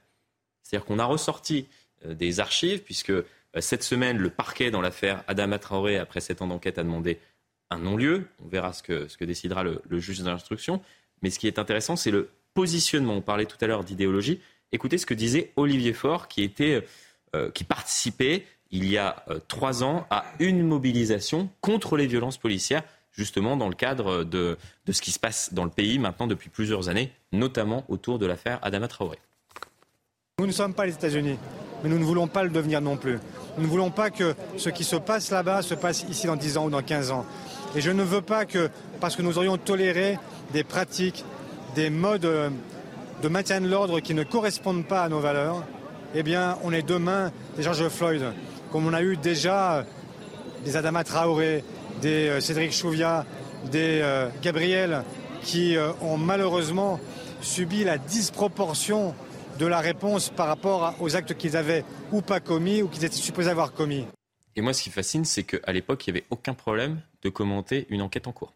C'est-à-dire 0.63 0.85
qu'on 0.85 0.99
a 0.99 1.05
ressorti 1.05 1.67
des 2.05 2.39
archives, 2.39 2.81
puisque 2.83 3.11
euh, 3.55 3.61
cette 3.61 3.83
semaine, 3.83 4.17
le 4.17 4.29
parquet 4.29 4.71
dans 4.71 4.81
l'affaire 4.81 5.23
Adama 5.27 5.59
Traoré, 5.59 5.97
après 5.97 6.21
sept 6.21 6.41
ans 6.41 6.47
d'enquête, 6.47 6.77
a 6.77 6.83
demandé 6.83 7.19
un 7.69 7.79
non-lieu. 7.79 8.27
On 8.43 8.47
verra 8.47 8.73
ce 8.73 8.83
que, 8.83 9.07
ce 9.07 9.17
que 9.17 9.25
décidera 9.25 9.63
le, 9.63 9.81
juge 9.99 10.19
d'instruction. 10.21 10.81
Mais 11.21 11.29
ce 11.29 11.39
qui 11.39 11.47
est 11.47 11.59
intéressant, 11.59 11.95
c'est 11.95 12.11
le 12.11 12.29
positionnement. 12.53 13.13
On 13.13 13.21
parlait 13.21 13.45
tout 13.45 13.57
à 13.61 13.67
l'heure 13.67 13.83
d'idéologie. 13.83 14.39
Écoutez 14.71 14.97
ce 14.97 15.05
que 15.05 15.13
disait 15.13 15.51
Olivier 15.55 15.93
Faure, 15.93 16.27
qui, 16.27 16.43
était, 16.43 16.85
euh, 17.35 17.51
qui 17.51 17.63
participait 17.63 18.45
il 18.71 18.89
y 18.89 18.97
a 18.97 19.23
euh, 19.29 19.39
trois 19.47 19.83
ans 19.83 20.07
à 20.09 20.23
une 20.39 20.63
mobilisation 20.63 21.49
contre 21.59 21.97
les 21.97 22.07
violences 22.07 22.37
policières, 22.37 22.83
justement 23.11 23.57
dans 23.57 23.67
le 23.67 23.75
cadre 23.75 24.23
de, 24.23 24.57
de 24.85 24.91
ce 24.91 25.01
qui 25.01 25.11
se 25.11 25.19
passe 25.19 25.53
dans 25.53 25.65
le 25.65 25.69
pays 25.69 25.99
maintenant 25.99 26.27
depuis 26.27 26.49
plusieurs 26.49 26.87
années, 26.87 27.11
notamment 27.33 27.83
autour 27.89 28.17
de 28.17 28.25
l'affaire 28.25 28.59
Adama 28.61 28.87
Traoré. 28.87 29.19
Nous 30.39 30.47
ne 30.47 30.51
sommes 30.51 30.73
pas 30.73 30.85
les 30.85 30.93
États-Unis, 30.93 31.37
mais 31.83 31.89
nous 31.89 31.99
ne 31.99 32.03
voulons 32.03 32.27
pas 32.27 32.43
le 32.43 32.49
devenir 32.49 32.81
non 32.81 32.97
plus. 32.97 33.19
Nous 33.57 33.63
ne 33.63 33.69
voulons 33.69 33.91
pas 33.91 34.09
que 34.09 34.33
ce 34.57 34.69
qui 34.69 34.83
se 34.83 34.95
passe 34.95 35.29
là-bas 35.29 35.61
se 35.61 35.75
passe 35.75 36.03
ici 36.09 36.27
dans 36.27 36.35
10 36.35 36.57
ans 36.57 36.65
ou 36.65 36.69
dans 36.69 36.81
15 36.81 37.11
ans. 37.11 37.25
Et 37.75 37.81
je 37.81 37.91
ne 37.91 38.03
veux 38.03 38.21
pas 38.21 38.45
que, 38.45 38.69
parce 38.99 39.15
que 39.15 39.21
nous 39.21 39.37
aurions 39.37 39.57
toléré 39.57 40.17
des 40.53 40.63
pratiques, 40.63 41.25
des 41.75 41.89
modes 41.89 42.25
euh, 42.25 42.49
de 43.21 43.27
maintien 43.27 43.61
de 43.61 43.67
l'ordre 43.67 43.99
qui 43.99 44.13
ne 44.13 44.23
correspondent 44.23 44.85
pas 44.85 45.03
à 45.03 45.09
nos 45.09 45.19
valeurs, 45.19 45.63
eh 46.15 46.23
bien, 46.23 46.57
on 46.63 46.73
est 46.73 46.81
demain 46.81 47.31
des 47.55 47.63
George 47.63 47.87
Floyd, 47.89 48.33
comme 48.71 48.85
on 48.85 48.93
a 48.93 49.01
eu 49.01 49.17
déjà 49.17 49.77
euh, 49.77 49.83
des 50.65 50.75
Adama 50.75 51.03
Traoré, 51.03 51.63
des 52.01 52.27
euh, 52.27 52.39
Cédric 52.39 52.73
Chouviat, 52.73 53.25
des 53.71 54.03
Gabriel, 54.41 55.03
qui 55.43 55.75
ont 56.01 56.17
malheureusement 56.17 56.99
subi 57.41 57.83
la 57.83 57.99
disproportion 57.99 59.13
de 59.59 59.67
la 59.67 59.79
réponse 59.81 60.31
par 60.31 60.47
rapport 60.47 60.95
aux 60.99 61.15
actes 61.15 61.35
qu'ils 61.35 61.55
avaient 61.55 61.85
ou 62.11 62.21
pas 62.23 62.39
commis 62.39 62.81
ou 62.81 62.87
qu'ils 62.87 63.05
étaient 63.05 63.15
supposés 63.15 63.51
avoir 63.51 63.73
commis. 63.73 64.07
Et 64.55 64.61
moi, 64.61 64.73
ce 64.73 64.81
qui 64.81 64.89
fascine, 64.89 65.25
c'est 65.25 65.43
qu'à 65.43 65.71
l'époque, 65.71 66.07
il 66.07 66.13
n'y 66.13 66.17
avait 66.17 66.27
aucun 66.31 66.55
problème 66.55 67.01
de 67.21 67.29
commenter 67.29 67.85
une 67.91 68.01
enquête 68.01 68.25
en 68.25 68.31
cours. 68.31 68.53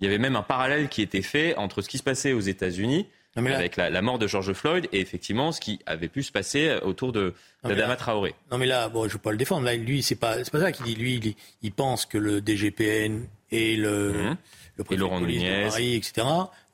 Il 0.00 0.04
y 0.04 0.06
avait 0.08 0.18
même 0.18 0.36
un 0.36 0.42
parallèle 0.42 0.88
qui 0.88 1.02
était 1.02 1.22
fait 1.22 1.56
entre 1.56 1.82
ce 1.82 1.88
qui 1.88 1.98
se 1.98 2.02
passait 2.02 2.32
aux 2.32 2.40
États-Unis 2.40 3.06
avec 3.36 3.76
la, 3.76 4.02
mort 4.02 4.18
de 4.18 4.26
George 4.26 4.52
Floyd 4.54 4.88
et 4.92 5.00
effectivement 5.00 5.52
ce 5.52 5.60
qui 5.60 5.78
avait 5.84 6.08
pu 6.08 6.22
se 6.22 6.32
passer 6.32 6.78
autour 6.82 7.12
de 7.12 7.34
d'Adama 7.64 7.96
Traoré. 7.96 8.34
Non 8.50 8.58
mais 8.58 8.66
là, 8.66 8.88
bon, 8.88 9.02
je 9.02 9.08
ne 9.08 9.12
veux 9.12 9.18
pas 9.18 9.32
le 9.32 9.36
défendre. 9.36 9.64
Là, 9.66 9.74
lui, 9.76 10.02
c'est 10.02 10.14
pas, 10.14 10.36
pas 10.36 10.60
ça 10.60 10.72
qu'il 10.72 10.86
dit. 10.86 10.94
Lui, 10.94 11.36
il, 11.62 11.72
pense 11.72 12.06
que 12.06 12.16
le 12.16 12.40
DGPN 12.40 13.26
et 13.50 13.76
le, 13.76 14.12
mmh. 14.12 14.36
le 14.76 14.84
préfet 14.84 15.02
de 15.02 15.08
police 15.08 15.42
de 15.42 15.68
Paris, 15.68 15.94
etc., 15.94 16.26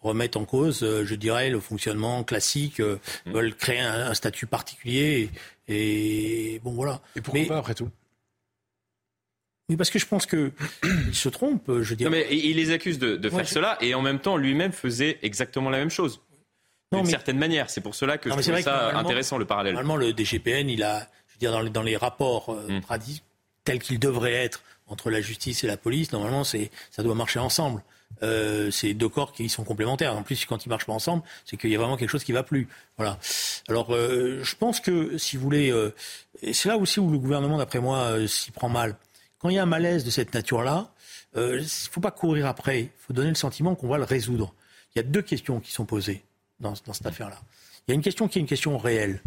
remettent 0.02 0.36
en 0.36 0.44
cause, 0.44 0.82
euh, 0.82 1.04
je 1.04 1.14
dirais, 1.14 1.48
le 1.48 1.60
fonctionnement 1.60 2.24
classique, 2.24 2.80
euh, 2.80 2.98
mm. 3.26 3.32
veulent 3.32 3.54
créer 3.54 3.80
un, 3.80 4.14
statut 4.14 4.46
particulier. 4.46 5.30
Et, 5.68 6.60
bon, 6.64 6.72
voilà. 6.72 7.00
Et 7.16 7.20
pourquoi 7.20 7.46
pas, 7.46 7.58
après 7.58 7.74
tout? 7.74 7.88
Oui, 9.68 9.76
parce 9.76 9.90
que 9.90 9.98
je 9.98 10.06
pense 10.06 10.26
qu'il 10.26 10.52
se 11.12 11.28
trompe, 11.28 11.80
je 11.80 11.94
dirais. 11.94 12.10
Non, 12.10 12.16
mais 12.16 12.26
il 12.30 12.56
les 12.56 12.72
accuse 12.72 12.98
de, 12.98 13.30
faire 13.30 13.48
cela, 13.48 13.78
et 13.80 13.94
en 13.94 14.02
même 14.02 14.18
temps, 14.18 14.36
lui-même 14.36 14.72
faisait 14.72 15.18
exactement 15.22 15.70
la 15.70 15.78
même 15.78 15.90
chose. 15.90 16.20
D'une 16.92 17.06
certaine 17.06 17.38
manière. 17.38 17.70
C'est 17.70 17.80
pour 17.80 17.94
cela 17.94 18.18
que 18.18 18.28
je 18.28 18.34
trouve 18.34 18.60
ça 18.60 18.98
intéressant, 18.98 19.38
le 19.38 19.46
parallèle. 19.46 19.74
Normalement, 19.74 19.96
le 19.96 20.12
DGPN, 20.12 20.68
il 20.68 20.82
a, 20.82 21.08
je 21.28 21.34
veux 21.34 21.38
dire, 21.38 21.52
dans 21.52 21.60
les, 21.60 21.70
dans 21.70 21.82
les 21.82 21.96
rapports 21.96 22.50
euh, 22.50 22.68
mm. 22.68 23.00
tels 23.64 23.78
qu'ils 23.78 23.98
devraient 23.98 24.34
être 24.34 24.62
entre 24.88 25.10
la 25.10 25.22
justice 25.22 25.64
et 25.64 25.66
la 25.66 25.78
police, 25.78 26.12
normalement, 26.12 26.44
ça 26.44 27.02
doit 27.02 27.14
marcher 27.14 27.38
ensemble. 27.38 27.82
Euh, 28.22 28.70
c'est 28.70 28.94
deux 28.94 29.08
corps 29.08 29.32
qui 29.32 29.48
sont 29.48 29.64
complémentaires. 29.64 30.16
En 30.16 30.22
plus, 30.22 30.44
quand 30.44 30.64
ils 30.64 30.68
marchent 30.68 30.86
pas 30.86 30.92
ensemble, 30.92 31.22
c'est 31.44 31.56
qu'il 31.56 31.70
y 31.70 31.74
a 31.74 31.78
vraiment 31.78 31.96
quelque 31.96 32.10
chose 32.10 32.24
qui 32.24 32.32
va 32.32 32.42
plus. 32.42 32.68
Voilà. 32.96 33.18
Alors, 33.68 33.94
euh, 33.94 34.40
je 34.42 34.54
pense 34.56 34.80
que, 34.80 35.16
si 35.18 35.36
vous 35.36 35.42
voulez, 35.42 35.70
euh, 35.70 35.94
c'est 36.52 36.68
là 36.68 36.76
aussi 36.76 37.00
où 37.00 37.10
le 37.10 37.18
gouvernement, 37.18 37.58
d'après 37.58 37.80
moi, 37.80 38.16
s'y 38.28 38.50
prend 38.50 38.68
mal. 38.68 38.96
Quand 39.42 39.48
il 39.48 39.56
y 39.56 39.58
a 39.58 39.62
un 39.64 39.66
malaise 39.66 40.04
de 40.04 40.10
cette 40.10 40.32
nature-là, 40.32 40.92
il 41.34 41.42
ne 41.42 41.62
faut 41.62 42.00
pas 42.00 42.12
courir 42.12 42.46
après. 42.46 42.82
Il 42.82 42.90
faut 42.98 43.12
donner 43.12 43.28
le 43.28 43.34
sentiment 43.34 43.74
qu'on 43.74 43.88
va 43.88 43.98
le 43.98 44.04
résoudre. 44.04 44.54
Il 44.94 44.98
y 44.98 45.00
a 45.00 45.02
deux 45.02 45.22
questions 45.22 45.60
qui 45.60 45.72
sont 45.72 45.84
posées 45.84 46.22
dans, 46.60 46.74
cette 46.74 47.06
affaire-là. 47.06 47.38
Il 47.86 47.90
y 47.90 47.92
a 47.92 47.94
une 47.94 48.02
question 48.02 48.28
qui 48.28 48.38
est 48.38 48.40
une 48.40 48.46
question 48.46 48.78
réelle. 48.78 49.20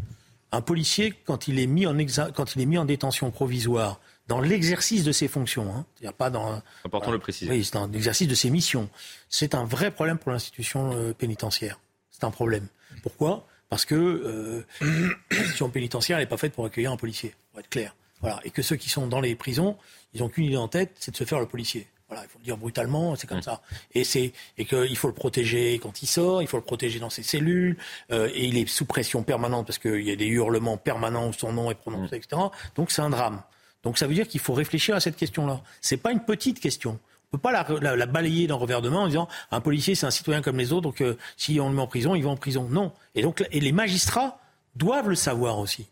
Un 0.52 0.62
policier, 0.62 1.14
quand 1.26 1.50
il 1.50 1.60
est 1.60 1.68
mis 1.68 1.86
en, 1.86 1.98
quand 2.34 2.56
il 2.56 2.62
est 2.62 2.66
mis 2.66 2.78
en 2.78 2.86
détention 2.86 3.30
provisoire 3.30 4.00
dans 4.28 4.40
l'exercice 4.40 5.04
de 5.04 5.12
ses 5.12 5.28
fonctions. 5.28 5.74
Hein. 5.76 5.86
A 6.08 6.14
pas 6.14 6.30
dans. 6.30 6.62
Important 6.86 7.12
le 7.12 7.20
préciser. 7.20 7.52
Oui, 7.52 7.66
c'est 7.66 7.76
un 7.76 7.92
exercice 7.92 8.28
de 8.28 8.36
ses 8.36 8.50
missions. 8.50 8.90
C'est 9.28 9.54
un 9.54 9.66
vrai 9.66 9.92
problème 9.92 10.18
pour 10.18 10.32
l'institution 10.32 10.94
euh, 10.96 11.14
pénitentiaire. 11.14 11.80
C'est 12.10 12.24
un 12.24 12.32
problème. 12.32 12.68
Pourquoi? 13.04 13.46
Parce 13.70 13.86
que 13.86 13.96
euh, 13.96 14.66
l'institution 15.32 15.70
pénitentiaire 15.70 16.20
n'est 16.20 16.26
pas 16.26 16.38
faite 16.38 16.54
pour 16.54 16.66
accueillir 16.66 16.92
un 16.92 16.98
policier, 16.98 17.36
pour 17.52 17.60
être 17.60 17.70
clair. 17.70 17.96
Voilà. 18.22 18.40
Et 18.44 18.50
que 18.50 18.62
ceux 18.62 18.76
qui 18.76 18.90
sont 18.90 19.08
dans 19.08 19.22
les 19.22 19.36
prisons, 19.36 19.78
ils 20.14 20.22
n'ont 20.22 20.30
qu'une 20.30 20.46
idée 20.46 20.58
en 20.58 20.68
tête, 20.68 20.96
c'est 21.00 21.12
de 21.12 21.18
se 21.18 21.24
faire 21.24 21.40
le 21.40 21.48
policier. 21.48 21.88
Voilà, 22.08 22.24
il 22.24 22.30
faut 22.30 22.38
le 22.38 22.46
dire 22.46 22.58
brutalement, 22.58 23.16
c'est 23.16 23.26
comme 23.26 23.42
ça. 23.42 23.62
Et 23.94 24.04
c'est 24.04 24.32
et 24.58 24.66
qu'il 24.66 24.96
faut 24.96 25.08
le 25.08 25.14
protéger 25.14 25.80
quand 25.80 26.04
il 26.04 26.06
sort, 26.08 26.44
il 26.44 26.48
faut 26.48 26.58
le 26.58 26.64
protéger 26.64 27.00
dans 27.00 27.10
ses 27.10 27.24
cellules, 27.24 27.78
euh, 28.12 28.30
et 28.34 28.46
il 28.46 28.58
est 28.58 28.68
sous 28.68 28.86
pression 28.86 29.24
permanente 29.24 29.66
parce 29.66 29.80
qu'il 29.80 30.02
y 30.02 30.12
a 30.12 30.16
des 30.16 30.28
hurlements 30.28 30.78
permanents 30.78 31.30
où 31.30 31.34
son 31.34 31.52
nom 31.52 31.72
est 31.72 31.76
prononcé, 31.76 32.18
etc. 32.18 32.42
Donc 32.76 32.92
c'est 32.92 33.02
un 33.02 33.10
drame. 33.10 33.42
Donc 33.82 33.98
ça 33.98 34.06
veut 34.06 34.14
dire 34.14 34.28
qu'il 34.28 34.40
faut 34.40 34.54
réfléchir 34.54 34.96
à 34.96 35.00
cette 35.00 35.16
question-là. 35.16 35.62
C'est 35.82 35.98
pas 35.98 36.12
une 36.12 36.24
petite 36.24 36.60
question. 36.60 37.00
On 37.34 37.38
peut 37.38 37.42
pas 37.42 37.66
la, 37.82 38.06
balayer 38.06 38.46
d'un 38.46 38.56
revers 38.56 38.84
de 38.84 38.90
main 38.90 39.00
en 39.00 39.08
disant 39.08 39.28
un 39.50 39.60
policier 39.60 39.96
c'est 39.96 40.06
un 40.06 40.12
citoyen 40.12 40.44
comme 40.44 40.58
les 40.58 40.74
autres, 40.74 40.84
donc 40.84 41.02
euh, 41.02 41.18
si 41.38 41.60
on 41.60 41.70
le 41.70 41.76
met 41.76 41.82
en 41.82 41.88
prison, 41.88 42.14
il 42.14 42.24
va 42.24 42.30
en 42.30 42.38
prison. 42.38 42.68
Non. 42.70 42.94
Et 43.16 43.24
donc 43.24 43.44
et 43.52 43.60
les 43.60 43.72
magistrats 43.72 44.40
doivent 44.76 45.10
le 45.10 45.16
savoir 45.16 45.58
aussi. 45.58 45.88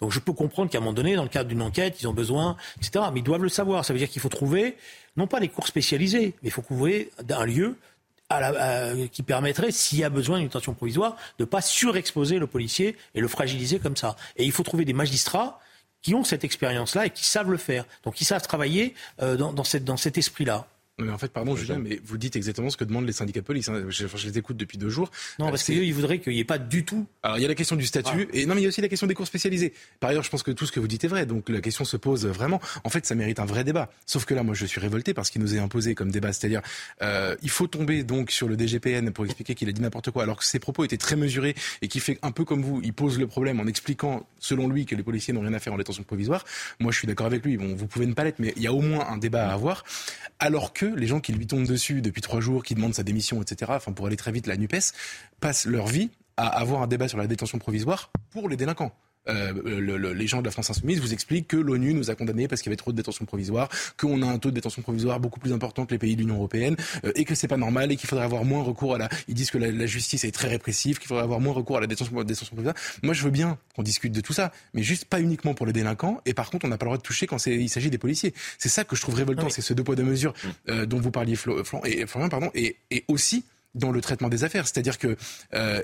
Donc 0.00 0.12
je 0.12 0.20
peux 0.20 0.32
comprendre 0.32 0.70
qu'à 0.70 0.78
un 0.78 0.80
moment 0.80 0.92
donné, 0.92 1.16
dans 1.16 1.22
le 1.22 1.28
cadre 1.28 1.48
d'une 1.48 1.62
enquête, 1.62 2.00
ils 2.00 2.06
ont 2.06 2.12
besoin, 2.12 2.56
etc. 2.76 3.06
Mais 3.12 3.20
ils 3.20 3.24
doivent 3.24 3.42
le 3.42 3.48
savoir. 3.48 3.84
Ça 3.84 3.92
veut 3.92 3.98
dire 3.98 4.08
qu'il 4.08 4.22
faut 4.22 4.28
trouver, 4.28 4.76
non 5.16 5.26
pas 5.26 5.40
des 5.40 5.48
cours 5.48 5.66
spécialisés, 5.66 6.34
mais 6.42 6.48
il 6.48 6.52
faut 6.52 6.62
trouver 6.62 7.10
un 7.28 7.44
lieu 7.44 7.76
qui 9.10 9.22
permettrait, 9.22 9.70
s'il 9.70 9.98
y 9.98 10.04
a 10.04 10.10
besoin 10.10 10.38
d'une 10.38 10.48
détention 10.48 10.74
provisoire, 10.74 11.16
de 11.38 11.44
ne 11.44 11.46
pas 11.46 11.62
surexposer 11.62 12.38
le 12.38 12.46
policier 12.46 12.96
et 13.14 13.20
le 13.20 13.28
fragiliser 13.28 13.78
comme 13.78 13.96
ça. 13.96 14.16
Et 14.36 14.44
il 14.44 14.52
faut 14.52 14.62
trouver 14.62 14.84
des 14.84 14.92
magistrats 14.92 15.60
qui 16.02 16.14
ont 16.14 16.24
cette 16.24 16.44
expérience-là 16.44 17.06
et 17.06 17.10
qui 17.10 17.24
savent 17.24 17.50
le 17.50 17.56
faire. 17.56 17.84
Donc 18.04 18.20
ils 18.20 18.24
savent 18.24 18.42
travailler 18.42 18.94
euh, 19.22 19.36
dans, 19.36 19.52
dans 19.52 19.96
cet 19.96 20.18
esprit-là. 20.18 20.68
Mais 21.00 21.12
en 21.12 21.18
fait, 21.18 21.32
pardon, 21.32 21.54
Julien, 21.54 21.78
mais 21.78 22.00
vous 22.04 22.18
dites 22.18 22.34
exactement 22.34 22.70
ce 22.70 22.76
que 22.76 22.84
demandent 22.84 23.06
les 23.06 23.12
syndicats 23.12 23.40
de 23.40 23.44
police. 23.44 23.68
Hein. 23.68 23.84
Je, 23.88 24.06
je, 24.08 24.26
les 24.26 24.38
écoute 24.38 24.56
depuis 24.56 24.78
deux 24.78 24.88
jours. 24.88 25.10
Non, 25.38 25.48
parce 25.48 25.62
qu'eux, 25.62 25.84
ils 25.84 25.94
voudraient 25.94 26.18
qu'il 26.18 26.32
n'y 26.32 26.40
ait 26.40 26.44
pas 26.44 26.58
du 26.58 26.84
tout. 26.84 27.06
Alors, 27.22 27.38
il 27.38 27.42
y 27.42 27.44
a 27.44 27.48
la 27.48 27.54
question 27.54 27.76
du 27.76 27.86
statut. 27.86 28.28
Ah. 28.28 28.36
Et 28.36 28.46
non, 28.46 28.54
mais 28.56 28.62
il 28.62 28.64
y 28.64 28.66
a 28.66 28.68
aussi 28.68 28.80
la 28.80 28.88
question 28.88 29.06
des 29.06 29.14
cours 29.14 29.26
spécialisés. 29.26 29.72
Par 30.00 30.10
ailleurs, 30.10 30.24
je 30.24 30.30
pense 30.30 30.42
que 30.42 30.50
tout 30.50 30.66
ce 30.66 30.72
que 30.72 30.80
vous 30.80 30.88
dites 30.88 31.04
est 31.04 31.08
vrai. 31.08 31.24
Donc, 31.24 31.48
la 31.48 31.60
question 31.60 31.84
se 31.84 31.96
pose 31.96 32.26
vraiment. 32.26 32.60
En 32.82 32.88
fait, 32.88 33.06
ça 33.06 33.14
mérite 33.14 33.38
un 33.38 33.44
vrai 33.44 33.62
débat. 33.62 33.90
Sauf 34.06 34.24
que 34.24 34.34
là, 34.34 34.42
moi, 34.42 34.54
je 34.54 34.66
suis 34.66 34.80
révolté 34.80 35.14
parce 35.14 35.30
qu'il 35.30 35.40
nous 35.40 35.54
est 35.54 35.60
imposé 35.60 35.94
comme 35.94 36.10
débat. 36.10 36.32
C'est-à-dire, 36.32 36.62
euh, 37.02 37.36
il 37.42 37.50
faut 37.50 37.68
tomber 37.68 38.02
donc 38.02 38.32
sur 38.32 38.48
le 38.48 38.56
DGPN 38.56 39.12
pour 39.12 39.24
expliquer 39.24 39.54
qu'il 39.54 39.68
a 39.68 39.72
dit 39.72 39.80
n'importe 39.80 40.10
quoi, 40.10 40.24
alors 40.24 40.38
que 40.38 40.44
ses 40.44 40.58
propos 40.58 40.84
étaient 40.84 40.96
très 40.96 41.14
mesurés 41.14 41.54
et 41.80 41.86
qui 41.86 42.00
fait 42.00 42.18
un 42.22 42.32
peu 42.32 42.44
comme 42.44 42.62
vous. 42.62 42.80
Il 42.82 42.92
pose 42.92 43.20
le 43.20 43.28
problème 43.28 43.60
en 43.60 43.66
expliquant, 43.66 44.26
selon 44.40 44.68
lui, 44.68 44.84
que 44.84 44.96
les 44.96 45.04
policiers 45.04 45.32
n'ont 45.32 45.42
rien 45.42 45.54
à 45.54 45.60
faire 45.60 45.72
en 45.72 45.78
détention 45.78 46.02
provisoire. 46.02 46.44
Moi, 46.80 46.90
je 46.90 46.98
suis 46.98 47.06
d'accord 47.06 47.26
avec 47.26 47.44
lui. 47.44 47.56
Bon, 47.56 47.76
vous 47.76 47.86
pouvez 47.86 48.06
ne 48.06 48.14
pas 48.14 48.24
l'être, 48.24 48.40
mais 48.40 48.52
il 48.56 48.62
y 48.62 48.66
a 48.66 48.72
au 48.72 48.80
moins 48.80 49.06
un 49.08 49.16
débat 49.16 49.48
à 49.48 49.52
avoir. 49.52 49.84
Alors 50.40 50.72
que 50.72 50.87
les 50.96 51.06
gens 51.06 51.20
qui 51.20 51.32
lui 51.32 51.46
tombent 51.46 51.66
dessus 51.66 52.02
depuis 52.02 52.22
trois 52.22 52.40
jours, 52.40 52.62
qui 52.64 52.74
demandent 52.74 52.94
sa 52.94 53.02
démission, 53.02 53.40
etc., 53.42 53.72
enfin 53.74 53.92
pour 53.92 54.06
aller 54.06 54.16
très 54.16 54.32
vite, 54.32 54.46
la 54.46 54.56
NUPES, 54.56 54.92
passent 55.40 55.66
leur 55.66 55.86
vie 55.86 56.10
à 56.36 56.46
avoir 56.46 56.82
un 56.82 56.86
débat 56.86 57.08
sur 57.08 57.18
la 57.18 57.26
détention 57.26 57.58
provisoire 57.58 58.10
pour 58.30 58.48
les 58.48 58.56
délinquants. 58.56 58.92
Les 59.28 60.26
gens 60.26 60.40
de 60.40 60.46
la 60.46 60.50
France 60.50 60.70
insoumise 60.70 61.00
vous 61.00 61.12
expliquent 61.12 61.48
que 61.48 61.56
l'ONU 61.56 61.94
nous 61.94 62.10
a 62.10 62.14
condamnés 62.14 62.48
parce 62.48 62.62
qu'il 62.62 62.70
y 62.70 62.72
avait 62.72 62.76
trop 62.76 62.92
de 62.92 62.96
détention 62.96 63.24
provisoire, 63.24 63.68
qu'on 63.96 64.22
a 64.22 64.26
un 64.26 64.38
taux 64.38 64.50
de 64.50 64.54
détention 64.54 64.82
provisoire 64.82 65.20
beaucoup 65.20 65.40
plus 65.40 65.52
important 65.52 65.86
que 65.86 65.92
les 65.92 65.98
pays 65.98 66.16
de 66.16 66.20
l'Union 66.20 66.36
européenne 66.36 66.76
et 67.14 67.24
que 67.24 67.34
c'est 67.34 67.48
pas 67.48 67.56
normal 67.56 67.92
et 67.92 67.96
qu'il 67.96 68.08
faudrait 68.08 68.24
avoir 68.24 68.44
moins 68.44 68.62
recours 68.62 68.94
à 68.94 68.98
la. 68.98 69.08
Ils 69.28 69.34
disent 69.34 69.50
que 69.50 69.58
la, 69.58 69.86
justice 69.86 70.24
est 70.24 70.32
très 70.32 70.48
répressive, 70.48 70.98
qu'il 70.98 71.08
faudrait 71.08 71.24
avoir 71.24 71.40
moins 71.40 71.52
recours 71.52 71.78
à 71.78 71.80
la 71.80 71.86
détention, 71.86 72.22
détention 72.22 72.54
provisoire. 72.54 72.74
Moi, 73.02 73.14
je 73.14 73.22
veux 73.22 73.30
bien 73.30 73.58
qu'on 73.74 73.82
discute 73.82 74.12
de 74.12 74.20
tout 74.20 74.32
ça, 74.32 74.52
mais 74.74 74.82
juste 74.82 75.04
pas 75.06 75.20
uniquement 75.20 75.54
pour 75.54 75.66
les 75.66 75.72
délinquants. 75.72 76.20
Et 76.26 76.34
par 76.34 76.50
contre, 76.50 76.66
on 76.66 76.68
n'a 76.68 76.78
pas 76.78 76.86
le 76.86 76.90
droit 76.90 76.98
de 76.98 77.02
toucher 77.02 77.26
quand 77.26 77.44
il 77.46 77.68
s'agit 77.68 77.90
des 77.90 77.98
policiers. 77.98 78.34
C'est 78.58 78.68
ça 78.68 78.84
que 78.84 78.96
je 78.96 79.00
trouve 79.00 79.14
révoltant, 79.14 79.48
c'est 79.48 79.62
ce 79.62 79.74
deux 79.74 79.84
poids 79.84 79.96
deux 79.96 80.02
mesures 80.02 80.34
mm. 80.68 80.84
dont 80.86 81.00
vous 81.00 81.10
parliez, 81.10 81.36
Florian, 81.36 81.62
et, 81.84 82.06
Florian, 82.06 82.28
pardon, 82.28 82.50
et, 82.54 82.76
et 82.90 83.04
aussi 83.08 83.44
dans 83.74 83.92
le 83.92 84.00
traitement 84.00 84.28
des 84.28 84.44
affaires. 84.44 84.66
C'est-à-dire 84.66 84.98
que 84.98 85.16
euh, 85.54 85.82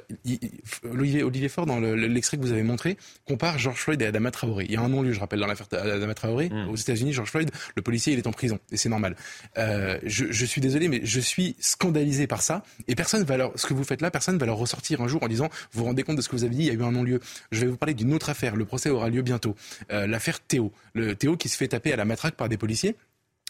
Olivier, 0.90 1.22
Olivier 1.22 1.48
Faure, 1.48 1.66
dans 1.66 1.80
l'extrait 1.80 2.36
que 2.36 2.42
vous 2.42 2.52
avez 2.52 2.62
montré, 2.62 2.96
compare 3.26 3.58
George 3.58 3.78
Floyd 3.78 4.00
et 4.02 4.06
Adama 4.06 4.30
Traoré. 4.30 4.64
Il 4.68 4.72
y 4.72 4.76
a 4.76 4.80
un 4.80 4.88
non-lieu, 4.88 5.12
je 5.12 5.20
rappelle, 5.20 5.40
dans 5.40 5.46
l'affaire 5.46 5.66
Adama 5.72 6.14
Traoré. 6.14 6.50
Mm. 6.50 6.68
Aux 6.68 6.76
États-Unis, 6.76 7.12
George 7.12 7.30
Floyd, 7.30 7.50
le 7.76 7.82
policier, 7.82 8.12
il 8.12 8.18
est 8.18 8.26
en 8.26 8.32
prison. 8.32 8.58
Et 8.70 8.76
c'est 8.76 8.88
normal. 8.88 9.16
Euh, 9.58 9.98
je, 10.04 10.26
je, 10.30 10.44
suis 10.44 10.60
désolé, 10.60 10.88
mais 10.88 11.00
je 11.04 11.20
suis 11.20 11.56
scandalisé 11.60 12.26
par 12.26 12.42
ça. 12.42 12.62
Et 12.88 12.94
personne 12.94 13.24
va 13.24 13.36
leur, 13.36 13.52
ce 13.58 13.66
que 13.66 13.74
vous 13.74 13.84
faites 13.84 14.00
là, 14.00 14.10
personne 14.10 14.38
va 14.38 14.46
leur 14.46 14.56
ressortir 14.56 15.00
un 15.00 15.08
jour 15.08 15.22
en 15.22 15.28
disant, 15.28 15.48
vous 15.72 15.80
vous 15.80 15.84
rendez 15.84 16.02
compte 16.02 16.16
de 16.16 16.22
ce 16.22 16.28
que 16.28 16.36
vous 16.36 16.44
avez 16.44 16.54
dit, 16.54 16.62
il 16.62 16.66
y 16.66 16.70
a 16.70 16.74
eu 16.74 16.82
un 16.82 16.92
non-lieu. 16.92 17.20
Je 17.52 17.60
vais 17.60 17.66
vous 17.66 17.76
parler 17.76 17.94
d'une 17.94 18.12
autre 18.12 18.30
affaire. 18.30 18.56
Le 18.56 18.64
procès 18.64 18.90
aura 18.90 19.08
lieu 19.08 19.22
bientôt. 19.22 19.54
Euh, 19.92 20.06
l'affaire 20.06 20.40
Théo. 20.40 20.72
Le 20.94 21.14
Théo 21.14 21.36
qui 21.36 21.48
se 21.48 21.56
fait 21.56 21.68
taper 21.68 21.92
à 21.92 21.96
la 21.96 22.04
matraque 22.04 22.34
par 22.34 22.48
des 22.48 22.56
policiers. 22.56 22.96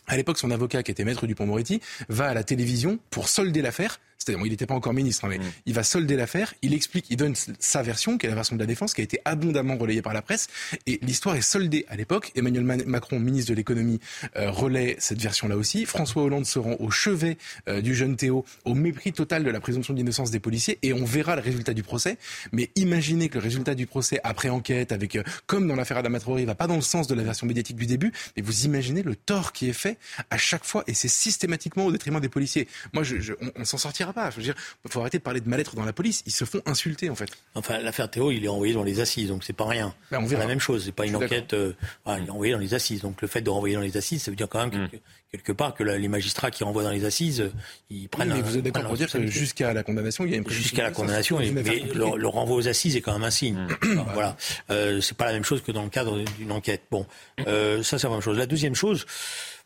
À 0.06 0.16
l'époque, 0.16 0.38
son 0.38 0.50
avocat, 0.50 0.82
qui 0.82 0.90
était 0.90 1.04
maître 1.04 1.26
du 1.26 1.34
Pont-Moretti, 1.34 1.80
va 2.08 2.26
à 2.28 2.34
la 2.34 2.44
télévision 2.44 2.98
pour 3.10 3.28
solder 3.28 3.62
l'affaire 3.62 4.00
c'est-à-dire, 4.18 4.44
il 4.46 4.50
n'était 4.50 4.66
pas 4.66 4.74
encore 4.74 4.94
ministre, 4.94 5.24
hein, 5.24 5.28
mais 5.30 5.38
mm. 5.38 5.52
il 5.66 5.74
va 5.74 5.82
solder 5.82 6.16
l'affaire. 6.16 6.54
Il 6.62 6.74
explique, 6.74 7.06
il 7.10 7.16
donne 7.16 7.34
sa 7.58 7.82
version, 7.82 8.18
qui 8.18 8.26
est 8.26 8.28
la 8.28 8.34
version 8.34 8.56
de 8.56 8.60
la 8.60 8.66
défense, 8.66 8.94
qui 8.94 9.00
a 9.00 9.04
été 9.04 9.20
abondamment 9.24 9.76
relayée 9.76 10.02
par 10.02 10.14
la 10.14 10.22
presse. 10.22 10.48
Et 10.86 10.98
l'histoire 11.02 11.36
est 11.36 11.42
soldée 11.42 11.84
à 11.88 11.96
l'époque. 11.96 12.32
Emmanuel 12.34 12.64
Macron, 12.86 13.18
ministre 13.18 13.50
de 13.50 13.56
l'économie, 13.56 14.00
euh, 14.36 14.50
relaie 14.50 14.96
cette 14.98 15.20
version-là 15.20 15.56
aussi. 15.56 15.84
François 15.84 16.22
Hollande 16.22 16.46
se 16.46 16.58
rend 16.58 16.76
au 16.78 16.90
chevet 16.90 17.36
euh, 17.68 17.80
du 17.80 17.94
jeune 17.94 18.16
Théo, 18.16 18.44
au 18.64 18.74
mépris 18.74 19.12
total 19.12 19.44
de 19.44 19.50
la 19.50 19.60
présomption 19.60 19.94
d'innocence 19.94 20.30
des 20.30 20.40
policiers, 20.40 20.78
et 20.82 20.92
on 20.92 21.04
verra 21.04 21.36
le 21.36 21.42
résultat 21.42 21.74
du 21.74 21.82
procès. 21.82 22.18
Mais 22.52 22.70
imaginez 22.76 23.28
que 23.28 23.38
le 23.38 23.44
résultat 23.44 23.74
du 23.74 23.86
procès 23.86 24.20
après 24.24 24.48
enquête, 24.48 24.92
avec 24.92 25.16
euh, 25.16 25.22
comme 25.46 25.68
dans 25.68 25.76
l'affaire 25.76 25.98
Adama 25.98 26.20
Traoré, 26.20 26.44
va 26.44 26.54
pas 26.54 26.66
dans 26.66 26.76
le 26.76 26.82
sens 26.82 27.06
de 27.06 27.14
la 27.14 27.22
version 27.22 27.46
médiatique 27.46 27.76
du 27.76 27.86
début. 27.86 28.12
Mais 28.36 28.42
vous 28.42 28.64
imaginez 28.64 29.02
le 29.02 29.16
tort 29.16 29.52
qui 29.52 29.68
est 29.68 29.74
fait 29.74 29.98
à 30.30 30.38
chaque 30.38 30.64
fois, 30.64 30.84
et 30.86 30.94
c'est 30.94 31.08
systématiquement 31.08 31.86
au 31.86 31.92
détriment 31.92 32.20
des 32.20 32.28
policiers. 32.28 32.68
Moi, 32.92 33.02
je, 33.02 33.32
on, 33.40 33.50
on 33.56 33.64
s'en 33.64 33.78
sortira 33.78 34.03
pas. 34.12 34.30
Je 34.30 34.36
veux 34.36 34.42
dire, 34.42 34.54
il 34.84 34.90
faut 34.90 35.00
arrêter 35.00 35.18
de 35.18 35.22
parler 35.22 35.40
de 35.40 35.48
mal-être 35.48 35.74
dans 35.76 35.84
la 35.84 35.92
police. 35.92 36.22
Ils 36.26 36.32
se 36.32 36.44
font 36.44 36.60
insulter, 36.66 37.10
en 37.10 37.14
fait. 37.14 37.30
Enfin, 37.54 37.78
l'affaire 37.78 38.10
Théo, 38.10 38.30
il 38.30 38.44
est 38.44 38.48
envoyé 38.48 38.74
dans 38.74 38.82
les 38.82 39.00
assises, 39.00 39.28
donc 39.28 39.44
c'est 39.44 39.52
pas 39.52 39.66
rien. 39.66 39.94
Ben, 40.10 40.24
c'est 40.28 40.36
la 40.36 40.46
même 40.46 40.60
chose. 40.60 40.84
C'est 40.84 40.92
pas 40.92 41.06
une 41.06 41.16
enquête. 41.16 41.54
Euh, 41.54 41.72
il 42.06 42.26
est 42.26 42.30
envoyé 42.30 42.52
dans 42.52 42.58
les 42.58 42.74
assises. 42.74 43.00
Donc 43.00 43.22
le 43.22 43.28
fait 43.28 43.40
de 43.40 43.50
renvoyer 43.50 43.74
dans 43.74 43.80
les 43.80 43.96
assises, 43.96 44.22
ça 44.22 44.30
veut 44.30 44.36
dire 44.36 44.48
quand 44.48 44.66
même 44.66 44.84
mm. 44.84 44.88
quelque, 45.32 45.52
part 45.52 45.74
que 45.74 45.82
les 45.82 46.08
magistrats 46.08 46.50
qui 46.50 46.64
renvoient 46.64 46.82
dans 46.82 46.90
les 46.90 47.04
assises, 47.04 47.50
ils 47.90 48.08
prennent. 48.08 48.32
mais 48.32 48.42
vous 48.42 48.56
êtes 48.56 48.64
d'accord 48.64 48.84
pour 48.84 48.96
dire 48.96 49.10
que 49.10 49.26
jusqu'à 49.26 49.72
la 49.72 49.82
condamnation, 49.82 50.24
il 50.24 50.32
y 50.32 50.34
a 50.34 50.38
une 50.38 50.48
Jusqu'à 50.48 50.82
la 50.82 50.90
condamnation, 50.90 51.38
mais 51.38 51.62
le, 51.94 52.26
renvoi 52.26 52.56
aux 52.56 52.68
assises 52.68 52.96
est 52.96 53.00
quand 53.00 53.12
même 53.12 53.24
un 53.24 53.30
signe. 53.30 53.66
Mm. 53.82 54.04
voilà. 54.12 54.36
Euh, 54.70 55.00
c'est 55.00 55.16
pas 55.16 55.26
la 55.26 55.32
même 55.32 55.44
chose 55.44 55.62
que 55.62 55.72
dans 55.72 55.82
le 55.82 55.90
cadre 55.90 56.22
d'une 56.38 56.52
enquête. 56.52 56.82
Bon, 56.90 57.06
euh, 57.46 57.82
ça 57.82 57.98
c'est 57.98 58.06
la 58.06 58.12
même 58.12 58.22
chose. 58.22 58.36
La 58.36 58.46
deuxième 58.46 58.74
chose. 58.74 59.06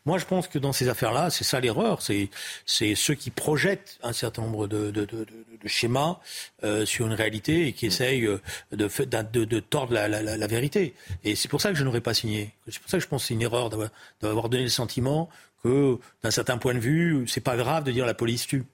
Moi, 0.09 0.17
je 0.17 0.25
pense 0.25 0.47
que 0.47 0.57
dans 0.57 0.73
ces 0.73 0.89
affaires-là, 0.89 1.29
c'est 1.29 1.43
ça 1.43 1.59
l'erreur. 1.59 2.01
C'est, 2.01 2.31
c'est 2.65 2.95
ceux 2.95 3.13
qui 3.13 3.29
projettent 3.29 3.99
un 4.01 4.11
certain 4.11 4.41
nombre 4.41 4.65
de, 4.65 4.89
de, 4.89 5.05
de, 5.05 5.23
de 5.23 5.67
schémas 5.67 6.17
euh, 6.63 6.83
sur 6.83 7.05
une 7.05 7.13
réalité 7.13 7.67
et 7.67 7.73
qui 7.73 7.85
essayent 7.85 8.25
euh, 8.25 8.41
de, 8.71 8.87
de, 8.87 9.45
de 9.45 9.59
tordre 9.59 9.93
la, 9.93 10.07
la, 10.07 10.23
la, 10.23 10.47
vérité. 10.47 10.95
Et 11.23 11.35
c'est 11.35 11.47
pour 11.47 11.61
ça 11.61 11.69
que 11.69 11.75
je 11.75 11.83
n'aurais 11.83 12.01
pas 12.01 12.15
signé. 12.15 12.55
C'est 12.69 12.79
pour 12.79 12.89
ça 12.89 12.97
que 12.97 13.03
je 13.03 13.07
pense 13.07 13.21
que 13.21 13.27
c'est 13.27 13.33
une 13.35 13.43
erreur 13.43 13.69
d'avoir, 13.69 13.89
d'avoir 14.19 14.49
donné 14.49 14.63
le 14.63 14.69
sentiment 14.69 15.29
que, 15.61 15.99
d'un 16.23 16.31
certain 16.31 16.57
point 16.57 16.73
de 16.73 16.79
vue, 16.79 17.27
c'est 17.27 17.39
pas 17.39 17.55
grave 17.55 17.83
de 17.83 17.91
dire 17.91 18.07
la 18.07 18.15
police 18.15 18.47
tue. 18.47 18.65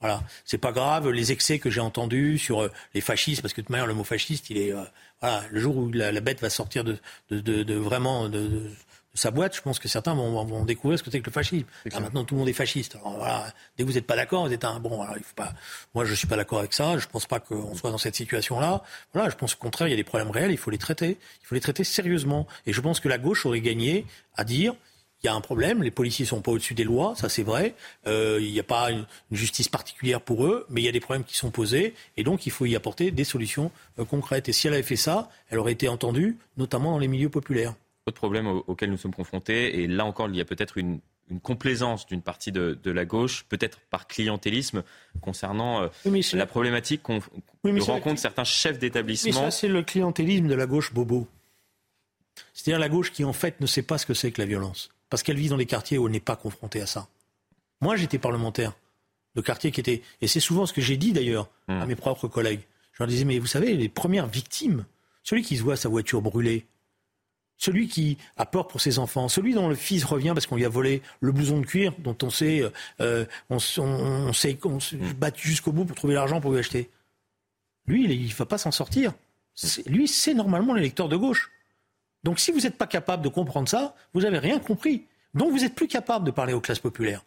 Voilà, 0.00 0.24
c'est 0.44 0.58
pas 0.58 0.72
grave 0.72 1.08
les 1.08 1.30
excès 1.30 1.60
que 1.60 1.70
j'ai 1.70 1.78
entendus 1.80 2.38
sur 2.38 2.62
euh, 2.62 2.72
les 2.94 3.00
fascistes, 3.00 3.42
parce 3.42 3.54
que 3.54 3.60
de 3.60 3.66
toute 3.66 3.70
manière 3.70 3.86
le 3.86 3.94
mot 3.94 4.02
fasciste, 4.02 4.50
il 4.50 4.58
est 4.58 4.72
voilà, 5.20 5.44
le 5.52 5.60
jour 5.60 5.76
où 5.76 5.92
la, 5.92 6.10
la 6.10 6.20
bête 6.20 6.40
va 6.40 6.50
sortir 6.50 6.82
de, 6.82 6.98
de, 7.30 7.38
de, 7.38 7.62
de 7.62 7.74
vraiment 7.76 8.28
de, 8.28 8.72
sa 9.14 9.30
boîte, 9.30 9.54
je 9.54 9.60
pense 9.60 9.78
que 9.78 9.88
certains 9.88 10.14
vont, 10.14 10.42
vont 10.44 10.64
découvrir 10.64 10.98
ce 10.98 11.02
que 11.02 11.10
c'est 11.10 11.20
que 11.20 11.26
le 11.26 11.32
fascisme. 11.32 11.66
maintenant, 12.00 12.24
tout 12.24 12.34
le 12.34 12.40
monde 12.40 12.48
est 12.48 12.54
fasciste. 12.54 12.96
Alors, 12.96 13.16
voilà, 13.16 13.52
dès 13.76 13.84
que 13.84 13.88
vous 13.88 13.94
n'êtes 13.94 14.06
pas 14.06 14.16
d'accord, 14.16 14.46
vous 14.46 14.52
êtes 14.52 14.64
un 14.64 14.80
bon. 14.80 15.02
Alors, 15.02 15.16
il 15.16 15.22
faut 15.22 15.34
pas. 15.34 15.52
Moi, 15.94 16.04
je 16.04 16.14
suis 16.14 16.26
pas 16.26 16.36
d'accord 16.36 16.60
avec 16.60 16.72
ça. 16.72 16.96
Je 16.98 17.06
pense 17.06 17.26
pas 17.26 17.40
qu'on 17.40 17.74
soit 17.74 17.90
dans 17.90 17.98
cette 17.98 18.16
situation-là. 18.16 18.82
Voilà, 19.12 19.28
je 19.28 19.36
pense 19.36 19.54
au 19.54 19.58
contraire, 19.58 19.88
il 19.88 19.90
y 19.90 19.94
a 19.94 19.96
des 19.96 20.04
problèmes 20.04 20.30
réels. 20.30 20.50
Il 20.50 20.56
faut 20.56 20.70
les 20.70 20.78
traiter. 20.78 21.18
Il 21.42 21.46
faut 21.46 21.54
les 21.54 21.60
traiter 21.60 21.84
sérieusement. 21.84 22.46
Et 22.66 22.72
je 22.72 22.80
pense 22.80 23.00
que 23.00 23.08
la 23.08 23.18
gauche 23.18 23.44
aurait 23.44 23.60
gagné 23.60 24.06
à 24.36 24.44
dire 24.44 24.74
il 25.22 25.26
y 25.26 25.30
a 25.30 25.34
un 25.34 25.40
problème, 25.40 25.84
les 25.84 25.92
policiers 25.92 26.26
sont 26.26 26.40
pas 26.40 26.50
au-dessus 26.50 26.74
des 26.74 26.82
lois, 26.82 27.14
ça 27.14 27.28
c'est 27.28 27.44
vrai. 27.44 27.74
Euh, 28.08 28.40
il 28.42 28.50
n'y 28.50 28.58
a 28.58 28.64
pas 28.64 28.90
une, 28.90 29.06
justice 29.30 29.68
particulière 29.68 30.20
pour 30.20 30.46
eux, 30.46 30.66
mais 30.68 30.80
il 30.80 30.84
y 30.84 30.88
a 30.88 30.92
des 30.92 30.98
problèmes 30.98 31.22
qui 31.22 31.36
sont 31.36 31.52
posés, 31.52 31.94
et 32.16 32.24
donc 32.24 32.44
il 32.44 32.50
faut 32.50 32.66
y 32.66 32.74
apporter 32.74 33.12
des 33.12 33.22
solutions 33.22 33.70
euh, 34.00 34.04
concrètes. 34.04 34.48
Et 34.48 34.52
si 34.52 34.66
elle 34.66 34.74
avait 34.74 34.82
fait 34.82 34.96
ça, 34.96 35.30
elle 35.48 35.60
aurait 35.60 35.72
été 35.72 35.86
entendue, 35.86 36.38
notamment 36.56 36.90
dans 36.90 36.98
les 36.98 37.06
milieux 37.06 37.28
populaires 37.28 37.74
autre 38.06 38.16
problème 38.16 38.46
auquel 38.46 38.90
nous 38.90 38.96
sommes 38.96 39.14
confrontés, 39.14 39.80
et 39.80 39.86
là 39.86 40.04
encore, 40.04 40.28
il 40.28 40.36
y 40.36 40.40
a 40.40 40.44
peut-être 40.44 40.78
une, 40.78 41.00
complaisance 41.42 42.04
d'une 42.04 42.20
partie 42.20 42.52
de, 42.52 42.78
la 42.84 43.04
gauche, 43.04 43.44
peut-être 43.48 43.78
par 43.90 44.06
clientélisme, 44.06 44.82
concernant 45.20 45.82
euh, 45.82 46.20
la 46.34 46.46
problématique 46.46 47.02
qu'on 47.02 47.20
rencontre 47.80 48.20
certains 48.20 48.44
chefs 48.44 48.78
d'établissement. 48.78 49.30
Mais 49.32 49.46
ça, 49.46 49.50
c'est 49.50 49.68
le 49.68 49.82
clientélisme 49.82 50.46
de 50.46 50.54
la 50.54 50.66
gauche 50.66 50.92
bobo. 50.92 51.26
C'est-à-dire 52.52 52.78
la 52.78 52.88
gauche 52.88 53.12
qui, 53.12 53.24
en 53.24 53.32
fait, 53.32 53.60
ne 53.60 53.66
sait 53.66 53.82
pas 53.82 53.98
ce 53.98 54.04
que 54.04 54.14
c'est 54.14 54.30
que 54.30 54.42
la 54.42 54.46
violence. 54.46 54.90
Parce 55.08 55.22
qu'elle 55.22 55.36
vit 55.36 55.48
dans 55.48 55.56
des 55.56 55.66
quartiers 55.66 55.96
où 55.96 56.06
elle 56.06 56.12
n'est 56.12 56.20
pas 56.20 56.36
confrontée 56.36 56.80
à 56.80 56.86
ça. 56.86 57.08
Moi, 57.80 57.96
j'étais 57.96 58.18
parlementaire 58.18 58.74
de 59.34 59.40
quartiers 59.40 59.70
qui 59.70 59.80
étaient. 59.80 60.02
Et 60.20 60.26
c'est 60.26 60.40
souvent 60.40 60.66
ce 60.66 60.72
que 60.72 60.80
j'ai 60.80 60.96
dit, 60.96 61.12
d'ailleurs, 61.12 61.48
à 61.68 61.84
hmm. 61.84 61.88
mes 61.88 61.96
propres 61.96 62.28
collègues. 62.28 62.60
Je 62.92 63.02
leur 63.02 63.08
disais, 63.08 63.24
mais 63.24 63.38
vous 63.38 63.46
savez, 63.46 63.74
les 63.74 63.88
premières 63.88 64.26
victimes, 64.26 64.84
celui 65.22 65.42
qui 65.42 65.56
se 65.56 65.62
voit 65.62 65.76
sa 65.76 65.88
voiture 65.88 66.20
brûlée, 66.20 66.66
celui 67.62 67.86
qui 67.86 68.18
a 68.36 68.44
peur 68.44 68.66
pour 68.66 68.80
ses 68.80 68.98
enfants, 68.98 69.28
celui 69.28 69.54
dont 69.54 69.68
le 69.68 69.76
fils 69.76 70.04
revient 70.04 70.32
parce 70.34 70.46
qu'on 70.46 70.56
lui 70.56 70.64
a 70.64 70.68
volé 70.68 71.00
le 71.20 71.30
blouson 71.30 71.60
de 71.60 71.66
cuir 71.66 71.92
dont 71.98 72.16
on 72.24 72.28
s'est 72.28 72.60
euh, 73.00 73.24
on, 73.50 73.58
on, 73.78 74.32
s'est 74.32 74.58
battu 75.16 75.46
jusqu'au 75.46 75.70
bout 75.70 75.84
pour 75.84 75.94
trouver 75.94 76.14
l'argent 76.14 76.40
pour 76.40 76.50
lui 76.50 76.58
acheter. 76.58 76.90
Lui, 77.86 78.04
il 78.04 78.28
ne 78.28 78.34
va 78.34 78.46
pas 78.46 78.58
s'en 78.58 78.72
sortir. 78.72 79.12
Lui, 79.86 80.08
c'est 80.08 80.34
normalement 80.34 80.74
l'électeur 80.74 81.08
de 81.08 81.16
gauche. 81.16 81.52
Donc 82.24 82.40
si 82.40 82.50
vous 82.50 82.60
n'êtes 82.60 82.76
pas 82.76 82.88
capable 82.88 83.22
de 83.22 83.28
comprendre 83.28 83.68
ça, 83.68 83.94
vous 84.12 84.22
n'avez 84.22 84.40
rien 84.40 84.58
compris. 84.58 85.06
Donc 85.34 85.52
vous 85.52 85.60
n'êtes 85.60 85.76
plus 85.76 85.88
capable 85.88 86.24
de 86.24 86.32
parler 86.32 86.54
aux 86.54 86.60
classes 86.60 86.80
populaires. 86.80 87.24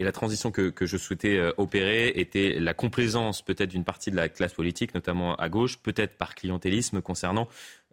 Et 0.00 0.04
la 0.04 0.12
transition 0.12 0.50
que, 0.50 0.72
je 0.80 0.96
souhaitais 0.96 1.36
euh, 1.36 1.52
opérer 1.58 2.08
était 2.16 2.58
la 2.58 2.72
complaisance 2.72 3.42
peut-être 3.42 3.68
d'une 3.68 3.84
partie 3.84 4.10
de 4.10 4.16
la 4.16 4.30
classe 4.30 4.54
politique, 4.54 4.94
notamment 4.94 5.36
à 5.36 5.50
gauche, 5.50 5.76
peut-être 5.76 6.16
par 6.16 6.34
clientélisme 6.34 7.02
concernant 7.02 7.48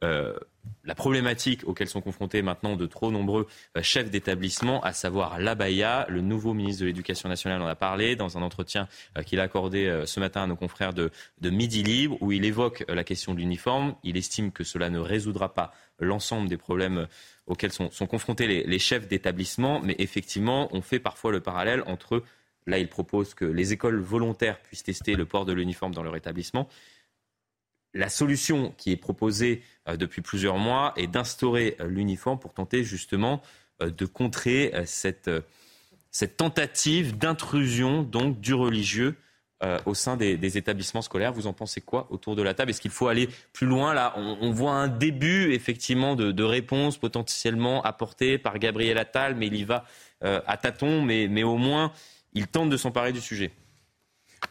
euh, 0.06 0.34
la 0.86 0.96
problématique 0.96 1.68
auxquelles 1.68 1.90
sont 1.90 2.00
confrontés 2.00 2.42
maintenant 2.42 2.78
de 2.78 2.86
trop 2.86 3.12
nombreux 3.12 3.46
euh, 3.76 3.84
chefs 3.84 4.10
d'établissement, 4.10 4.82
à 4.84 4.94
savoir 4.94 5.38
l'abaya. 5.38 6.06
Le 6.08 6.22
nouveau 6.22 6.54
ministre 6.54 6.84
de 6.84 6.88
l'Éducation 6.88 7.28
nationale 7.28 7.62
en 7.62 7.68
a 7.68 7.76
parlé 7.76 8.16
dans 8.16 8.38
un 8.38 8.42
entretien 8.42 8.88
qu'il 9.26 9.42
a 9.42 9.44
accordé 9.44 10.04
ce 10.06 10.22
matin 10.22 10.44
à 10.44 10.48
nos 10.48 10.56
confrères 10.56 10.94
de, 10.94 11.12
de 11.42 11.50
Midi 11.50 11.84
Libre, 11.84 12.16
où 12.22 12.32
il 12.32 12.46
évoque 12.46 12.86
la 12.88 13.04
question 13.04 13.34
de 13.34 13.40
l'uniforme. 13.40 13.96
Il 14.04 14.16
estime 14.16 14.54
que 14.54 14.64
cela 14.64 14.90
ne 14.90 15.00
résoudra 15.00 15.54
pas 15.54 15.74
l'ensemble 16.00 16.48
des 16.48 16.58
problèmes 16.58 17.08
auxquels 17.48 17.72
sont, 17.72 17.90
confrontés 18.08 18.64
les, 18.66 18.80
chefs 18.80 19.08
d'établissement. 19.08 19.80
Mais 19.82 19.96
effectivement, 20.00 20.70
on 20.76 20.82
fait 20.82 21.00
parfois 21.00 21.32
le 21.32 21.40
parallèle 21.40 21.84
entre, 21.88 22.24
là, 22.66 22.78
il 22.78 22.90
propose 22.90 23.34
que 23.34 23.46
les 23.46 23.74
écoles 23.74 24.00
volontaires 24.00 24.62
puissent 24.62 24.84
tester 24.84 25.16
le 25.16 25.26
port 25.26 25.46
de 25.46 25.54
l'uniforme 25.54 25.94
dans 25.94 26.04
leur 26.04 26.16
établissement. 26.16 26.68
La 27.94 28.10
solution 28.10 28.74
qui 28.78 28.92
est 28.92 28.98
proposée 28.98 29.64
euh, 29.88 29.96
depuis 29.96 30.22
plusieurs 30.22 30.58
mois 30.58 30.94
est 30.98 31.08
d'instaurer 31.08 31.78
euh, 31.80 31.88
l'uniforme 31.88 32.38
pour 32.38 32.54
tenter 32.54 32.84
justement 32.84 33.42
euh, 33.82 33.90
de 33.90 34.06
contrer 34.06 34.74
cette, 34.86 35.32
cette 36.12 36.38
tentative 36.38 37.18
d'intrusion 37.18 38.04
donc 38.04 38.40
du 38.40 38.54
religieux 38.54 39.16
euh, 39.64 39.80
au 39.86 39.94
sein 39.94 40.18
des, 40.18 40.58
établissements 40.58 41.02
scolaires. 41.02 41.34
Vous 41.34 41.48
en 41.48 41.54
pensez 41.54 41.82
quoi 41.82 42.08
autour 42.12 42.36
de 42.36 42.44
la 42.44 42.54
table? 42.54 42.70
Est-ce 42.70 42.82
qu'il 42.82 42.92
faut 42.92 43.08
aller 43.08 43.28
plus 43.54 43.66
loin 43.66 43.94
Là, 43.94 44.14
on, 44.18 44.52
voit 44.52 44.74
un 44.74 44.88
début 44.88 45.52
effectivement 45.52 46.16
de, 46.16 46.44
réponse 46.44 46.98
potentiellement 46.98 47.82
apportée 47.82 48.38
par 48.38 48.60
Gabriel 48.60 48.98
Attal, 48.98 49.36
mais 49.36 49.48
il 49.48 49.56
y 49.56 49.64
va 49.64 49.86
euh, 50.24 50.42
à 50.46 50.58
tâtons, 50.58 51.02
mais, 51.02 51.28
mais 51.28 51.44
au 51.44 51.58
moins 51.58 51.92
il 52.34 52.48
tente 52.48 52.70
de 52.70 52.78
s'emparer 52.78 53.14
du 53.14 53.22
sujet. 53.22 53.52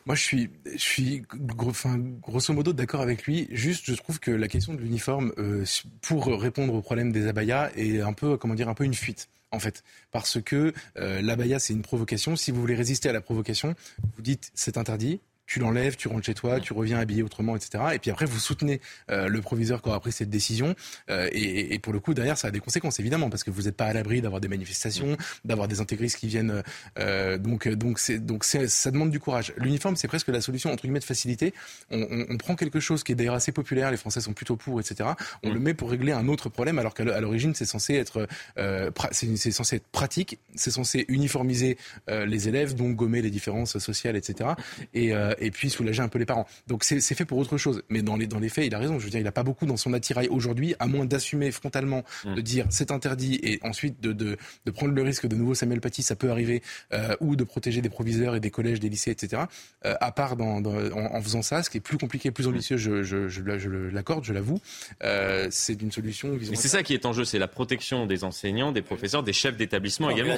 Moi, 0.07 0.14
je 0.14 0.22
suis, 0.22 0.51
je 0.72 0.78
suis 0.78 1.22
grosso 1.30 2.53
modo 2.53 2.72
d'accord 2.72 3.01
avec 3.01 3.24
lui. 3.24 3.49
Juste, 3.51 3.87
je 3.87 3.95
trouve 3.95 4.20
que 4.20 4.30
la 4.30 4.49
question 4.49 4.74
de 4.74 4.80
l'uniforme, 4.80 5.32
euh, 5.39 5.64
pour 6.03 6.26
répondre 6.26 6.74
au 6.74 6.82
problème 6.82 7.12
des 7.12 7.26
abayas, 7.26 7.70
est 7.76 8.01
un 8.01 8.12
peu, 8.12 8.37
comment 8.37 8.55
dire, 8.55 8.68
un 8.68 8.74
peu 8.74 8.84
une 8.84 8.95
fuite 8.95 9.28
en 9.53 9.59
fait. 9.59 9.82
Parce 10.12 10.41
que 10.41 10.72
euh, 10.99 11.22
l'abaya, 11.22 11.59
c'est 11.59 11.72
une 11.72 11.82
provocation. 11.82 12.37
Si 12.37 12.51
vous 12.51 12.61
voulez 12.61 12.74
résister 12.74 13.09
à 13.09 13.12
la 13.12 13.20
provocation, 13.20 13.74
vous 14.16 14.22
dites 14.22 14.51
c'est 14.55 14.76
interdit. 14.76 15.20
Tu 15.47 15.61
l'enlèves, 15.61 15.97
tu 15.97 16.09
rentres 16.09 16.26
chez 16.26 16.34
toi, 16.34 16.61
tu 16.61 16.72
reviens 16.72 16.99
habillé 16.99 17.22
autrement, 17.22 17.57
etc. 17.57 17.84
Et 17.94 17.99
puis 17.99 18.11
après, 18.11 18.26
vous 18.26 18.38
soutenez 18.38 18.80
euh, 19.11 19.28
le 19.28 19.40
proviseur 19.40 19.82
qui 19.82 19.88
aura 19.88 20.01
pris 20.01 20.12
cette 20.12 20.30
décision. 20.30 20.74
Euh, 21.11 21.28
et, 21.32 21.74
et, 21.74 21.78
pour 21.78 21.92
le 21.92 22.01
coup, 22.01 22.14
derrière, 22.14 22.36
ça 22.36 22.49
a 22.49 22.51
des 22.51 22.61
conséquences, 22.61 23.01
évidemment, 23.01 23.30
parce 23.30 23.44
que 23.44 23.51
vous 23.51 23.62
n'êtes 23.62 23.76
pas 23.76 23.86
à 23.86 23.92
l'abri 23.92 24.20
d'avoir 24.20 24.40
des 24.40 24.49
manifestations, 24.49 25.16
d'avoir 25.44 25.68
des 25.68 25.80
intégristes 25.80 26.18
qui 26.18 26.26
viennent. 26.26 26.62
Euh, 26.99 27.38
donc, 27.38 27.68
donc, 27.68 27.99
c'est, 27.99 28.18
donc 28.18 28.44
c'est, 28.44 28.68
ça 28.68 28.90
demande 28.90 29.11
du 29.11 29.20
courage. 29.20 29.53
L'uniforme, 29.57 29.97
c'est 29.97 30.09
presque 30.09 30.28
la 30.28 30.40
solution, 30.40 30.72
entre 30.72 30.82
guillemets, 30.82 30.99
de 30.99 31.05
facilité. 31.05 31.55
On, 31.90 32.01
on, 32.11 32.26
on, 32.30 32.36
prend 32.36 32.57
quelque 32.57 32.80
chose 32.80 33.05
qui 33.05 33.12
est 33.12 33.14
d'ailleurs 33.14 33.34
assez 33.34 33.53
populaire, 33.53 33.90
les 33.90 33.97
Français 33.97 34.20
sont 34.20 34.32
plutôt 34.32 34.57
pour, 34.57 34.80
etc. 34.80 35.11
On 35.42 35.53
le 35.53 35.61
met 35.61 35.74
pour 35.74 35.90
régler 35.90 36.12
un 36.12 36.28
autre 36.28 36.49
problème, 36.49 36.78
alors 36.78 36.94
qu'à 36.94 37.05
l'origine, 37.20 37.55
c'est 37.55 37.66
censé 37.66 37.94
être, 37.94 38.26
euh, 38.59 38.90
c'est, 39.12 39.36
c'est 39.36 39.51
censé 39.53 39.76
être 39.76 39.86
pratique, 39.86 40.38
c'est 40.55 40.70
censé 40.70 41.05
uniformiser 41.09 41.78
euh, 42.09 42.26
les 42.26 42.49
élèves, 42.49 42.74
donc 42.74 42.97
gommer 42.97 43.22
les 43.22 43.30
différences 43.30 43.78
sociales, 43.78 44.16
etc. 44.16 44.51
Et, 44.94 45.14
euh, 45.14 45.34
et 45.39 45.51
puis 45.51 45.70
soulager 45.70 46.03
un 46.03 46.09
peu 46.09 46.18
les 46.18 46.26
parents. 46.26 46.47
Donc 46.66 46.84
c'est 46.84 47.01
fait 47.01 47.24
pour 47.24 47.39
autre 47.39 47.57
chose. 47.57 47.82
Mais 47.89 48.03
dans 48.03 48.16
les, 48.16 48.26
dans 48.26 48.39
les 48.39 48.49
faits, 48.49 48.66
il 48.66 48.74
a 48.74 48.78
raison. 48.78 48.99
Je 48.99 49.05
veux 49.05 49.11
dire, 49.11 49.20
il 49.20 49.24
n'a 49.24 49.32
pas 49.32 49.43
beaucoup 49.43 49.66
dans 49.66 49.76
son 49.76 49.93
attirail 49.93 50.28
aujourd'hui, 50.28 50.74
à 50.78 50.87
moins 50.87 51.05
d'assumer 51.05 51.51
frontalement, 51.51 52.05
Mm. 52.24 52.34
de 52.34 52.41
dire 52.41 52.66
c'est 52.70 52.91
interdit 52.91 53.39
et 53.43 53.59
ensuite 53.62 54.01
de, 54.01 54.12
de, 54.12 54.37
de, 54.64 54.70
prendre 54.70 54.93
le 54.93 55.03
risque 55.03 55.26
de 55.26 55.37
nouveau 55.37 55.55
Samuel 55.55 55.80
Paty, 55.80 56.03
ça 56.03 56.16
peut 56.16 56.30
arriver, 56.30 56.62
euh, 56.93 57.16
ou 57.20 57.37
de 57.37 57.45
protéger 57.45 57.80
des 57.80 57.89
proviseurs 57.89 58.34
et 58.37 58.41
des 58.41 58.51
collèges, 58.51 58.80
des 58.80 58.89
lycées, 58.89 59.11
etc. 59.11 59.45
Euh, 59.84 59.95
à 60.01 60.12
part 60.12 60.37
dans, 60.37 60.61
dans, 60.61 60.74
en, 60.74 61.14
en, 61.14 61.22
faisant 61.22 61.43
ça, 61.43 61.62
ce 61.62 61.70
qui 61.70 61.78
est 61.78 61.80
plus 61.80 61.99
compliqué, 61.99 62.30
plus 62.30 62.47
ambitieux, 62.47 62.76
je, 62.76 63.03
je, 63.03 63.28
je, 63.28 63.59
je 63.59 63.68
l'accorde, 63.68 64.24
je 64.24 64.32
l'avoue, 64.32 64.61
euh, 65.03 65.49
c'est 65.51 65.80
une 65.80 65.93
solution. 65.93 66.39
Mais 66.51 66.57
c'est 66.57 66.68
ça 66.68 66.82
qui 66.82 66.95
est 66.95 67.07
en 67.07 67.12
jeu, 67.12 67.24
c'est 67.24 67.39
la 67.39 67.49
protection 67.49 68.07
des 68.07 68.24
enseignants, 68.24 68.72
des 68.72 68.82
professeurs, 68.82 69.22
des 69.22 69.32
chefs 69.32 69.57
d'établissement 69.57 70.11
également. 70.11 70.37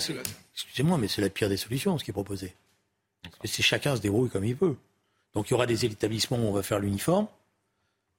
Excusez-moi, 0.54 0.98
mais 0.98 1.08
c'est 1.08 1.22
la 1.22 1.30
pire 1.30 1.48
des 1.48 1.56
solutions, 1.56 1.98
ce 1.98 2.04
qui 2.04 2.10
est 2.10 2.12
proposé. 2.12 2.54
C'est 3.44 3.62
chacun 3.62 3.96
se 3.96 4.00
débrouille 4.00 4.30
comme 4.30 4.44
il 4.44 4.56
peut. 4.56 4.76
Donc 5.34 5.48
il 5.48 5.52
y 5.52 5.54
aura 5.54 5.66
des 5.66 5.84
établissements 5.84 6.38
où 6.38 6.48
on 6.48 6.52
va 6.52 6.62
faire 6.62 6.80
l'uniforme, 6.80 7.28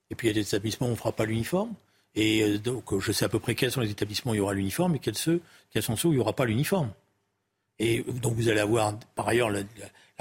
et 0.09 0.15
puis 0.15 0.27
il 0.27 0.31
y 0.31 0.33
a 0.33 0.41
des 0.41 0.47
établissements 0.47 0.87
où 0.87 0.89
on 0.89 0.93
ne 0.93 0.97
fera 0.97 1.11
pas 1.11 1.25
l'uniforme. 1.25 1.73
Et 2.15 2.57
donc 2.57 2.97
je 2.99 3.11
sais 3.11 3.25
à 3.25 3.29
peu 3.29 3.39
près 3.39 3.55
quels 3.55 3.71
sont 3.71 3.81
les 3.81 3.91
établissements 3.91 4.31
où 4.31 4.35
il 4.35 4.39
y 4.39 4.41
aura 4.41 4.53
l'uniforme 4.53 4.95
et 4.95 4.99
quels, 4.99 5.17
ceux, 5.17 5.41
quels 5.71 5.83
sont 5.83 5.95
ceux 5.95 6.09
où 6.09 6.11
il 6.11 6.15
n'y 6.15 6.21
aura 6.21 6.33
pas 6.33 6.45
l'uniforme. 6.45 6.91
Et 7.79 8.03
donc 8.03 8.33
vous 8.33 8.49
allez 8.49 8.59
avoir, 8.59 8.97
par 9.15 9.27
ailleurs, 9.27 9.49
la, 9.49 9.63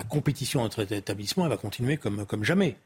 compétition 0.08 0.62
entre 0.62 0.90
établissements, 0.92 1.44
elle 1.44 1.50
va 1.50 1.56
continuer 1.56 1.96
comme, 1.96 2.24
comme 2.24 2.44
jamais. 2.44 2.76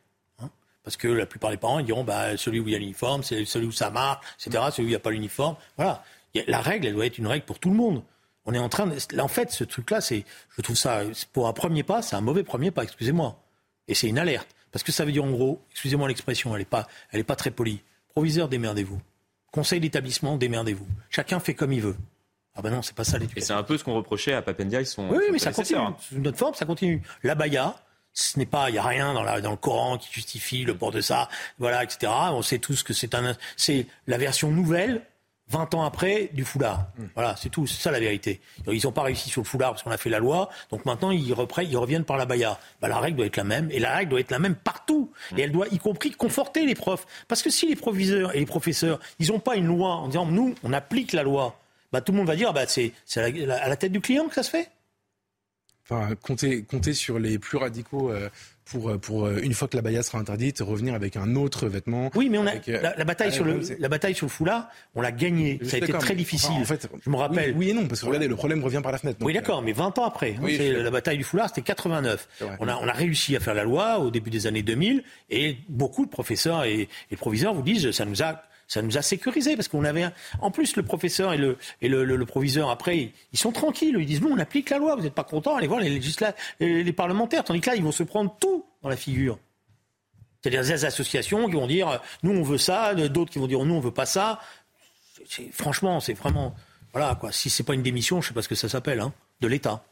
Hein 0.40 0.48
Parce 0.82 0.96
que 0.96 1.08
la 1.08 1.26
plupart 1.26 1.50
des 1.50 1.58
parents 1.58 1.82
diront, 1.82 2.04
bah, 2.04 2.38
celui 2.38 2.58
où 2.58 2.68
il 2.68 2.72
y 2.72 2.74
a 2.74 2.78
l'uniforme, 2.78 3.22
c'est 3.22 3.44
celui 3.44 3.66
où 3.66 3.72
ça 3.72 3.90
marche, 3.90 4.24
etc., 4.40 4.64
celui 4.70 4.84
où 4.84 4.88
il 4.88 4.92
n'y 4.92 4.96
a 4.96 5.00
pas 5.00 5.10
l'uniforme. 5.10 5.56
Voilà. 5.76 6.02
La 6.46 6.62
règle, 6.62 6.86
elle 6.86 6.94
doit 6.94 7.04
être 7.04 7.18
une 7.18 7.26
règle 7.26 7.44
pour 7.44 7.58
tout 7.58 7.68
le 7.68 7.76
monde. 7.76 8.02
On 8.44 8.54
est 8.54 8.58
en 8.58 8.68
train 8.68 8.86
de... 8.86 9.20
En 9.20 9.28
fait, 9.28 9.50
ce 9.52 9.64
truc-là, 9.64 10.00
c'est, 10.00 10.24
je 10.56 10.62
trouve 10.62 10.76
ça, 10.76 11.02
pour 11.32 11.46
un 11.46 11.52
premier 11.52 11.82
pas, 11.82 12.02
c'est 12.02 12.16
un 12.16 12.20
mauvais 12.20 12.42
premier 12.42 12.70
pas, 12.70 12.82
excusez-moi. 12.82 13.40
Et 13.88 13.94
c'est 13.94 14.08
une 14.08 14.18
alerte. 14.18 14.48
Parce 14.72 14.82
que 14.82 14.90
ça 14.90 15.04
veut 15.04 15.12
dire, 15.12 15.24
en 15.24 15.30
gros, 15.30 15.62
excusez-moi 15.70 16.08
l'expression, 16.08 16.52
elle 16.54 16.60
n'est 16.60 16.64
pas, 16.64 16.88
elle 17.10 17.20
est 17.20 17.24
pas 17.24 17.36
très 17.36 17.50
polie. 17.50 17.82
Proviseur, 18.08 18.48
démerdez-vous. 18.48 19.00
Conseil 19.52 19.80
d'établissement, 19.80 20.36
démerdez-vous. 20.36 20.86
Chacun 21.10 21.38
fait 21.40 21.54
comme 21.54 21.72
il 21.72 21.82
veut. 21.82 21.96
Ah 22.54 22.62
ben 22.62 22.70
non, 22.70 22.82
c'est 22.82 22.94
pas 22.94 23.04
ça 23.04 23.18
l'éducation. 23.18 23.44
Et 23.44 23.46
c'est 23.46 23.52
un 23.52 23.62
peu 23.62 23.78
ce 23.78 23.84
qu'on 23.84 23.94
reprochait 23.94 24.34
à 24.34 24.42
Papendia, 24.42 24.84
son. 24.84 25.08
Oui, 25.08 25.24
mais 25.30 25.38
ça 25.38 25.52
continue. 25.52 25.80
Sous 26.00 26.18
notre 26.18 26.38
forme, 26.38 26.54
ça 26.54 26.66
continue. 26.66 27.02
La 27.22 27.34
baya, 27.34 27.76
ce 28.12 28.38
n'est 28.38 28.46
pas, 28.46 28.68
il 28.68 28.72
n'y 28.72 28.78
a 28.78 28.82
rien 28.82 29.14
dans, 29.14 29.22
la, 29.22 29.40
dans 29.40 29.52
le 29.52 29.56
Coran 29.56 29.96
qui 29.96 30.12
justifie 30.12 30.64
le 30.64 30.76
port 30.76 30.90
de 30.90 31.00
ça, 31.00 31.28
voilà, 31.58 31.82
etc. 31.82 32.12
On 32.32 32.42
sait 32.42 32.58
tous 32.58 32.82
que 32.82 32.92
c'est 32.92 33.14
un, 33.14 33.34
c'est 33.56 33.86
la 34.06 34.18
version 34.18 34.50
nouvelle 34.50 35.02
20 35.52 35.74
ans 35.74 35.84
après, 35.84 36.30
du 36.32 36.44
foulard. 36.44 36.86
Mmh. 36.96 37.02
Voilà, 37.14 37.36
c'est 37.36 37.50
tout, 37.50 37.66
c'est 37.66 37.80
ça 37.80 37.90
la 37.90 38.00
vérité. 38.00 38.40
Ils 38.66 38.80
n'ont 38.84 38.92
pas 38.92 39.02
réussi 39.02 39.28
sur 39.28 39.42
le 39.42 39.46
foulard 39.46 39.72
parce 39.72 39.82
qu'on 39.82 39.90
a 39.90 39.98
fait 39.98 40.08
la 40.08 40.18
loi, 40.18 40.48
donc 40.70 40.86
maintenant 40.86 41.10
ils, 41.10 41.32
reprennent, 41.34 41.68
ils 41.70 41.76
reviennent 41.76 42.04
par 42.04 42.16
la 42.16 42.24
baya. 42.24 42.58
Bah, 42.80 42.88
la 42.88 42.98
règle 42.98 43.18
doit 43.18 43.26
être 43.26 43.36
la 43.36 43.44
même, 43.44 43.68
et 43.70 43.78
la 43.78 43.94
règle 43.94 44.10
doit 44.10 44.20
être 44.20 44.30
la 44.30 44.38
même 44.38 44.54
partout. 44.54 45.12
Mmh. 45.30 45.38
Et 45.38 45.42
elle 45.42 45.52
doit, 45.52 45.66
y 45.70 45.78
compris, 45.78 46.10
conforter 46.12 46.64
les 46.64 46.74
profs. 46.74 47.06
Parce 47.28 47.42
que 47.42 47.50
si 47.50 47.68
les 47.68 47.76
proviseurs 47.76 48.34
et 48.34 48.40
les 48.40 48.46
professeurs, 48.46 48.98
ils 49.18 49.28
n'ont 49.28 49.40
pas 49.40 49.56
une 49.56 49.66
loi 49.66 49.90
en 49.90 50.08
disant, 50.08 50.26
nous, 50.26 50.54
on 50.62 50.72
applique 50.72 51.12
la 51.12 51.22
loi, 51.22 51.58
bah, 51.92 52.00
tout 52.00 52.12
le 52.12 52.18
monde 52.18 52.26
va 52.26 52.36
dire, 52.36 52.54
bah, 52.54 52.64
c'est 52.66 52.92
à 53.16 53.28
la, 53.28 53.62
à 53.62 53.68
la 53.68 53.76
tête 53.76 53.92
du 53.92 54.00
client 54.00 54.28
que 54.28 54.34
ça 54.34 54.42
se 54.42 54.50
fait. 54.50 54.70
Enfin, 55.88 56.14
compter, 56.22 56.62
compter 56.62 56.92
sur 56.92 57.18
les 57.18 57.38
plus 57.38 57.58
radicaux 57.58 58.10
euh, 58.10 58.28
pour, 58.64 58.98
pour 59.00 59.28
une 59.28 59.52
fois 59.52 59.66
que 59.66 59.76
la 59.76 59.82
baya 59.82 60.02
sera 60.02 60.18
interdite, 60.18 60.60
revenir 60.60 60.94
avec 60.94 61.16
un 61.16 61.34
autre 61.34 61.66
vêtement. 61.66 62.10
Oui, 62.14 62.28
mais 62.30 62.38
on 62.38 62.46
a 62.46 62.52
avec, 62.52 62.68
la, 62.68 62.94
la, 62.96 63.04
bataille 63.04 63.32
sur 63.32 63.44
le 63.44 63.60
la 63.78 63.88
bataille 63.88 64.14
sur 64.14 64.26
le 64.26 64.30
foulard, 64.30 64.68
on 64.94 65.00
l'a 65.00 65.10
gagnée. 65.10 65.58
Ça 65.64 65.76
a 65.76 65.78
été 65.80 65.92
très 65.92 66.14
difficile. 66.14 66.52
Enfin, 66.60 66.76
en 66.76 66.78
fait, 66.78 66.88
je 67.04 67.10
me 67.10 67.16
rappelle. 67.16 67.50
Oui, 67.50 67.66
oui, 67.66 67.70
et 67.70 67.72
non, 67.72 67.86
parce 67.88 68.00
que 68.00 68.06
regardez, 68.06 68.28
le 68.28 68.36
problème 68.36 68.62
revient 68.62 68.80
par 68.82 68.92
la 68.92 68.98
fenêtre. 68.98 69.18
Donc, 69.18 69.26
oui, 69.26 69.34
d'accord, 69.34 69.62
mais 69.62 69.72
20 69.72 69.98
ans 69.98 70.04
après, 70.04 70.36
oui, 70.40 70.56
la 70.58 70.90
bataille 70.90 71.18
du 71.18 71.24
foulard, 71.24 71.48
c'était 71.48 71.62
89. 71.62 72.28
On 72.60 72.68
a 72.68 72.76
on 72.76 72.86
a 72.86 72.92
réussi 72.92 73.34
à 73.36 73.40
faire 73.40 73.54
la 73.54 73.64
loi 73.64 73.98
au 73.98 74.10
début 74.10 74.30
des 74.30 74.46
années 74.46 74.62
2000, 74.62 75.02
et 75.30 75.56
beaucoup 75.68 76.06
de 76.06 76.10
professeurs 76.10 76.64
et, 76.64 76.88
et 77.10 77.16
proviseurs 77.16 77.54
vous 77.54 77.62
disent, 77.62 77.90
ça 77.90 78.04
nous 78.04 78.22
a 78.22 78.42
ça 78.72 78.80
nous 78.80 78.96
a 78.96 79.02
sécurisé 79.02 79.54
parce 79.54 79.68
qu'on 79.68 79.84
avait 79.84 80.08
en 80.40 80.50
plus 80.50 80.76
le 80.76 80.82
professeur 80.82 81.34
et 81.34 81.36
le 81.36 81.58
et 81.82 81.88
le, 81.90 82.24
proviseur 82.24 82.70
après 82.70 83.12
ils 83.32 83.38
sont 83.38 83.52
tranquilles. 83.52 83.96
Ils 83.98 84.06
disent 84.06 84.22
nous 84.22 84.30
on 84.30 84.38
applique 84.38 84.70
la 84.70 84.78
loi 84.78 84.96
vous 84.96 85.02
n'êtes 85.02 85.12
pas 85.12 85.24
content 85.24 85.56
allez 85.56 85.66
voir 85.66 85.80
les 85.80 85.90
législateurs 85.90 86.34
parlementaires. 86.96 87.44
Tandis 87.44 87.60
que 87.60 87.68
là 87.68 87.76
ils 87.76 87.82
vont 87.82 87.92
se 87.92 88.02
prendre 88.02 88.34
tout 88.40 88.64
dans 88.82 88.88
la 88.88 88.96
figure. 88.96 89.38
C'est-à-dire 90.40 90.62
des 90.62 90.86
associations 90.86 91.46
qui 91.48 91.52
vont 91.52 91.66
dire 91.66 92.00
nous 92.22 92.32
on 92.32 92.42
veut 92.42 92.56
ça 92.56 92.94
d'autres 92.94 93.30
qui 93.30 93.38
vont 93.38 93.46
dire 93.46 93.62
nous 93.62 93.74
on 93.74 93.80
veut 93.80 93.90
pas 93.90 94.06
ça. 94.06 94.40
Franchement 95.52 96.00
c'est 96.00 96.14
vraiment 96.14 96.54
voilà 96.92 97.14
quoi. 97.14 97.30
Si 97.30 97.50
c'est 97.50 97.64
pas 97.64 97.74
une 97.74 97.82
démission 97.82 98.22
je 98.22 98.28
sais 98.28 98.34
pas 98.34 98.40
ce 98.40 98.48
que 98.48 98.54
ça 98.54 98.70
s'appelle 98.70 99.00
hein, 99.00 99.12
de 99.42 99.48
l'État. 99.48 99.84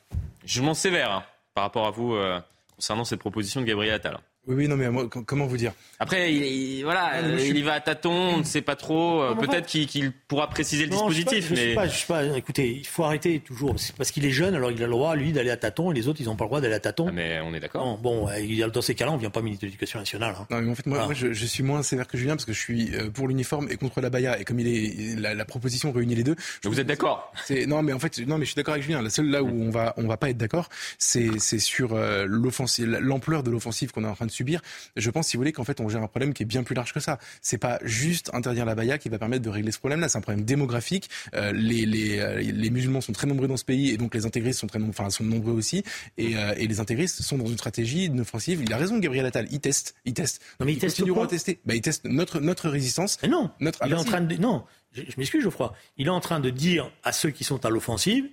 Je 0.46 0.62
m'en 0.62 0.72
sévère 0.72 1.10
hein, 1.12 1.24
par 1.52 1.64
rapport 1.64 1.86
à 1.86 1.90
vous 1.90 2.14
euh, 2.14 2.40
concernant 2.76 3.04
cette 3.04 3.20
proposition 3.20 3.60
de 3.60 3.66
Gabriel 3.66 3.92
Attal 3.92 4.20
oui, 4.50 4.56
oui, 4.56 4.68
non, 4.68 4.76
mais 4.76 4.90
moi, 4.90 5.08
comment 5.08 5.46
vous 5.46 5.56
dire? 5.56 5.72
Après, 6.00 6.34
il, 6.34 6.42
il 6.42 6.82
voilà, 6.82 7.10
ah, 7.14 7.20
il 7.20 7.56
y 7.56 7.62
va 7.62 7.74
à 7.74 7.80
tâtons, 7.80 8.10
on 8.10 8.38
ne 8.38 8.42
sait 8.42 8.62
pas 8.62 8.74
trop. 8.74 9.22
Euh, 9.22 9.34
Peut-être 9.34 9.66
qu'il 9.66 9.86
qu 9.86 10.10
pourra 10.28 10.48
préciser 10.48 10.86
le 10.86 10.90
non, 10.90 11.08
dispositif. 11.08 11.48
Je 11.48 11.54
mais... 11.54 11.68
sais 11.68 11.74
pas, 11.74 11.86
je 11.86 11.96
sais 11.96 12.06
pas, 12.06 12.24
écoutez, 12.36 12.78
il 12.78 12.86
faut 12.86 13.04
arrêter 13.04 13.38
toujours. 13.38 13.74
C'est 13.78 13.94
parce 13.94 14.10
qu'il 14.10 14.26
est 14.26 14.30
jeune, 14.30 14.54
alors 14.54 14.72
il 14.72 14.82
a 14.82 14.86
le 14.86 14.92
droit, 14.92 15.14
lui, 15.14 15.32
d'aller 15.32 15.50
à 15.50 15.56
tâtons, 15.56 15.92
et 15.92 15.94
les 15.94 16.08
autres, 16.08 16.20
ils 16.20 16.26
n'ont 16.26 16.36
pas 16.36 16.44
le 16.44 16.48
droit 16.48 16.60
d'aller 16.60 16.74
à 16.74 16.80
tâtons. 16.80 17.06
Ah, 17.08 17.12
mais 17.12 17.40
on 17.40 17.54
est 17.54 17.60
d'accord. 17.60 17.98
Bon, 17.98 18.28
dans 18.72 18.82
ces 18.82 18.94
cas-là, 18.94 19.12
on 19.12 19.14
ne 19.14 19.20
vient 19.20 19.30
pas 19.30 19.40
ministre 19.40 19.62
de 19.62 19.66
l'Éducation 19.66 20.00
nationale. 20.00 20.34
Hein. 20.38 20.46
Non, 20.50 20.60
mais 20.60 20.70
en 20.70 20.74
fait, 20.74 20.86
moi, 20.86 20.98
voilà. 20.98 21.06
moi 21.06 21.14
je, 21.14 21.32
je, 21.32 21.46
suis 21.46 21.62
moins 21.62 21.82
sévère 21.82 22.08
que 22.08 22.18
Julien 22.18 22.34
parce 22.34 22.44
que 22.44 22.52
je 22.52 22.58
suis 22.58 22.90
pour 23.14 23.28
l'uniforme 23.28 23.68
et 23.70 23.76
contre 23.76 24.00
la 24.00 24.10
baya. 24.10 24.38
Et 24.40 24.44
comme 24.44 24.58
il 24.58 24.66
est, 24.66 25.20
la, 25.20 25.34
la 25.34 25.44
proposition 25.44 25.92
réunit 25.92 26.14
les 26.14 26.24
deux. 26.24 26.36
vous 26.64 26.80
êtes 26.80 26.86
d'accord? 26.86 27.32
Non, 27.66 27.82
mais 27.82 27.92
en 27.92 27.98
fait, 27.98 28.18
non, 28.26 28.38
mais 28.38 28.44
je 28.44 28.50
suis 28.50 28.56
d'accord 28.56 28.74
avec 28.74 28.84
Julien. 28.84 29.02
La 29.02 29.10
seule 29.10 29.30
là 29.30 29.42
où 29.42 29.48
on 29.48 29.70
va, 29.70 29.94
on 29.96 30.06
va 30.06 30.16
pas 30.16 30.30
être 30.30 30.36
d'accord, 30.36 30.68
c'est 30.98 31.38
sur 31.38 31.94
euh, 31.94 32.24
l'offensive, 32.26 32.86
l'ampleur 33.00 33.42
de 33.42 33.50
l'offensive 33.50 33.92
qu'on 33.92 34.04
est 34.04 34.08
en 34.08 34.14
train 34.14 34.26
de 34.26 34.30
subir. 34.40 34.62
Je 34.96 35.10
pense, 35.10 35.28
si 35.28 35.36
vous 35.36 35.40
voulez, 35.40 35.52
qu'en 35.52 35.64
fait, 35.64 35.80
on 35.80 35.88
gère 35.88 36.02
un 36.02 36.06
problème 36.06 36.32
qui 36.32 36.42
est 36.42 36.46
bien 36.46 36.62
plus 36.62 36.74
large 36.74 36.94
que 36.94 37.00
ça. 37.00 37.18
C'est 37.42 37.58
pas 37.58 37.78
juste 37.82 38.30
interdire 38.32 38.64
la 38.64 38.74
baya 38.74 38.96
qui 38.96 39.08
va 39.10 39.18
permettre 39.18 39.42
de 39.42 39.50
régler 39.50 39.70
ce 39.70 39.78
problème-là. 39.78 40.08
C'est 40.08 40.18
un 40.18 40.22
problème 40.22 40.44
démographique. 40.44 41.10
Euh, 41.34 41.52
les, 41.52 41.84
les, 41.84 42.18
euh, 42.18 42.40
les, 42.40 42.70
musulmans 42.70 43.02
sont 43.02 43.12
très 43.12 43.26
nombreux 43.26 43.48
dans 43.48 43.58
ce 43.58 43.64
pays 43.64 43.90
et 43.90 43.98
donc 43.98 44.14
les 44.14 44.24
intégristes 44.24 44.60
sont 44.60 44.66
très 44.66 44.78
nombreux, 44.78 44.94
enfin, 44.98 45.10
sont 45.10 45.24
nombreux 45.24 45.52
aussi. 45.52 45.84
Et, 46.16 46.36
euh, 46.36 46.54
et 46.56 46.66
les 46.66 46.80
intégristes 46.80 47.22
sont 47.22 47.36
dans 47.36 47.46
une 47.46 47.58
stratégie 47.58 48.10
offensive. 48.18 48.62
Il 48.64 48.72
a 48.72 48.78
raison, 48.78 48.98
Gabriel 48.98 49.26
Attal. 49.26 49.46
Il 49.50 49.60
teste, 49.60 49.94
il 50.04 50.14
teste. 50.14 50.40
Non, 50.58 50.66
mais 50.66 50.72
il 50.72 50.78
teste 50.78 51.04
quoi 51.12 51.24
à 51.24 51.26
tester. 51.26 51.60
Bah, 51.66 51.74
il 51.74 51.82
teste 51.82 52.04
notre, 52.04 52.40
notre 52.40 52.68
résistance. 52.68 53.18
Mais 53.22 53.28
non. 53.28 53.50
Notre, 53.60 53.78
il 53.84 53.92
est 53.92 53.96
en 53.96 54.04
train 54.04 54.22
de, 54.22 54.36
non. 54.36 54.64
Je, 54.92 55.02
je 55.02 55.14
m'excuse, 55.18 55.42
Geoffroy. 55.42 55.74
Il 55.98 56.06
est 56.06 56.10
en 56.10 56.20
train 56.20 56.40
de 56.40 56.50
dire 56.50 56.90
à 57.02 57.12
ceux 57.12 57.30
qui 57.30 57.44
sont 57.44 57.64
à 57.66 57.70
l'offensive, 57.70 58.24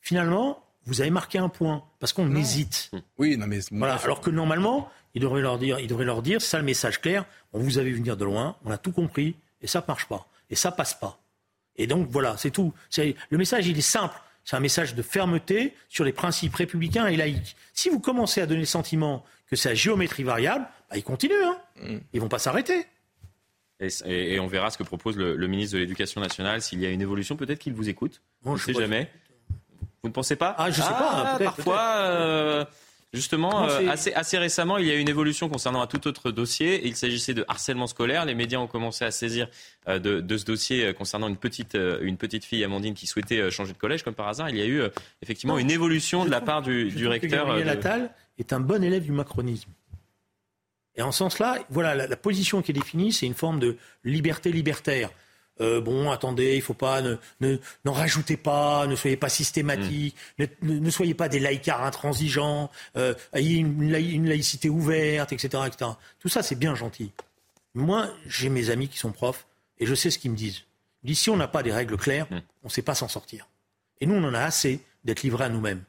finalement, 0.00 0.64
vous 0.86 1.00
avez 1.00 1.10
marqué 1.10 1.38
un 1.38 1.48
point 1.48 1.84
parce 2.00 2.12
qu'on 2.12 2.34
hésite. 2.36 2.90
Oui, 3.18 3.36
non 3.36 3.46
mais 3.46 3.60
voilà. 3.70 3.96
Alors 3.96 4.20
que 4.20 4.30
normalement, 4.30 4.90
il 5.14 5.22
devrait 5.22 5.42
leur 5.42 5.58
dire, 5.58 5.78
il 5.80 5.86
devrait 5.86 6.04
leur 6.04 6.22
dire, 6.22 6.42
ça 6.42 6.58
le 6.58 6.64
message 6.64 7.00
clair. 7.00 7.24
On 7.52 7.58
vous 7.58 7.78
avait 7.78 7.90
vu 7.90 7.96
venir 7.96 8.16
de 8.16 8.24
loin, 8.24 8.56
on 8.64 8.70
a 8.70 8.78
tout 8.78 8.92
compris 8.92 9.36
et 9.62 9.66
ça 9.66 9.84
marche 9.86 10.06
pas 10.06 10.26
et 10.50 10.56
ça 10.56 10.72
passe 10.72 10.94
pas. 10.94 11.20
Et 11.76 11.86
donc 11.86 12.08
voilà, 12.10 12.36
c'est 12.36 12.50
tout. 12.50 12.72
C'est 12.90 13.16
le 13.30 13.38
message, 13.38 13.66
il 13.66 13.76
est 13.78 13.82
simple. 13.82 14.16
C'est 14.44 14.56
un 14.56 14.60
message 14.60 14.94
de 14.94 15.02
fermeté 15.02 15.74
sur 15.88 16.04
les 16.04 16.12
principes 16.12 16.54
républicains 16.54 17.06
et 17.06 17.16
laïques. 17.16 17.56
Si 17.72 17.88
vous 17.88 17.98
commencez 17.98 18.42
à 18.42 18.46
donner 18.46 18.60
le 18.60 18.66
sentiment 18.66 19.24
que 19.48 19.56
c'est 19.56 19.70
à 19.70 19.74
géométrie 19.74 20.22
variable, 20.22 20.66
bah, 20.90 20.96
ils 20.98 21.02
continuent. 21.02 21.44
Hein. 21.44 21.56
Mm. 21.82 21.98
Ils 22.12 22.20
vont 22.20 22.28
pas 22.28 22.38
s'arrêter. 22.38 22.86
Et, 23.80 23.88
et, 24.04 24.34
et, 24.34 24.40
on 24.40 24.46
verra 24.46 24.70
ce 24.70 24.78
que 24.78 24.82
propose 24.82 25.16
le, 25.16 25.34
le 25.34 25.46
ministre 25.48 25.74
de 25.74 25.80
l'Éducation 25.80 26.20
nationale. 26.20 26.62
S'il 26.62 26.80
y 26.80 26.86
a 26.86 26.90
une 26.90 27.00
évolution, 27.00 27.36
peut-être 27.36 27.58
qu'il 27.58 27.72
vous 27.74 27.88
écoute. 27.88 28.22
Bon, 28.42 28.52
on 28.52 28.54
ne 28.54 28.58
sait 28.58 28.74
jamais. 28.74 29.10
Vous 30.04 30.08
ne 30.08 30.12
pensez 30.12 30.36
pas 30.36 30.54
Ah, 30.58 30.70
je 30.70 30.82
sais 30.82 30.86
ah, 30.86 31.36
pas. 31.38 31.44
Parfois, 31.44 31.94
euh, 31.96 32.64
justement, 33.14 33.66
euh, 33.66 33.88
assez, 33.88 34.12
assez, 34.12 34.36
récemment, 34.36 34.76
il 34.76 34.86
y 34.86 34.90
a 34.90 34.94
eu 34.96 34.98
une 34.98 35.08
évolution 35.08 35.48
concernant 35.48 35.80
un 35.80 35.86
tout 35.86 36.06
autre 36.06 36.30
dossier. 36.30 36.86
Il 36.86 36.94
s'agissait 36.94 37.32
de 37.32 37.42
harcèlement 37.48 37.86
scolaire. 37.86 38.26
Les 38.26 38.34
médias 38.34 38.58
ont 38.58 38.66
commencé 38.66 39.06
à 39.06 39.10
saisir 39.10 39.48
euh, 39.88 39.98
de, 39.98 40.20
de, 40.20 40.36
ce 40.36 40.44
dossier 40.44 40.92
concernant 40.92 41.26
une 41.26 41.38
petite, 41.38 41.74
une 42.02 42.18
petite 42.18 42.44
fille, 42.44 42.62
Amandine, 42.62 42.92
qui 42.92 43.06
souhaitait 43.06 43.50
changer 43.50 43.72
de 43.72 43.78
collège, 43.78 44.02
comme 44.02 44.12
par 44.12 44.28
hasard. 44.28 44.50
Il 44.50 44.58
y 44.58 44.60
a 44.60 44.66
eu 44.66 44.82
effectivement 45.22 45.54
non, 45.54 45.60
une 45.60 45.70
évolution 45.70 46.26
de 46.26 46.30
la 46.30 46.42
part 46.42 46.60
du, 46.60 46.90
du 46.90 47.08
recteur. 47.08 47.30
Que 47.30 47.36
Gabriel 47.36 47.68
Attal 47.70 48.10
est 48.36 48.52
un 48.52 48.60
bon 48.60 48.84
élève 48.84 49.04
du 49.04 49.12
macronisme. 49.12 49.70
Et 50.96 51.02
en 51.02 51.12
ce 51.12 51.18
sens-là, 51.20 51.60
voilà, 51.70 51.94
la, 51.94 52.06
la, 52.06 52.16
position 52.16 52.60
qui 52.60 52.72
est 52.72 52.74
définie, 52.74 53.10
c'est 53.10 53.24
une 53.24 53.32
forme 53.32 53.58
de 53.58 53.78
liberté 54.04 54.52
libertaire. 54.52 55.08
Euh, 55.60 55.80
bon, 55.80 56.10
attendez, 56.10 56.56
il 56.56 56.62
faut 56.62 56.74
pas, 56.74 57.00
ne, 57.00 57.16
ne, 57.40 57.58
n'en 57.84 57.92
rajoutez 57.92 58.36
pas, 58.36 58.86
ne 58.86 58.96
soyez 58.96 59.16
pas 59.16 59.28
systématique, 59.28 60.16
ne, 60.38 60.46
ne, 60.62 60.90
soyez 60.90 61.14
pas 61.14 61.28
des 61.28 61.38
laïcars 61.38 61.82
intransigeants, 61.84 62.70
euh, 62.96 63.14
ayez 63.32 63.56
une, 63.56 63.94
une, 63.94 64.28
laïcité 64.28 64.68
ouverte, 64.68 65.32
etc., 65.32 65.62
etc. 65.66 65.92
Tout 66.18 66.28
ça, 66.28 66.42
c'est 66.42 66.56
bien 66.56 66.74
gentil. 66.74 67.12
Moi, 67.74 68.08
j'ai 68.26 68.48
mes 68.48 68.70
amis 68.70 68.88
qui 68.88 68.98
sont 68.98 69.12
profs 69.12 69.46
et 69.78 69.86
je 69.86 69.94
sais 69.94 70.10
ce 70.10 70.18
qu'ils 70.18 70.32
me 70.32 70.36
disent. 70.36 70.62
Ils 71.02 71.08
disent 71.08 71.20
si 71.20 71.30
on 71.30 71.36
n'a 71.36 71.48
pas 71.48 71.62
des 71.62 71.72
règles 71.72 71.96
claires, 71.96 72.26
mm. 72.30 72.40
on 72.64 72.68
ne 72.68 72.72
sait 72.72 72.82
pas 72.82 72.94
s'en 72.94 73.08
sortir. 73.08 73.46
Et 74.00 74.06
nous, 74.06 74.14
on 74.14 74.24
en 74.24 74.34
a 74.34 74.40
assez 74.40 74.80
d'être 75.04 75.22
livrés 75.22 75.44
à 75.44 75.48
nous-mêmes. 75.48 75.82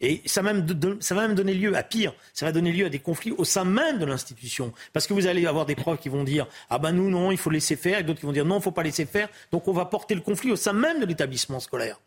Et 0.00 0.22
ça, 0.26 0.42
même, 0.42 0.64
ça 1.00 1.14
va 1.14 1.22
même 1.26 1.34
donner 1.34 1.54
lieu 1.54 1.74
à 1.76 1.82
pire, 1.82 2.14
ça 2.32 2.46
va 2.46 2.52
donner 2.52 2.70
lieu 2.70 2.86
à 2.86 2.88
des 2.88 3.00
conflits 3.00 3.32
au 3.32 3.44
sein 3.44 3.64
même 3.64 3.98
de 3.98 4.04
l'institution. 4.04 4.72
Parce 4.92 5.06
que 5.06 5.12
vous 5.12 5.26
allez 5.26 5.44
avoir 5.46 5.66
des 5.66 5.74
profs 5.74 6.00
qui 6.00 6.08
vont 6.08 6.22
dire 6.22 6.46
Ah 6.70 6.78
ben 6.78 6.92
nous, 6.92 7.10
non, 7.10 7.32
il 7.32 7.38
faut 7.38 7.50
laisser 7.50 7.74
faire, 7.74 7.98
et 7.98 8.02
d'autres 8.04 8.20
qui 8.20 8.26
vont 8.26 8.32
dire 8.32 8.44
Non, 8.44 8.56
il 8.56 8.58
ne 8.58 8.62
faut 8.62 8.70
pas 8.70 8.84
laisser 8.84 9.06
faire. 9.06 9.28
Donc 9.50 9.66
on 9.66 9.72
va 9.72 9.86
porter 9.86 10.14
le 10.14 10.20
conflit 10.20 10.52
au 10.52 10.56
sein 10.56 10.72
même 10.72 11.00
de 11.00 11.06
l'établissement 11.06 11.58
scolaire. 11.58 12.00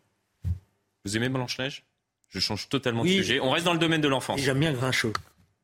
Vous 1.04 1.18
aimez 1.18 1.30
Blanche-Neige? 1.30 1.84
Je 2.30 2.40
change 2.40 2.70
totalement 2.70 3.04
de 3.04 3.10
sujet. 3.10 3.42
On 3.42 3.52
reste 3.52 3.66
dans 3.66 3.74
le 3.74 3.80
domaine 3.80 4.02
de 4.02 4.08
l'enfance. 4.08 4.40
J'aime 4.40 4.60
bien 4.60 4.72
Grincheux. 4.72 5.12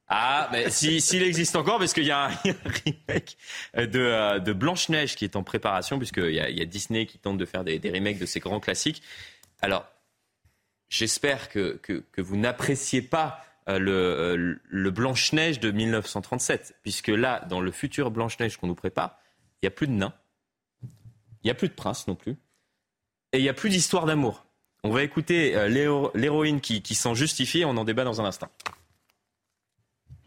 Ah, 0.10 0.50
mais 0.52 0.70
s'il 0.70 1.24
existe 1.24 1.56
encore, 1.56 1.80
parce 1.80 1.94
qu'il 1.94 2.04
y, 2.06 2.12
a 2.12 2.26
un 2.26 2.38
remake 2.44 3.38
de, 3.76 4.00
euh, 4.00 4.40
de 4.40 4.54
Blanche-Neige 4.54 5.16
qui 5.16 5.26
est 5.26 5.36
en 5.36 5.44
préparation, 5.44 5.98
puisqu'il 5.98 6.32
y, 6.32 6.40
a, 6.40 6.50
y 6.50 6.62
a 6.62 6.66
Disney 6.66 7.06
qui 7.06 7.20
tente 7.20 7.38
de 7.38 7.46
faire 7.46 7.64
des, 7.64 7.80
des 7.80 7.92
remakes 7.92 8.18
de 8.18 8.26
ces 8.26 8.40
grands 8.40 8.60
classiques. 8.60 9.02
Alors, 9.62 9.86
j'espère 10.90 11.50
que, 11.50 11.80
que, 11.82 12.22
vous 12.22 12.38
n'appréciez 12.38 13.02
pas 13.02 13.44
euh, 13.70 13.80
le, 13.80 13.92
euh, 13.92 14.56
le 14.64 14.92
Blanche-Neige 14.92 15.60
de 15.60 15.72
1937, 15.72 16.76
puisque 16.82 17.10
là, 17.10 17.46
dans 17.50 17.60
le 17.60 17.72
futur 17.72 18.12
Blanche-Neige 18.12 18.58
qu'on 18.58 18.68
nous 18.68 18.76
prépare, 18.76 19.18
il 19.62 19.66
n'y 19.66 19.68
a 19.68 19.72
plus 19.72 19.88
de 19.88 19.94
nains, 19.94 20.14
il 20.84 21.46
n'y 21.46 21.52
a 21.52 21.56
plus 21.56 21.70
de 21.70 21.74
prince 21.74 22.08
non 22.08 22.16
plus, 22.16 22.38
et 23.34 23.40
il 23.40 23.42
n'y 23.42 23.50
a 23.50 23.54
plus 23.54 23.70
d'histoire 23.70 24.06
d'amour. 24.06 24.46
On 24.84 24.92
va 24.92 25.04
écouter 25.04 25.56
euh, 25.56 26.12
l'héroïne 26.14 26.62
qui, 26.62 26.82
qui 26.82 26.96
s'en 26.96 27.14
justifie, 27.14 27.66
on 27.66 27.76
en 27.78 27.84
débat 27.84 28.04
dans 28.04 28.22
un 28.22 28.26
instant. 28.26 28.50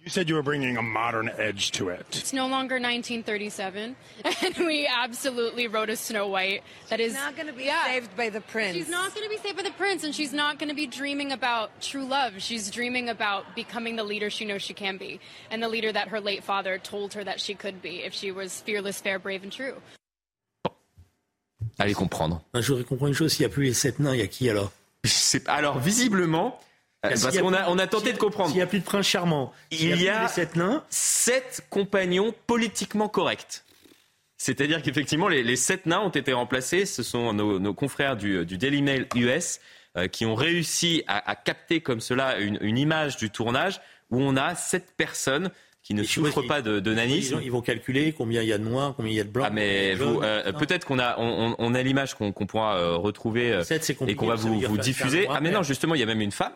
You 0.02 0.08
said 0.08 0.30
you 0.30 0.34
were 0.34 0.42
bringing 0.42 0.78
a 0.78 0.82
modern 0.82 1.30
edge 1.36 1.72
to 1.72 1.90
it. 1.90 2.06
It's 2.12 2.32
no 2.32 2.46
longer 2.46 2.76
1937, 2.76 3.96
and 4.24 4.56
we 4.56 4.86
absolutely 4.90 5.68
wrote 5.68 5.90
a 5.90 5.96
Snow 5.96 6.26
White 6.26 6.62
that 6.88 7.00
she's 7.00 7.08
is 7.08 7.14
not 7.14 7.36
going 7.36 7.48
to 7.48 7.52
be 7.52 7.64
yeah, 7.64 7.84
saved 7.84 8.16
by 8.16 8.30
the 8.30 8.40
prince. 8.40 8.74
She's 8.74 8.88
not 8.88 9.14
going 9.14 9.28
to 9.28 9.30
be 9.30 9.36
saved 9.36 9.58
by 9.58 9.62
the 9.62 9.72
prince, 9.72 10.02
and 10.02 10.14
she's 10.14 10.32
not 10.32 10.58
going 10.58 10.70
to 10.70 10.74
be 10.74 10.86
dreaming 10.86 11.32
about 11.32 11.82
true 11.82 12.06
love. 12.06 12.40
She's 12.40 12.70
dreaming 12.70 13.10
about 13.10 13.54
becoming 13.54 13.96
the 13.96 14.04
leader 14.04 14.30
she 14.30 14.46
knows 14.46 14.62
she 14.62 14.72
can 14.72 14.96
be, 14.96 15.20
and 15.50 15.62
the 15.62 15.68
leader 15.68 15.92
that 15.92 16.08
her 16.08 16.20
late 16.20 16.44
father 16.44 16.78
told 16.78 17.12
her 17.12 17.22
that 17.22 17.38
she 17.38 17.54
could 17.54 17.82
be 17.82 18.02
if 18.02 18.14
she 18.14 18.32
was 18.32 18.62
fearless, 18.62 19.02
fair, 19.02 19.18
brave, 19.18 19.42
and 19.42 19.52
true. 19.52 19.76
Allez 21.78 21.94
comprendre. 21.94 22.42
Je 22.54 22.66
voudrais 22.66 22.84
comprendre 22.84 23.08
une 23.08 23.14
chose. 23.14 23.34
S'il 23.34 23.46
n'y 23.46 23.52
a 23.52 23.54
plus 23.54 23.64
les 23.64 23.74
sept 23.74 23.98
nains, 23.98 24.14
il 24.14 24.20
y 24.20 24.22
a 24.22 24.26
qui 24.26 24.48
alors 24.48 24.72
Alors 25.46 25.78
visiblement. 25.78 26.58
Euh, 27.06 27.08
parce 27.10 27.38
qu'on 27.38 27.54
a, 27.54 27.68
on 27.68 27.78
a 27.78 27.86
tenté 27.86 28.12
de 28.12 28.18
comprendre. 28.18 28.50
S'il 28.50 28.58
n'y 28.58 28.62
a 28.62 28.66
plus 28.66 28.80
de 28.80 28.84
prince 28.84 29.06
charmant, 29.06 29.52
il 29.70 30.02
y 30.02 30.08
a, 30.08 30.28
sept 30.28 30.56
nains, 30.56 30.84
sept 30.90 31.64
compagnons 31.70 32.34
politiquement 32.46 33.08
corrects. 33.08 33.64
C'est-à-dire 34.36 34.82
qu'effectivement, 34.82 35.28
les, 35.28 35.56
sept 35.56 35.86
nains 35.86 36.00
ont 36.00 36.10
été 36.10 36.32
remplacés. 36.32 36.84
Ce 36.84 37.02
sont 37.02 37.32
nos, 37.32 37.74
confrères 37.74 38.16
du, 38.16 38.44
Daily 38.44 38.82
Mail 38.82 39.06
US 39.14 39.60
euh, 39.96 40.08
qui 40.08 40.26
ont 40.26 40.34
réussi 40.34 41.02
à, 41.06 41.34
capter 41.36 41.80
comme 41.80 42.00
cela 42.00 42.38
une, 42.38 42.78
image 42.78 43.16
du 43.16 43.30
tournage 43.30 43.80
où 44.10 44.20
on 44.20 44.36
a 44.36 44.54
sept 44.54 44.92
personnes 44.96 45.50
qui 45.82 45.94
ne 45.94 46.02
souffrent 46.02 46.46
pas 46.46 46.60
de, 46.60 46.80
de 46.80 46.94
nanisme. 46.94 47.40
Ils 47.42 47.50
vont 47.50 47.62
calculer 47.62 48.12
combien 48.12 48.42
il 48.42 48.48
y 48.48 48.52
a 48.52 48.58
de 48.58 48.64
noirs, 48.64 48.92
combien 48.94 49.10
il 49.10 49.16
y 49.16 49.20
a 49.20 49.24
de 49.24 49.30
blancs. 49.30 49.46
Ah 49.48 49.52
mais 49.52 49.94
euh, 49.98 50.52
peut-être 50.52 50.86
qu'on 50.86 50.98
a 50.98 51.18
on, 51.18 51.74
a 51.74 51.82
l'image 51.82 52.14
qu'on 52.14 52.32
pourra 52.32 52.96
retrouver 52.96 53.62
et 54.06 54.14
qu'on 54.14 54.26
va 54.26 54.34
vous, 54.34 54.60
vous 54.60 54.78
diffuser. 54.78 55.26
Ah 55.30 55.40
mais 55.40 55.50
non, 55.50 55.62
justement, 55.62 55.94
il 55.94 56.00
y 56.00 56.04
a 56.04 56.06
même 56.06 56.20
une 56.20 56.32
femme 56.32 56.52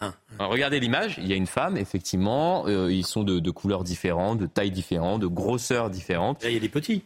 ah, 0.00 0.12
regardez 0.38 0.78
l'image, 0.78 1.16
il 1.18 1.26
y 1.26 1.32
a 1.32 1.36
une 1.36 1.46
femme, 1.46 1.76
effectivement, 1.76 2.66
euh, 2.66 2.92
ils 2.92 3.06
sont 3.06 3.24
de, 3.24 3.50
couleurs 3.50 3.82
différentes, 3.82 4.38
de 4.38 4.46
tailles 4.46 4.70
différentes, 4.70 5.22
de 5.22 5.26
grosseurs 5.26 5.88
différentes. 5.90 6.42
il 6.44 6.52
y 6.52 6.56
a 6.56 6.60
des 6.60 6.68
petits. 6.68 7.02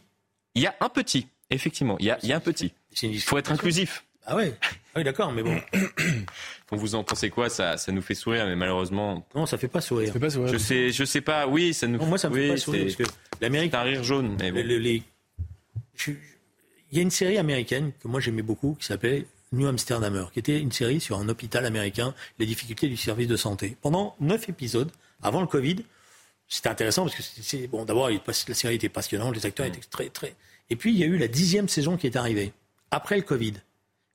Il 0.55 0.61
y 0.61 0.67
a 0.67 0.75
un 0.81 0.89
petit, 0.89 1.27
effectivement, 1.49 1.95
il 1.99 2.07
y 2.07 2.11
a, 2.11 2.17
il 2.23 2.29
y 2.29 2.33
a 2.33 2.37
un 2.37 2.41
petit. 2.41 2.73
Il 3.01 3.21
faut 3.21 3.37
être 3.37 3.51
inclusif. 3.51 4.03
Ah 4.25 4.35
ouais 4.35 4.53
ah 4.93 4.97
oui, 4.97 5.03
d'accord, 5.05 5.31
mais 5.31 5.41
bon. 5.41 5.57
vous 6.71 6.95
en 6.95 7.03
pensez 7.03 7.29
quoi 7.29 7.49
ça, 7.49 7.77
ça 7.77 7.93
nous 7.93 8.01
fait 8.01 8.13
sourire, 8.13 8.45
mais 8.45 8.57
malheureusement. 8.57 9.25
Non, 9.35 9.45
ça 9.45 9.57
fait 9.57 9.69
pas 9.69 9.79
sourire. 9.79 10.07
Ça 10.07 10.13
fait 10.13 10.19
pas 10.19 10.29
sourire. 10.29 10.51
Je 10.51 10.57
sais, 10.57 10.91
je 10.91 11.05
sais 11.05 11.21
pas. 11.21 11.47
Oui, 11.47 11.73
ça 11.73 11.87
nous. 11.87 12.05
moi, 12.05 12.17
ça 12.17 12.29
me 12.29 12.35
fait 12.35 12.49
pas 12.49 12.57
sourire 12.57 12.83
parce 12.83 12.95
que 12.97 13.03
l'Amérique. 13.39 13.71
C'est 13.71 13.77
un 13.77 13.83
rire 13.83 14.03
jaune. 14.03 14.35
Mais 14.39 14.49
Il 14.49 15.03
y 16.91 16.99
a 16.99 17.01
une 17.01 17.09
série 17.09 17.37
américaine 17.37 17.93
que 18.01 18.07
moi 18.09 18.19
j'aimais 18.19 18.41
beaucoup 18.41 18.75
qui 18.77 18.85
s'appelait 18.85 19.25
New 19.51 19.67
Amsterdamer, 19.67 20.25
qui 20.31 20.39
était 20.39 20.59
une 20.59 20.71
série 20.71 21.01
sur 21.01 21.19
un 21.19 21.27
hôpital 21.27 21.65
américain, 21.65 22.13
les 22.39 22.45
difficultés 22.45 22.87
du 22.87 22.97
service 22.97 23.27
de 23.27 23.35
santé. 23.35 23.75
Pendant 23.81 24.15
neuf 24.19 24.47
épisodes, 24.47 24.89
avant 25.21 25.41
le 25.41 25.47
Covid, 25.47 25.83
c'était 26.47 26.69
intéressant 26.69 27.03
parce 27.03 27.15
que 27.15 27.23
c'est 27.23 27.67
bon. 27.67 27.85
D'abord, 27.85 28.09
la 28.09 28.53
série 28.53 28.75
était 28.75 28.89
passionnante, 28.89 29.35
les 29.35 29.45
acteurs 29.45 29.65
étaient 29.65 29.79
très 29.89 30.09
très. 30.09 30.35
Et 30.69 30.75
puis 30.75 30.91
il 30.91 30.97
y 30.97 31.03
a 31.03 31.07
eu 31.07 31.17
la 31.17 31.27
dixième 31.27 31.67
saison 31.67 31.97
qui 31.97 32.07
est 32.07 32.15
arrivée 32.15 32.53
après 32.91 33.17
le 33.17 33.23
Covid. 33.23 33.55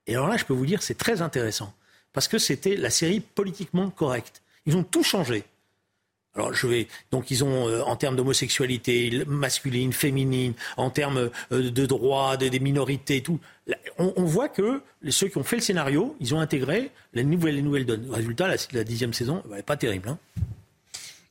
Et 0.07 0.15
alors 0.15 0.29
là, 0.29 0.37
je 0.37 0.45
peux 0.45 0.55
vous 0.55 0.67
dire, 0.67 0.83
c'est 0.83 0.97
très 0.97 1.23
intéressant 1.23 1.75
parce 2.13 2.29
que 2.29 2.39
c'était 2.39 2.77
la 2.77 2.91
série 2.91 3.21
politiquement 3.21 3.91
correcte. 3.91 4.43
Ils 4.65 4.77
ont 4.77 4.85
tout 4.85 5.03
changé. 5.03 5.45
Alors 6.37 6.53
je 6.53 6.67
vais 6.67 6.87
donc 7.11 7.31
ils 7.31 7.43
ont 7.45 7.69
euh, 7.69 7.83
en 7.83 7.97
termes 7.97 8.17
d'homosexualité 8.17 9.25
masculine, 9.27 9.93
féminine, 9.93 10.53
en 10.77 10.91
termes 10.91 11.31
euh, 11.53 11.71
de 11.71 11.87
droits 11.87 12.37
des 12.37 12.61
minorités, 12.61 13.23
tout. 13.23 13.41
On, 13.99 14.25
voit 14.25 14.49
que 14.49 14.81
ceux 15.09 15.27
qui 15.29 15.39
ont 15.39 15.43
fait 15.43 15.57
le 15.57 15.63
scénario, 15.63 16.15
ils 16.21 16.35
ont 16.35 16.41
intégré 16.41 16.91
les 17.15 17.25
nouvelles 17.25 17.57
les 17.57 17.63
nouvelles 17.63 17.87
donnes. 17.87 18.07
Résultat, 18.11 18.47
la, 18.47 18.57
la 18.73 18.85
dixième 18.85 19.13
saison, 19.13 19.43
n'est 19.51 19.63
pas 19.63 19.77
terrible. 19.77 20.09
Hein. 20.09 20.19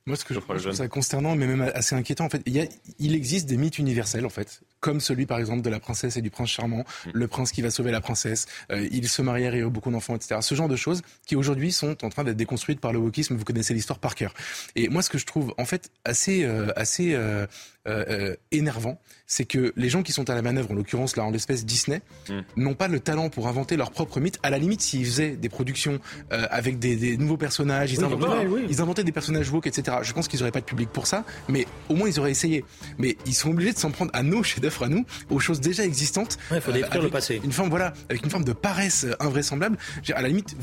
Moi, 0.07 0.15
ce 0.17 0.23
que 0.23 0.35
je, 0.35 0.39
trouve 0.39 0.71
ça 0.71 0.87
consternant, 0.87 1.35
mais 1.35 1.47
même 1.47 1.61
assez 1.73 1.95
inquiétant, 1.95 2.25
en 2.25 2.29
fait, 2.29 2.41
il, 2.45 2.53
y 2.53 2.59
a, 2.59 2.65
il 2.99 3.15
existe 3.15 3.47
des 3.47 3.57
mythes 3.57 3.79
universels, 3.79 4.23
en 4.23 4.29
fait, 4.29 4.61
comme 4.85 5.01
celui, 5.01 5.25
par 5.25 5.39
exemple, 5.39 5.63
de 5.63 5.69
la 5.71 5.79
princesse 5.79 6.15
et 6.15 6.21
du 6.21 6.29
prince 6.29 6.49
charmant, 6.49 6.85
mm. 7.07 7.09
le 7.11 7.27
prince 7.27 7.51
qui 7.51 7.63
va 7.63 7.71
sauver 7.71 7.91
la 7.91 8.01
princesse, 8.01 8.45
euh, 8.71 8.87
ils 8.91 9.09
se 9.09 9.23
marièrent 9.23 9.55
et 9.55 9.63
ont 9.63 9.71
beaucoup 9.71 9.89
d'enfants, 9.89 10.15
etc. 10.15 10.37
Ce 10.41 10.53
genre 10.53 10.69
de 10.69 10.75
choses 10.75 11.01
qui 11.25 11.35
aujourd'hui 11.35 11.71
sont 11.71 12.05
en 12.05 12.09
train 12.09 12.23
d'être 12.23 12.37
déconstruites 12.37 12.79
par 12.79 12.93
le 12.93 12.99
wokisme. 12.99 13.35
Vous 13.35 13.43
connaissez 13.43 13.73
l'histoire 13.73 13.97
par 13.97 14.13
cœur. 14.13 14.35
Et 14.75 14.87
moi, 14.89 15.01
ce 15.01 15.09
que 15.09 15.17
je 15.17 15.25
trouve, 15.25 15.55
en 15.57 15.65
fait, 15.65 15.89
assez, 16.03 16.43
euh, 16.43 16.67
assez 16.75 17.15
euh, 17.15 17.47
euh, 17.87 18.35
énervant, 18.51 18.99
c'est 19.25 19.45
que 19.45 19.73
les 19.75 19.89
gens 19.89 20.03
qui 20.03 20.11
sont 20.11 20.29
à 20.29 20.35
la 20.35 20.43
manœuvre, 20.43 20.69
en 20.69 20.75
l'occurrence 20.75 21.15
là 21.15 21.23
en 21.23 21.31
l'espèce 21.31 21.65
Disney, 21.65 22.03
mm. 22.29 22.41
n'ont 22.57 22.75
pas 22.75 22.87
le 22.87 22.99
talent 22.99 23.29
pour 23.29 23.47
inventer 23.47 23.77
leur 23.77 23.89
propre 23.89 24.19
mythe. 24.19 24.37
À 24.43 24.51
la 24.51 24.59
limite, 24.59 24.81
s'ils 24.81 25.05
faisaient 25.05 25.35
des 25.35 25.49
productions 25.49 25.99
avec 26.29 26.77
des, 26.77 26.95
des, 26.95 27.17
nouveaux 27.17 27.37
personnages, 27.37 27.91
ils, 27.91 28.03
inventaient, 28.03 28.47
ils, 28.69 28.81
inventaient, 28.81 29.03
des 29.03 29.11
personnages 29.11 29.49
woke, 29.49 29.65
etc. 29.65 29.97
Je 30.03 30.13
pense 30.13 30.27
qu'ils 30.27 30.39
n'auraient 30.39 30.51
pas 30.51 30.61
de 30.61 30.65
public 30.65 30.89
pour 30.89 31.07
ça, 31.07 31.25
mais 31.49 31.65
au 31.89 31.95
moins 31.95 32.07
ils 32.07 32.19
auraient 32.19 32.31
essayé. 32.31 32.63
Mais 32.99 33.17
ils 33.25 33.33
sont 33.33 33.49
obligés 33.49 33.73
de 33.73 33.79
s'en 33.79 33.89
prendre 33.89 34.11
à 34.13 34.21
nos 34.21 34.43
chefs-d'œuvre 34.43 34.74
à 34.83 34.89
nous, 34.89 35.05
aux 35.29 35.39
choses 35.39 35.61
déjà 35.61 35.83
existantes. 35.83 36.37
Il 36.51 36.61
faut 36.61 36.71
détruire 36.71 37.01
le 37.01 37.09
passé. 37.09 37.41
Une 37.43 37.51
forme, 37.51 37.69
voilà, 37.69 37.93
avec 38.09 38.23
une 38.23 38.29
forme 38.29 38.43
de 38.43 38.53
paresse 38.53 39.05
invraisemblable. 39.19 39.77
À 40.13 40.21
la 40.21 40.27
limite, 40.27 40.55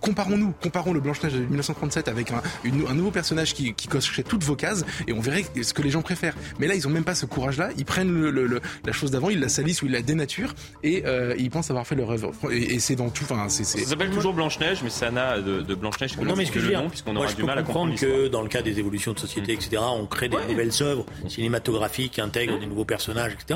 comparons-nous, 0.00 0.52
comparons 0.60 0.92
le 0.92 1.00
Blanche-Neige 1.00 1.34
de 1.34 1.40
1937 1.40 2.08
avec 2.08 2.30
un, 2.30 2.42
un 2.64 2.94
nouveau 2.94 3.10
personnage 3.10 3.54
qui, 3.54 3.74
qui 3.74 3.88
cocherait 3.88 4.22
toutes 4.22 4.44
vos 4.44 4.56
cases, 4.56 4.84
et 5.06 5.12
on 5.12 5.20
verrait 5.20 5.44
ce 5.62 5.72
que 5.72 5.82
les 5.82 5.90
gens 5.90 6.02
préfèrent. 6.02 6.34
Mais 6.58 6.66
là, 6.66 6.74
ils 6.74 6.86
ont 6.86 6.90
même 6.90 7.04
pas 7.04 7.14
ce 7.14 7.26
courage-là. 7.26 7.70
Ils 7.76 7.84
prennent 7.84 8.12
le, 8.12 8.60
la 8.84 8.92
chose 8.92 9.10
d'avant, 9.10 9.30
ils 9.30 9.40
la 9.40 9.48
salissent 9.48 9.82
ou 9.82 9.86
ils 9.86 9.92
la 9.92 10.02
dénaturent, 10.02 10.54
et 10.82 11.04
euh, 11.06 11.34
ils 11.38 11.50
pensent 11.50 11.70
avoir 11.70 11.86
fait 11.86 11.94
leur 11.94 12.10
œuvre. 12.10 12.32
Et, 12.50 12.78
c'est 12.78 12.96
dans 12.96 13.10
tout. 13.10 13.24
Enfin, 13.24 13.48
c'est. 13.48 13.64
Ça 13.64 13.78
s'appelle 13.78 14.10
toujours 14.10 14.34
Blanche-Neige, 14.34 14.80
mais 14.82 14.90
ça 14.90 15.10
n'a 15.10 15.40
de, 15.40 15.62
de 15.62 15.74
Blanche-Neige 15.74 16.16
que, 16.16 16.24
non, 16.24 16.36
mais 16.36 16.44
ce 16.44 16.52
que 16.52 16.60
je 16.60 16.72
nom, 16.72 16.88
puisqu'on 16.88 17.16
aura 17.16 17.32
du 17.32 17.42
mal 17.42 17.58
à 17.58 17.62
comprendre 17.62 17.94
que 17.94 18.28
dans 18.28 18.42
le 18.42 18.48
cas 18.48 18.62
des 18.62 18.78
évolutions 18.78 19.12
de 19.12 19.18
société, 19.18 19.52
etc., 19.52 19.78
on 19.78 20.06
crée 20.06 20.28
des 20.28 20.36
nouvelles 20.48 20.72
œuvres 20.80 21.06
cinématographiques 21.28 22.12
qui 22.12 22.20
intègrent 22.20 22.58
des 22.58 22.66
nouveaux 22.66 22.84
personnages, 22.84 23.32
etc. 23.32 23.47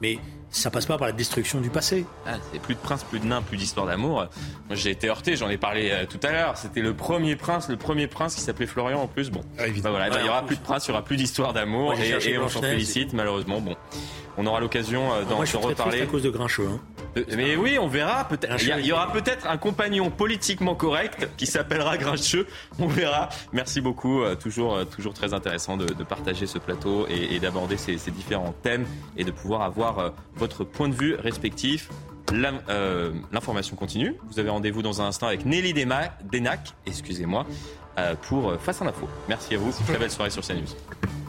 Mais 0.00 0.18
ça 0.50 0.70
passe 0.70 0.86
pas 0.86 0.98
par 0.98 1.06
la 1.06 1.12
destruction 1.12 1.60
du 1.60 1.70
passé. 1.70 2.04
Ah, 2.26 2.34
c'est 2.52 2.60
plus 2.60 2.74
de 2.74 2.80
prince, 2.80 3.04
plus 3.04 3.20
de 3.20 3.26
nains, 3.26 3.42
plus 3.42 3.56
d'histoire 3.56 3.86
d'amour. 3.86 4.26
J'ai 4.70 4.90
été 4.90 5.08
heurté, 5.08 5.36
j'en 5.36 5.48
ai 5.48 5.58
parlé 5.58 5.90
euh, 5.90 6.06
tout 6.06 6.18
à 6.24 6.32
l'heure. 6.32 6.56
C'était 6.56 6.80
le 6.80 6.92
premier 6.94 7.36
prince, 7.36 7.68
le 7.68 7.76
premier 7.76 8.08
prince 8.08 8.34
qui 8.34 8.40
s'appelait 8.40 8.66
Florian 8.66 9.02
en 9.02 9.06
plus. 9.06 9.30
Bon, 9.30 9.42
ah, 9.58 9.64
voilà, 9.82 10.08
il 10.08 10.26
y 10.26 10.28
aura 10.28 10.44
plus 10.44 10.56
de 10.56 10.62
prince, 10.62 10.86
il 10.86 10.90
y 10.90 10.92
aura 10.92 11.04
plus 11.04 11.16
d'histoire 11.16 11.52
d'amour 11.52 11.94
et, 11.94 12.38
on 12.38 12.48
s'en 12.48 12.62
félicite 12.62 13.12
malheureusement. 13.12 13.60
Bon, 13.60 13.76
on 14.38 14.46
aura 14.46 14.60
l'occasion 14.60 15.12
euh, 15.12 15.24
d'en 15.24 15.38
reparler. 15.38 16.02
à 16.02 16.06
cause 16.06 16.22
de 16.22 16.30
Grincheux. 16.30 16.66
Hein. 16.66 16.80
Euh, 17.16 17.24
mais 17.36 17.56
oui, 17.56 17.78
on 17.78 17.88
verra. 17.88 18.24
Peut-être. 18.24 18.56
Il 18.60 18.86
y, 18.86 18.92
aura 18.92 19.12
peut-être 19.12 19.46
un 19.46 19.56
compagnon 19.56 20.10
politiquement 20.10 20.74
correct 20.74 21.28
qui 21.36 21.46
s'appellera 21.46 21.96
Grincheux. 21.96 22.46
On 22.78 22.86
verra. 22.86 23.28
Merci 23.52 23.80
beaucoup. 23.80 24.22
toujours, 24.40 24.86
toujours 24.86 25.14
très 25.14 25.32
intéressant 25.34 25.76
de, 25.76 25.86
partager 26.04 26.46
ce 26.46 26.58
plateau 26.58 27.06
et, 27.08 27.38
d'aborder 27.38 27.76
ces, 27.76 27.98
ces, 27.98 28.10
différents 28.10 28.54
thèmes 28.62 28.86
et 29.16 29.24
de 29.24 29.30
pouvoir 29.30 29.62
avoir 29.62 30.12
votre 30.40 30.64
point 30.64 30.88
de 30.88 30.94
vue 30.94 31.14
respectif. 31.14 31.88
Euh, 32.68 33.12
l'information 33.32 33.76
continue. 33.76 34.16
Vous 34.28 34.38
avez 34.38 34.50
rendez-vous 34.50 34.82
dans 34.82 35.00
un 35.02 35.06
instant 35.06 35.26
avec 35.26 35.44
Nelly 35.44 35.72
Denac, 35.72 36.74
excusez-moi, 36.86 37.46
euh, 37.98 38.14
pour 38.28 38.54
Face 38.60 38.80
à 38.82 38.84
l'info. 38.84 39.08
Merci 39.28 39.54
à 39.54 39.58
vous. 39.58 39.72
Très 39.86 39.98
belle 39.98 40.10
soirée 40.10 40.30
sur 40.30 40.42
CNews. 40.42 41.19